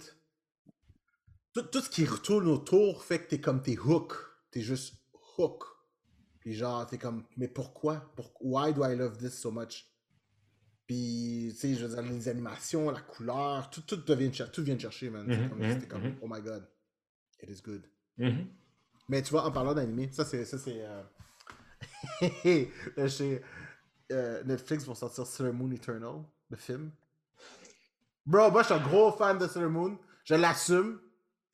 [1.53, 4.14] tout, tout ce qui retourne autour fait que t'es comme t'es hook.
[4.51, 4.95] T'es juste
[5.36, 5.64] hook.
[6.41, 8.12] Puis genre, t'es comme, mais pourquoi?
[8.16, 9.86] Pour, why do I love this so much?
[10.86, 14.78] Puis, tu sais, je veux dire, les animations, la couleur, tout, tout, devient, tout vient
[14.78, 15.26] chercher, man.
[15.26, 16.16] Mhm, comme, mhm, c'était comme, mhm.
[16.22, 16.66] oh my god,
[17.43, 17.86] it is good.
[18.16, 18.47] Mhm.
[19.09, 20.44] Mais tu vois, en parlant d'animé, ça c'est.
[20.44, 21.02] Ça, c'est euh...
[23.09, 23.42] Chez
[24.12, 26.90] euh, Netflix vont sortir Sailor Moon Eternal, le film.
[28.26, 29.98] Bro, moi je suis un gros fan de Sailor Moon.
[30.24, 31.00] Je l'assume.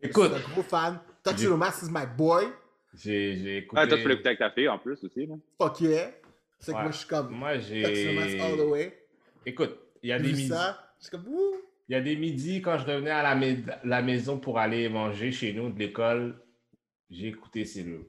[0.01, 0.99] Écoute, Je suis un gros fan.
[1.23, 2.45] Tatsuro Mask is my boy.
[2.95, 3.81] j'ai j'ai écouté.
[3.83, 5.27] Ah, toi, tu peux l'écouter avec ta fille en plus aussi.
[5.27, 5.35] Là.
[5.61, 6.11] Fuck yeah.
[6.59, 7.31] C'est que moi je suis comme.
[7.31, 8.63] Moi, Mask all the j'ai.
[8.65, 9.07] way.
[9.47, 10.49] Écoute, il y a J'ai des midis.
[10.49, 10.95] ça.
[10.99, 11.57] Je suis comme, wouh.
[11.89, 15.33] Il y a des midis, quand je revenais à la, la maison pour aller manger
[15.33, 16.35] chez nous de l'école,
[17.11, 18.03] j'ai écouté Sailor.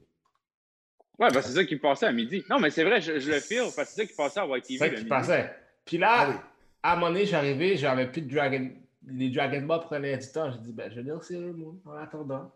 [1.18, 2.44] Ouais, bah, c'est ça qui passait à midi.
[2.50, 4.46] Non, mais c'est vrai, je, je le file, parce que c'est ça qui passait à
[4.46, 4.78] C'est YTV.
[4.78, 5.08] ça le qui midi.
[5.08, 5.56] passait.
[5.84, 6.36] Puis là, Ah oui.
[6.82, 8.70] à un moment donné, j'arrivais, j'avais plus de Dragon.
[9.06, 10.50] Les Dragon Ball prenaient du temps.
[10.50, 12.52] J'ai dit, ben, je vais lire Sailor Moon en attendant.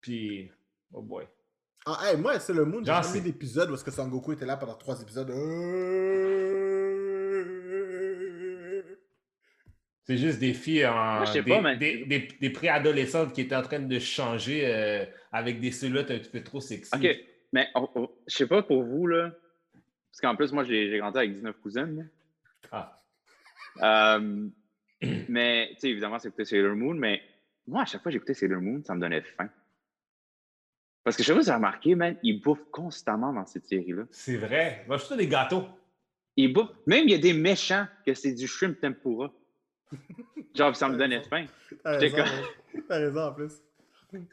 [0.00, 0.50] Puis,
[0.92, 1.24] oh boy.
[1.86, 4.32] Ah, hey, moi, Sailor Moon, j'ai jamais c'est- vu d'épisode où est-ce que Son Goku
[4.32, 5.30] était là pendant trois épisodes.
[10.10, 10.92] C'est juste des filles en.
[11.18, 11.78] Moi, je sais des, pas, man.
[11.78, 16.18] des, des- des préadolescentes qui étaient en train de changer euh, avec des silhouettes un
[16.18, 16.90] petit peu trop sexy.
[16.92, 17.06] OK,
[17.52, 19.30] mais on- on- je sais pas pour vous, là,
[20.10, 22.10] parce qu'en plus, moi, j'ai grandi avec 19 cousines.
[22.72, 22.96] là.
[23.82, 24.18] Ah.
[24.18, 24.48] Euh,
[25.28, 27.22] mais, tu sais, évidemment, c'est écouter Sailor Moon, mais
[27.68, 29.48] moi, à chaque fois que j'écoutais Sailor Moon, ça me donnait faim.
[31.04, 33.66] Parce que je sais pas si vous avez remarqué, man, ils bouffent constamment dans cette
[33.66, 34.02] série-là.
[34.10, 34.84] C'est vrai.
[34.88, 35.66] Moi, je des gâteaux.
[36.36, 36.72] Ils bouffent.
[36.86, 39.32] Même il y a des méchants que c'est du shrimp tempura.
[40.54, 41.46] Genre, ça me donnait faim.
[41.82, 42.82] T'as raison, ouais.
[42.88, 43.52] T'as raison en plus.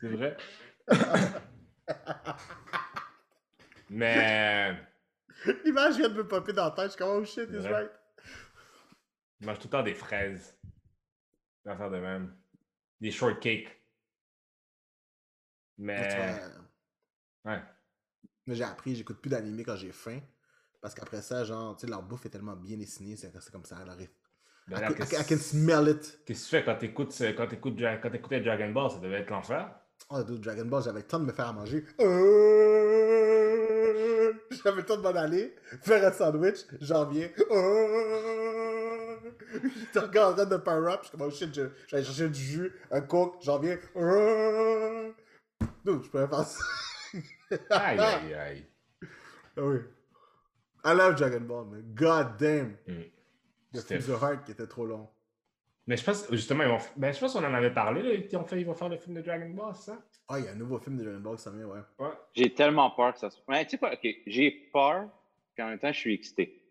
[0.02, 0.38] C'est vrai.
[3.90, 4.78] Mais.
[5.64, 6.86] L'image vient de me popper dans la tête.
[6.86, 7.72] Je suis comme, oh shit, he's Ouais.
[7.72, 7.92] right.
[9.40, 10.58] Je mange tout le temps des fraises.
[11.64, 12.36] Des affaires de même.
[13.00, 13.70] Des shortcakes.
[15.78, 16.42] Mais
[17.46, 17.62] Ouais.
[18.48, 20.20] Mais j'ai appris, j'écoute plus d'animé quand j'ai faim.
[20.82, 23.66] Parce qu'après ça, genre, tu sais, leur bouffe est tellement bien dessinée, c'est c'est comme
[23.66, 24.10] ça, elle arrive.
[24.68, 26.20] Ben I, là, can- I Qu'est-ce can- I can smell it.
[26.26, 28.90] qu'est-ce que tu fais quand t'écoutes ce- quand t'écoutes quand t'écoutais Dragon Ball?
[28.92, 29.70] Ça devait être l'enfer.
[30.10, 31.84] Oh, dude, Dragon Ball, j'avais le temps de me faire à manger.
[32.98, 35.54] Euh, J'avais le temps de m'en aller,
[35.84, 37.30] faire un sandwich, j'en viens.
[37.52, 39.16] Euh,
[39.80, 41.54] J'étais encore en train de power up, je suis comme, oh shit,
[41.88, 43.78] j'allais chercher du jus, un coke, j'en viens.
[43.96, 45.10] Euh,
[45.86, 46.60] Dude, je pourrais faire ça.
[47.70, 48.66] Aïe, aïe, aïe.
[49.58, 49.78] Ah oui.
[50.86, 51.84] I love Dragon Ball, man.
[51.96, 52.76] God damn.
[52.88, 53.04] Mm.
[53.78, 55.08] Le film de qui était trop long.
[55.88, 56.80] Mais je pense, justement, ils vont...
[56.98, 58.14] ben, je pense qu'on en avait parlé, là.
[58.14, 59.98] Ils, ont fait, ils vont faire le film de Dragon Ball, ça?
[60.28, 61.80] Ah, il y a un nouveau film de Dragon Ball qui s'en vient, ouais.
[61.98, 62.12] Ouais.
[62.36, 63.40] J'ai tellement peur que ça se.
[63.48, 65.08] Ouais, tu sais quoi, ok, j'ai peur,
[65.56, 66.62] puis en même temps, je suis excité.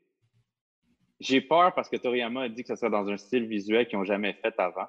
[1.18, 3.98] J'ai peur parce que Toriyama a dit que ça serait dans un style visuel qu'ils
[3.98, 4.86] n'ont jamais fait avant.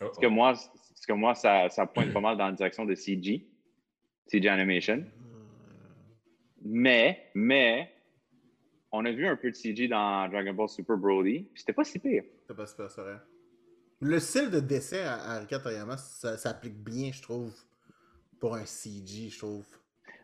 [0.00, 2.84] Oh, Parce que moi, parce que moi ça, ça pointe pas mal dans la direction
[2.84, 3.46] de CG,
[4.26, 5.04] CG Animation.
[6.62, 7.93] Mais, mais,
[8.96, 11.98] on a vu un peu de CG dans Dragon Ball Super Broly, c'était pas si
[11.98, 12.22] pire.
[12.46, 13.18] C'est pas super, c'est vrai.
[14.00, 17.52] Le style de dessin à, Arika Toriyama, ça s'applique bien, je trouve,
[18.38, 19.66] pour un CG, je trouve.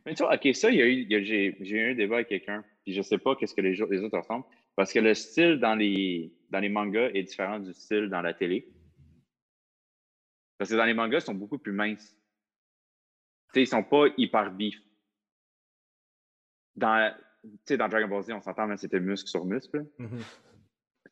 [0.07, 3.35] Mais tu vois, OK, ça, j'ai, eu un débat avec quelqu'un, puis je sais pas
[3.35, 4.47] qu'est-ce que les, autres ressemblent,
[4.77, 8.35] parce que le style dans les, dans les mangas est différent du style dans la
[8.35, 8.69] télé.
[10.59, 12.17] Parce que dans les mangas, ils sont beaucoup plus minces.
[13.49, 14.81] Tu sais, ils sont pas hyper beef.
[16.77, 17.13] Dans,
[17.43, 19.85] tu sais, dans Dragon Ball Z, on s'entend, mais c'était muscle sur muscle.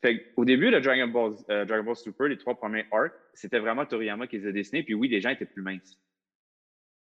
[0.01, 3.59] Fait au début de Dragon Ball, euh, Dragon Ball Super, les trois premiers arcs, c'était
[3.59, 4.83] vraiment Toriyama qui les a dessinés.
[4.83, 5.99] Puis oui, les gens étaient plus minces.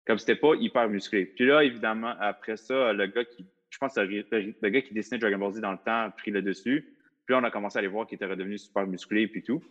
[0.05, 1.25] Comme c'était pas hyper musclé.
[1.25, 4.81] Puis là, évidemment, après ça, le gars qui, je pense que le, le- le gars
[4.81, 6.95] qui dessinait Dragon Ball Z dans le temps a pris le dessus.
[7.25, 9.61] Puis là, on a commencé à les voir qui étaient redevenus super musclés puis tout.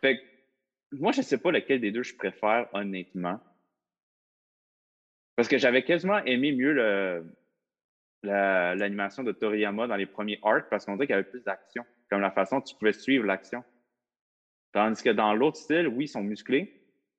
[0.00, 0.22] Fait que,
[0.92, 3.38] moi, je sais pas lequel des deux je préfère, honnêtement.
[5.36, 7.26] Parce que j'avais quasiment aimé mieux le,
[8.22, 11.42] la- l'animation de Toriyama dans les premiers arcs parce qu'on dirait qu'il y avait plus
[11.44, 13.62] d'action, comme la façon dont tu pouvais suivre l'action.
[14.72, 16.74] Tandis que dans l'autre style, oui, ils sont musclés.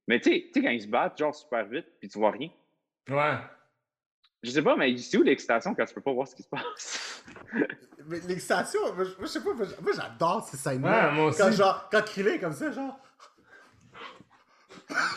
[0.08, 2.32] Mais tu sais, tu sais, quand ils se battent, genre super vite, puis tu vois
[2.32, 2.50] rien.
[3.10, 3.38] Ouais.
[4.44, 6.50] Je sais pas, mais c'est où l'excitation quand tu peux pas voir ce qui se
[6.50, 7.24] passe?
[8.08, 11.10] Mais l'excitation, moi, je sais pas, moi, j'adore ces scènes-là.
[11.10, 11.40] Ouais, moi aussi.
[11.42, 12.98] Quand, genre, quand Krillin est comme ça, genre,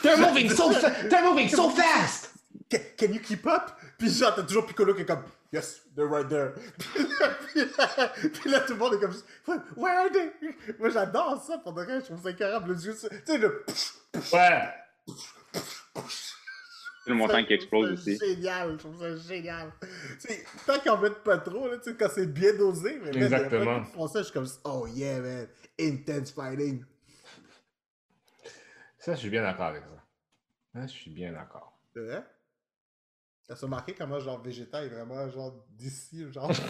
[0.03, 1.09] They're moving so fast!
[1.09, 2.35] They're moving so fast!
[2.69, 3.71] can, can you keep up?
[3.99, 5.23] Puis genre, t'as toujours Piccolo qui est comme,
[5.53, 6.53] yes, they're right there.
[6.79, 10.31] Puis là, puis là, puis là, tout le monde est comme, where are they?
[10.79, 12.73] Moi, j'adore ça, pour de vrai, je trouve ça incroyable.
[12.73, 13.65] Le jeu, tu sais, le
[14.33, 14.69] Ouais.
[17.07, 18.35] le montagne qui explose C'est aussi.
[18.35, 19.73] génial, je trouve ça génial.
[20.21, 23.11] Tu sais, tant en mettent pas trop, là, tu sais, quand c'est bien dosé, mais
[23.11, 23.85] a Exactement.
[23.85, 25.49] font ça, je suis comme, oh yeah, man,
[25.81, 26.85] intense fighting.
[28.99, 30.05] Ça, je suis bien d'accord avec ça.
[30.75, 31.77] Ça, je suis bien d'accord.
[31.93, 32.25] C'est vrai?
[33.49, 36.51] T'as remarqué comment, genre, Vegeta est vraiment, genre, d'ici, genre?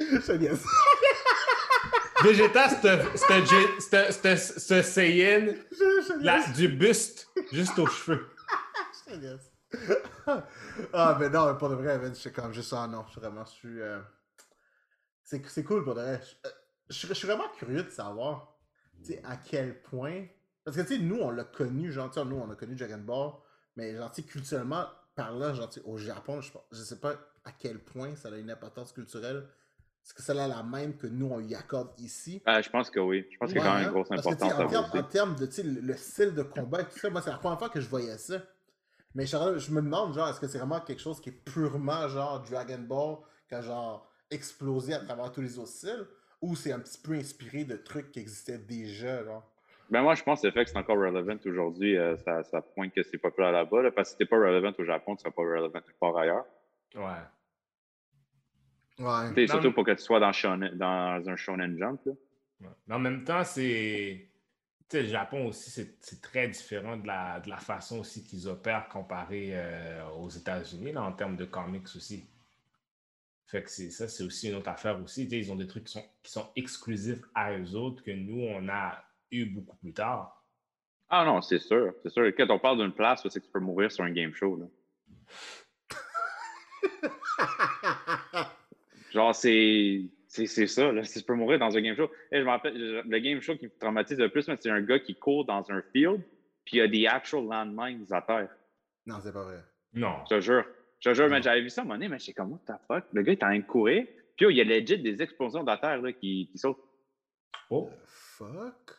[0.00, 0.64] Je niaise.
[2.22, 5.54] Vegeta, c'est ce Saiyan
[6.54, 8.28] du buste juste aux cheveux.
[10.92, 13.44] Ah, mais non, pour de vrai, je suis comme juste, ah non, je suis vraiment,
[13.46, 13.80] je suis.
[13.80, 13.98] euh,
[15.24, 16.20] C'est c'est cool pour de vrai.
[16.22, 16.52] Je, euh,
[16.90, 18.58] je suis- je suis vraiment curieux de savoir,
[19.24, 20.26] à quel point.
[20.64, 23.32] Parce que, tu sais, nous, on l'a connu, genre, nous, on a connu Dragon Ball,
[23.78, 27.14] mais, genre, culturellement parlant, genre, au Japon, je, je sais pas
[27.44, 29.46] à quel point ça a une importance culturelle.
[30.04, 32.42] Est-ce que ça a la même que nous, on y accorde ici?
[32.44, 33.24] Ah, je pense que oui.
[33.30, 34.94] Je pense qu'il y a quand même une Ouais, grosse que, importance en, termes, voir
[34.96, 37.58] en termes de le, le style de combat et tout ça, moi, c'est la première
[37.58, 38.42] fois que je voyais ça.
[39.14, 42.08] Mais je, je me demande, genre, est-ce que c'est vraiment quelque chose qui est purement,
[42.08, 43.18] genre, Dragon Ball,
[43.48, 46.06] qui a, genre, explosé à travers tous les autres styles,
[46.42, 49.48] ou c'est un petit peu inspiré de trucs qui existaient déjà, genre?
[49.90, 52.92] Ben moi, je pense que fait que c'est encore relevant aujourd'hui, euh, ça, ça pointe
[52.92, 53.82] que c'est populaire là-bas.
[53.82, 56.16] là, parce que si t'es pas relevant au Japon, tu seras pas relevant nulle part
[56.16, 56.44] ailleurs.
[56.94, 57.02] Ouais.
[58.98, 59.30] Ouais.
[59.32, 62.00] T'sais, Non, surtout pour que tu sois dans, shonen- dans un shonen jump.
[62.04, 62.12] Là.
[62.60, 62.68] Ouais.
[62.86, 64.24] Mais en même temps, c'est.
[64.90, 68.24] Tu sais, le Japon aussi, c'est c'est très différent de la, de la façon aussi
[68.24, 72.26] qu'ils opèrent comparé euh, aux États-Unis, là, en termes de comics aussi.
[73.46, 75.24] Fait que c'est ça, c'est aussi une autre affaire aussi.
[75.30, 78.68] Ils ont des trucs qui sont, qui sont exclusifs à eux autres que nous, on
[78.68, 80.38] a eu beaucoup plus tard.
[81.08, 81.94] Ah non, c'est sûr.
[82.02, 82.26] C'est sûr.
[82.36, 84.56] Quand on parle d'une place, c'est que tu peux mourir sur un game show.
[84.56, 84.66] Là?
[89.12, 90.02] Genre, c'est.
[90.30, 91.02] C'est c'est ça, là.
[91.04, 92.10] Si tu peux mourir dans un game show.
[92.30, 94.82] Eh, je me rappelle, le game show qui me traumatise le plus, mais c'est un
[94.82, 96.20] gars qui court dans un field,
[96.66, 98.50] puis il y a des actual landmines à terre.
[99.06, 99.62] non, c'est pas vrai.
[99.94, 100.16] Non.
[100.28, 100.66] Je te jure.
[101.00, 102.60] Je te jure, mais j'avais vu ça à un moment donné, mais j'étais comme, what
[102.66, 103.04] the fuck?
[103.14, 104.06] Le gars, il est en train de courir,
[104.36, 106.84] puis oh, il y a legit des explosions de la terre là, qui, qui sautent.
[107.70, 107.88] Oh.
[107.88, 108.97] The fuck?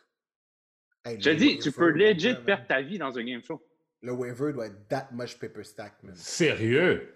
[1.04, 3.62] Hey, Je dis, tu peux legit perdre ta vie dans un game show.
[4.02, 6.14] Le waiver doit être that much paper stack, man.
[6.14, 7.14] Sérieux?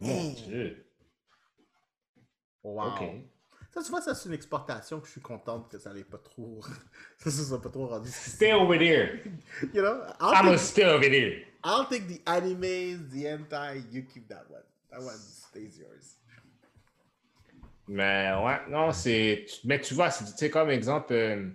[0.00, 0.32] Mon.
[0.32, 0.84] Dieu.
[2.62, 2.88] Wow.
[2.88, 3.02] OK.
[3.72, 6.18] Ça, tu vois, ça, c'est une exportation que je suis contente que ça n'ait pas
[6.18, 6.60] trop.
[7.18, 8.08] ça, ça soit pas trop rendu.
[8.10, 9.20] Stay over there.
[9.74, 11.44] You know, I'm I'll gonna take, stay over there.
[11.64, 14.62] I'll take the animes, the hentai, you keep that one.
[14.90, 16.16] That one stays yours.
[17.88, 19.46] Mais ouais, non, c'est.
[19.64, 21.48] Mais tu vois, c'est tu sais, comme exemple, euh,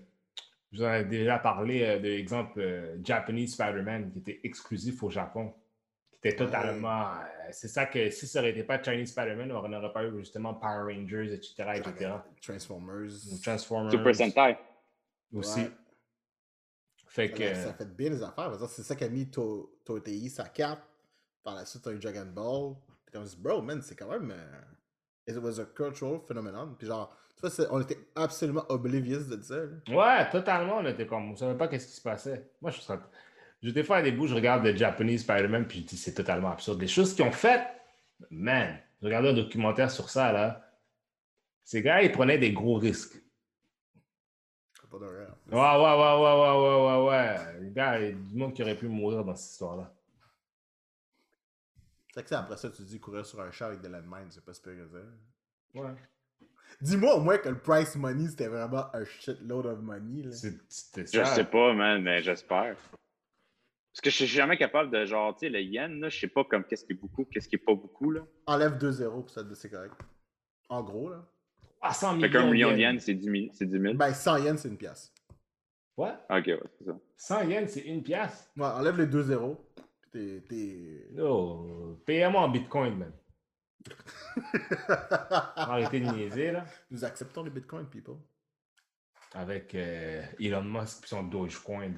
[0.73, 5.01] je vous en ai déjà parlé euh, de l'exemple euh, Japanese Spider-Man qui était exclusif
[5.03, 5.53] au Japon.
[6.11, 7.11] Qui était totalement.
[7.11, 10.17] euh, c'est ça que si ça n'aurait été pas Chinese Spider-Man, on n'aurait pas eu
[10.19, 11.53] justement Power Rangers, etc.
[11.75, 12.11] etc.
[12.41, 13.11] Transformers.
[13.43, 13.91] Transformers.
[13.91, 14.57] Super Sentai.
[15.33, 15.59] Aussi.
[15.61, 15.71] Ouais.
[17.07, 17.53] Fait Ça, que.
[17.55, 18.51] ça fait bien les affaires.
[18.69, 20.81] C'est ça qui a mis To- Totei sa carte.
[21.43, 22.75] Par la suite, t'as eu Dragon Ball.
[23.05, 24.33] Puis on se dit, bro, man, c'est quand même.
[25.27, 26.75] It was a cultural phenomenon.
[26.77, 27.15] Puis genre,
[27.49, 29.55] c'est- on était absolument oblivious de ça.
[29.57, 29.65] là.
[29.95, 30.77] Ouais, totalement.
[30.77, 31.31] On était comme.
[31.31, 32.49] On savait pas qu'est-ce qui se passait.
[32.61, 32.99] Moi, je serais.
[33.61, 36.13] Je, des fois, à des bouts, je regarde le Japanese Spider-Man, puis je dis, c'est
[36.13, 36.81] totalement absurde.
[36.81, 37.65] Les choses qu'ils ont faites,
[38.29, 40.69] man, je regardais un documentaire sur ça, là.
[41.63, 43.15] Ces gars, ils prenaient des gros risques.
[44.81, 45.05] C'est pas de.
[45.05, 47.61] Ouais, ouais, ouais, ouais, ouais, ouais, ouais, ouais.
[47.61, 49.93] Les gars, il y a du monde qui aurait pu mourir dans cette histoire-là.
[52.13, 54.43] C'est que ça, après ça, tu dis courir sur un chat avec de landmine, c'est
[54.43, 55.79] pas super que.
[55.79, 55.95] Ouais.
[56.81, 60.23] Dis-moi au moins que le price money, c'était vraiment un shitload of money.
[60.23, 60.31] Là.
[60.31, 61.25] C'était Je ça.
[61.25, 62.75] sais pas, man, mais j'espère.
[62.77, 66.27] Parce que je suis jamais capable de, genre, tu sais, le yen, là, je sais
[66.27, 68.21] pas comme qu'est-ce qui est beaucoup, qu'est-ce qui est pas beaucoup, là.
[68.47, 69.93] Enlève 2-0, puis ça, c'est correct.
[70.69, 71.23] En gros, là.
[71.81, 73.03] 300 Fait qu'un millions million de yens.
[73.03, 73.35] c'est 10 000.
[73.53, 73.93] C'est 10 000.
[73.95, 75.13] Ben, 100 yens, c'est une pièce.
[75.97, 76.13] Ouais.
[76.29, 76.97] Ok, ouais, c'est ça.
[77.17, 78.49] 100 yens, c'est une pièce.
[78.57, 79.57] Ouais, enlève les 2-0.
[80.11, 80.43] puis T'es.
[80.49, 83.11] t'es- Oh, payez-moi en bitcoin, man.
[85.55, 86.65] Arrêtez de niaiser, là.
[86.91, 88.17] Nous acceptons les bitcoins, people.
[89.33, 91.93] Avec euh, Elon Musk et son Dogecoin.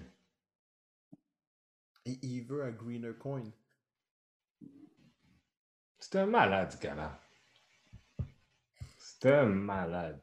[2.05, 3.43] Et il veut un greener coin.
[5.99, 7.19] C'est un malade, ce gars-là.
[8.97, 10.21] C'est un malade.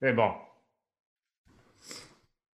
[0.00, 0.34] Mais bon.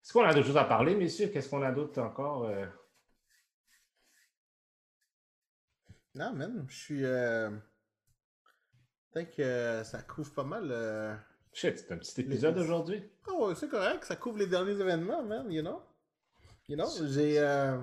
[0.03, 1.29] Est-ce qu'on a d'autres choses à parler, messieurs?
[1.29, 2.45] Qu'est-ce qu'on a d'autre encore?
[2.45, 2.67] euh?
[6.15, 7.05] Non, man, je suis.
[7.05, 7.51] Euh...
[9.13, 10.69] Peut-être que ça couvre pas mal.
[10.71, 11.15] euh,
[11.53, 13.03] Shit, c'est un petit épisode aujourd'hui.
[13.29, 15.81] Oh, ouais, c'est correct, ça couvre les derniers événements, man, you know?
[16.69, 17.39] You know, j'ai.
[17.39, 17.79] euh,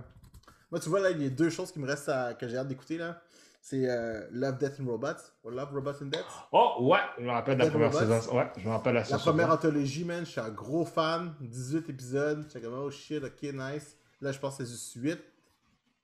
[0.72, 2.34] Moi, tu vois, là, il y a deux choses qui me restent à...
[2.34, 3.22] que j'ai hâte d'écouter, là.
[3.62, 5.22] C'est euh, Love, Death and Robots.
[5.44, 6.26] Ou Love, Robots and Death.
[6.52, 8.20] Oh, ouais, je me rappelle de la première Robots.
[8.22, 8.38] saison.
[8.38, 9.20] Ouais, je me rappelle la La saison.
[9.20, 11.36] première anthologie, man, je suis un gros fan.
[11.42, 12.44] 18 épisodes.
[12.48, 13.96] J'étais comme, oh shit, ok, nice.
[14.20, 15.20] Là, je pense que c'est juste 8.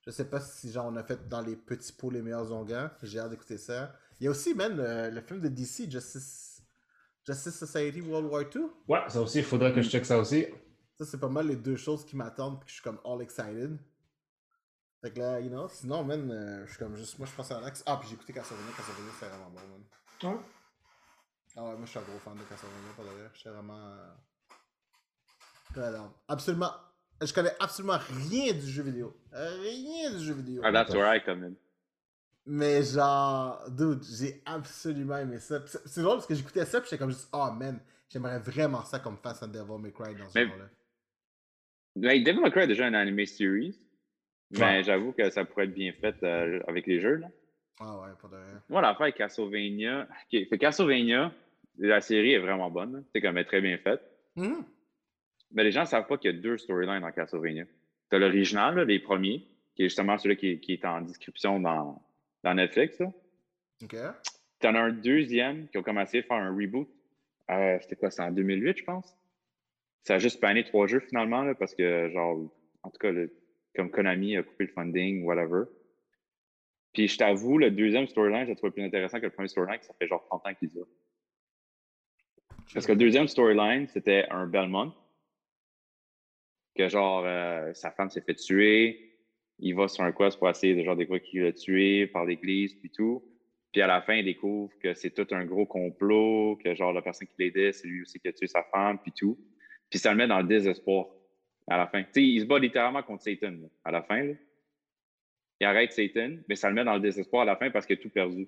[0.07, 2.89] Je sais pas si, genre, on a fait dans les petits pots les meilleurs onguents.
[3.03, 3.93] J'ai hâte d'écouter ça.
[4.19, 6.63] Il y a aussi, man, le, le film de DC, Justice,
[7.25, 8.67] Justice Society World War II.
[8.88, 10.47] Ouais, ça aussi, il faudrait que je check ça aussi.
[10.97, 13.21] Ça, c'est pas mal les deux choses qui m'attendent, puis que je suis comme all
[13.21, 13.77] excited.
[15.01, 17.51] Fait que là, you know, sinon, man, euh, je suis comme juste, moi, je pense
[17.51, 17.84] à Alex.
[17.85, 20.34] Ah, puis j'ai écouté Castlevania, Castlevania, c'est vraiment bon, man.
[20.34, 20.39] Ouais.
[21.57, 23.31] Ah ouais, moi, je suis un gros fan de Castlevania, pas d'ailleurs.
[23.34, 23.77] J'étais vraiment.
[25.75, 26.07] euh.
[26.29, 26.71] Absolument.
[27.26, 27.98] Je connais absolument
[28.30, 29.15] rien du jeu vidéo.
[29.31, 30.61] Rien du jeu vidéo.
[30.64, 31.53] Ah, that's where I come in.
[32.45, 35.60] Mais genre, dude, j'ai absolument aimé ça.
[35.85, 37.80] C'est drôle parce que j'écoutais ça, puis j'étais comme juste, oh man,
[38.10, 40.65] j'aimerais vraiment ça comme face à Devil May Cry dans ce Mais- genre-là.
[41.98, 43.77] Mais Devil May Cry a déjà un anime series.
[44.52, 47.15] Mais j'avoue que ça pourrait être bien fait euh, avec les jeux.
[47.15, 47.27] Là.
[47.81, 48.61] Ah ouais, pas de rien.
[48.69, 50.07] Moi, l'affaire avec Castlevania.
[50.31, 51.34] ok, fait Castlevania,
[51.80, 53.03] la série est vraiment bonne.
[53.14, 54.02] C'est comme elle est très bien faite.
[54.38, 54.64] Mhm.
[55.51, 57.65] Mais les gens ne savent pas qu'il y a deux storylines dans Castlevania.
[58.09, 61.59] Tu as l'original, là, les premiers, qui est justement celui qui, qui est en description
[61.59, 62.01] dans,
[62.43, 62.99] dans Netflix.
[62.99, 63.11] là.
[63.83, 63.95] Ok.
[64.59, 66.89] Tu en as un deuxième qui ont commencé à faire un reboot.
[67.51, 68.09] Euh, C'était quoi?
[68.11, 69.15] C'est en 2008, je pense?
[70.03, 72.39] Ça a juste pané trois jeux finalement, là, parce que, genre,
[72.83, 73.31] en tout cas, le-
[73.75, 75.65] comme Konami a coupé le funding, whatever.
[76.93, 79.79] Puis je t'avoue, le deuxième storyline, je le trouve plus intéressant que le premier storyline,
[79.79, 80.87] que ça fait genre 30 ans qu'il dure.
[82.73, 84.93] Parce que le deuxième storyline, c'était un Belmont.
[86.77, 89.15] Que genre, euh, sa femme s'est fait tuer.
[89.59, 92.75] Il va sur un quest pour essayer de genre découvrir qui l'a tué par l'église,
[92.75, 93.23] puis tout.
[93.71, 97.01] Puis à la fin, il découvre que c'est tout un gros complot, que genre la
[97.01, 99.37] personne qui l'aidait, c'est lui aussi qui a tué sa femme, puis tout.
[99.89, 101.07] Puis ça le met dans le désespoir
[101.67, 102.03] à la fin.
[102.03, 104.23] Tu sais, il se bat littéralement contre Satan à la fin.
[104.23, 104.33] Là.
[105.59, 107.97] Il arrête Satan, mais ça le met dans le désespoir à la fin parce qu'il
[107.97, 108.47] a tout perdu.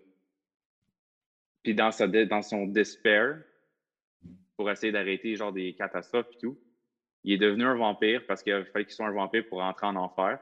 [1.64, 3.42] Puis dans, sa dans son despair,
[4.56, 6.60] pour essayer d'arrêter genre des catastrophes et tout,
[7.24, 9.96] il est devenu un vampire parce qu'il fallait qu'il soit un vampire pour rentrer en
[9.96, 10.40] enfer,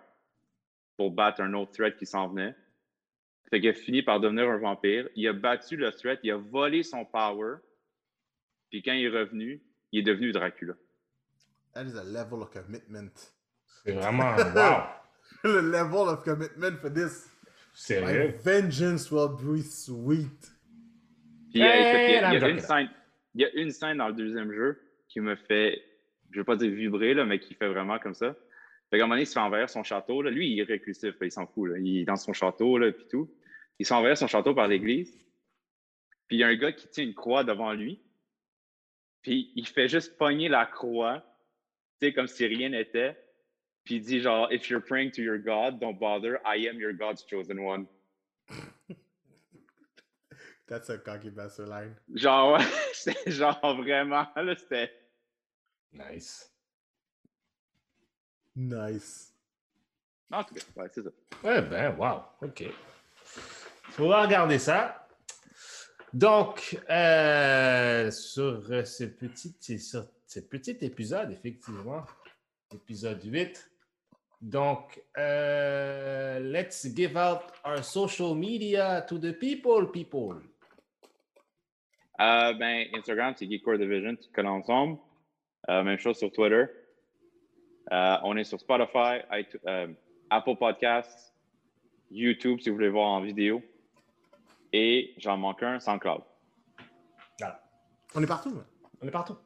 [0.97, 2.55] pour battre un autre threat qui s'en venait.
[3.49, 5.07] Fait qu'il a fini par devenir un vampire.
[5.15, 7.55] Il a battu le threat, il a volé son power.
[8.69, 10.73] Puis quand il est revenu, il est devenu Dracula.
[11.73, 13.31] That is a level of commitment.
[13.85, 14.35] C'est vraiment.
[14.35, 14.83] Wow!
[15.43, 17.29] Le level of commitment for this.
[17.29, 18.33] My Sérieux?
[18.43, 20.51] vengeance will be sweet.
[21.51, 22.61] Puis euh, Hey, écoute, il y a, il y a I'm une Dracula.
[22.61, 22.89] scène,
[23.35, 25.81] il y a une scène dans le deuxième jeu qui me fait,
[26.31, 28.35] je veux pas dire vibrer, là, mais qui fait vraiment comme ça.
[28.89, 30.21] Fait qu'à un moment donné, il se fait envahir son château.
[30.21, 30.31] Là.
[30.31, 31.69] Lui, il est réclusif, il s'en fout.
[31.71, 31.77] Là.
[31.77, 33.29] Il est dans son château, là, puis tout.
[33.79, 35.11] Il se fait envahir son château par l'église.
[36.27, 38.01] Puis il y a un gars qui tient une croix devant lui.
[39.21, 41.23] Puis il fait juste pogner la croix,
[41.99, 43.17] tu sais, comme si rien n'était.
[43.83, 46.39] Puis il dit genre, If you're praying to your God, don't bother.
[46.45, 47.87] I am your God's chosen one.
[50.67, 51.95] That's a cocky bastard line.
[52.13, 52.59] Genre,
[53.27, 54.91] genre vraiment, là, c'était.
[55.93, 56.51] Nice.
[58.55, 59.33] Nice.
[60.31, 61.09] En tout cas, ouais, c'est ça.
[61.43, 62.21] Ouais, ben, wow.
[62.41, 62.63] OK.
[63.91, 65.07] Faudra regarder ça.
[66.13, 72.03] Donc, euh, sur euh, ce petit, sur ce petit épisode, effectivement,
[72.73, 73.69] épisode 8.
[74.41, 80.41] Donc, euh, let's give out our social media to the people, people.
[82.19, 84.97] Euh, ben, Instagram, c'est Geekcore Division, tu colles ensemble.
[85.69, 86.65] Euh, même chose sur Twitter.
[87.91, 89.87] Euh, on est sur Spotify, iTunes, euh,
[90.29, 91.33] Apple Podcasts,
[92.11, 93.61] YouTube si vous voulez voir en vidéo.
[94.73, 96.21] Et j'en manque un, SoundCloud.
[97.39, 97.63] Voilà.
[98.15, 98.65] On est partout, man.
[99.01, 99.37] On est partout.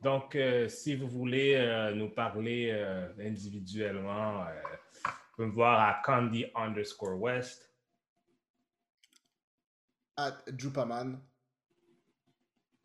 [0.00, 4.52] Donc, euh, si vous voulez euh, nous parler euh, individuellement, euh,
[5.04, 7.72] vous pouvez me voir à Candy underscore West.
[10.16, 11.20] At Jupaman.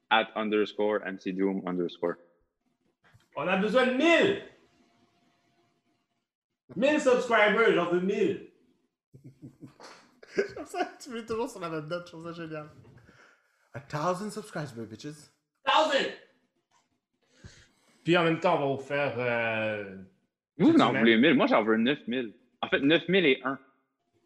[0.09, 2.15] At underscore MC Doom underscore.
[3.35, 4.41] On a besoin de 1000!
[6.75, 8.49] 1000 subscribers, j'en veux 1000!
[10.55, 12.69] Comme ça, tu mets toujours sur la même note, je trouve ça génial.
[13.73, 15.05] A thousand subscribers, bitches.
[15.65, 16.11] 1000!
[18.03, 19.13] Puis en même temps, on va vous faire.
[19.17, 19.95] euh,
[20.57, 21.35] Vous, vous en voulez 1000.
[21.35, 22.33] Moi, j'en veux 9000.
[22.61, 23.57] En fait, 9001.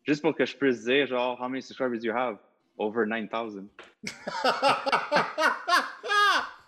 [0.06, 2.38] Juste pour que je puisse dire, genre, how many subscribers do you have?
[2.80, 3.68] Over 9000.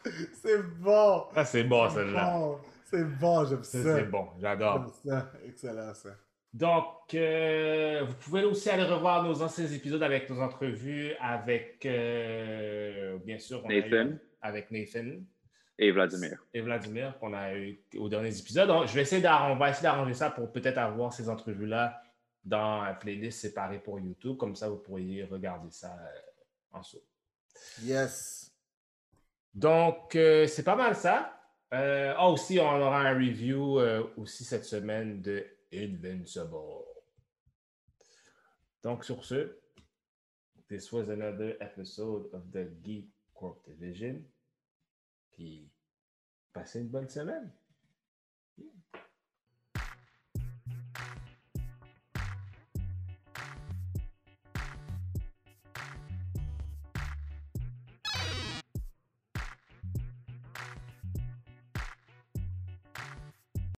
[0.41, 1.23] c'est bon.
[1.35, 2.33] Ah, c'est bon, celle-là.
[2.37, 2.59] Bon.
[2.85, 3.83] C'est bon, j'aime ça.
[3.83, 4.91] C'est bon, j'adore.
[5.05, 5.31] Ça.
[5.45, 6.09] Excellent, ça.
[6.51, 13.17] Donc, euh, vous pouvez aussi aller revoir nos anciens épisodes avec nos entrevues avec, euh,
[13.19, 15.19] bien sûr, on a eu- Nathan avec Nathan
[15.77, 16.43] et Vladimir.
[16.53, 18.67] et Vladimir qu'on a eu aux derniers épisodes.
[18.67, 22.01] Donc, je vais essayer d'arranger, on va essayer d'arranger ça pour peut-être avoir ces entrevues-là
[22.43, 24.37] dans un playlist séparée pour YouTube.
[24.37, 27.03] Comme ça, vous pourriez regarder ça euh, en saut.
[27.83, 28.48] Yes.
[29.53, 31.35] Donc, euh, c'est pas mal ça.
[31.71, 36.85] Ah, aussi, on aura un review euh, aussi cette semaine de Invincible.
[38.81, 39.59] Donc, sur ce,
[40.67, 44.21] this was another episode of the Geek Corp Division.
[45.31, 45.69] Puis,
[46.53, 47.51] passez une bonne semaine.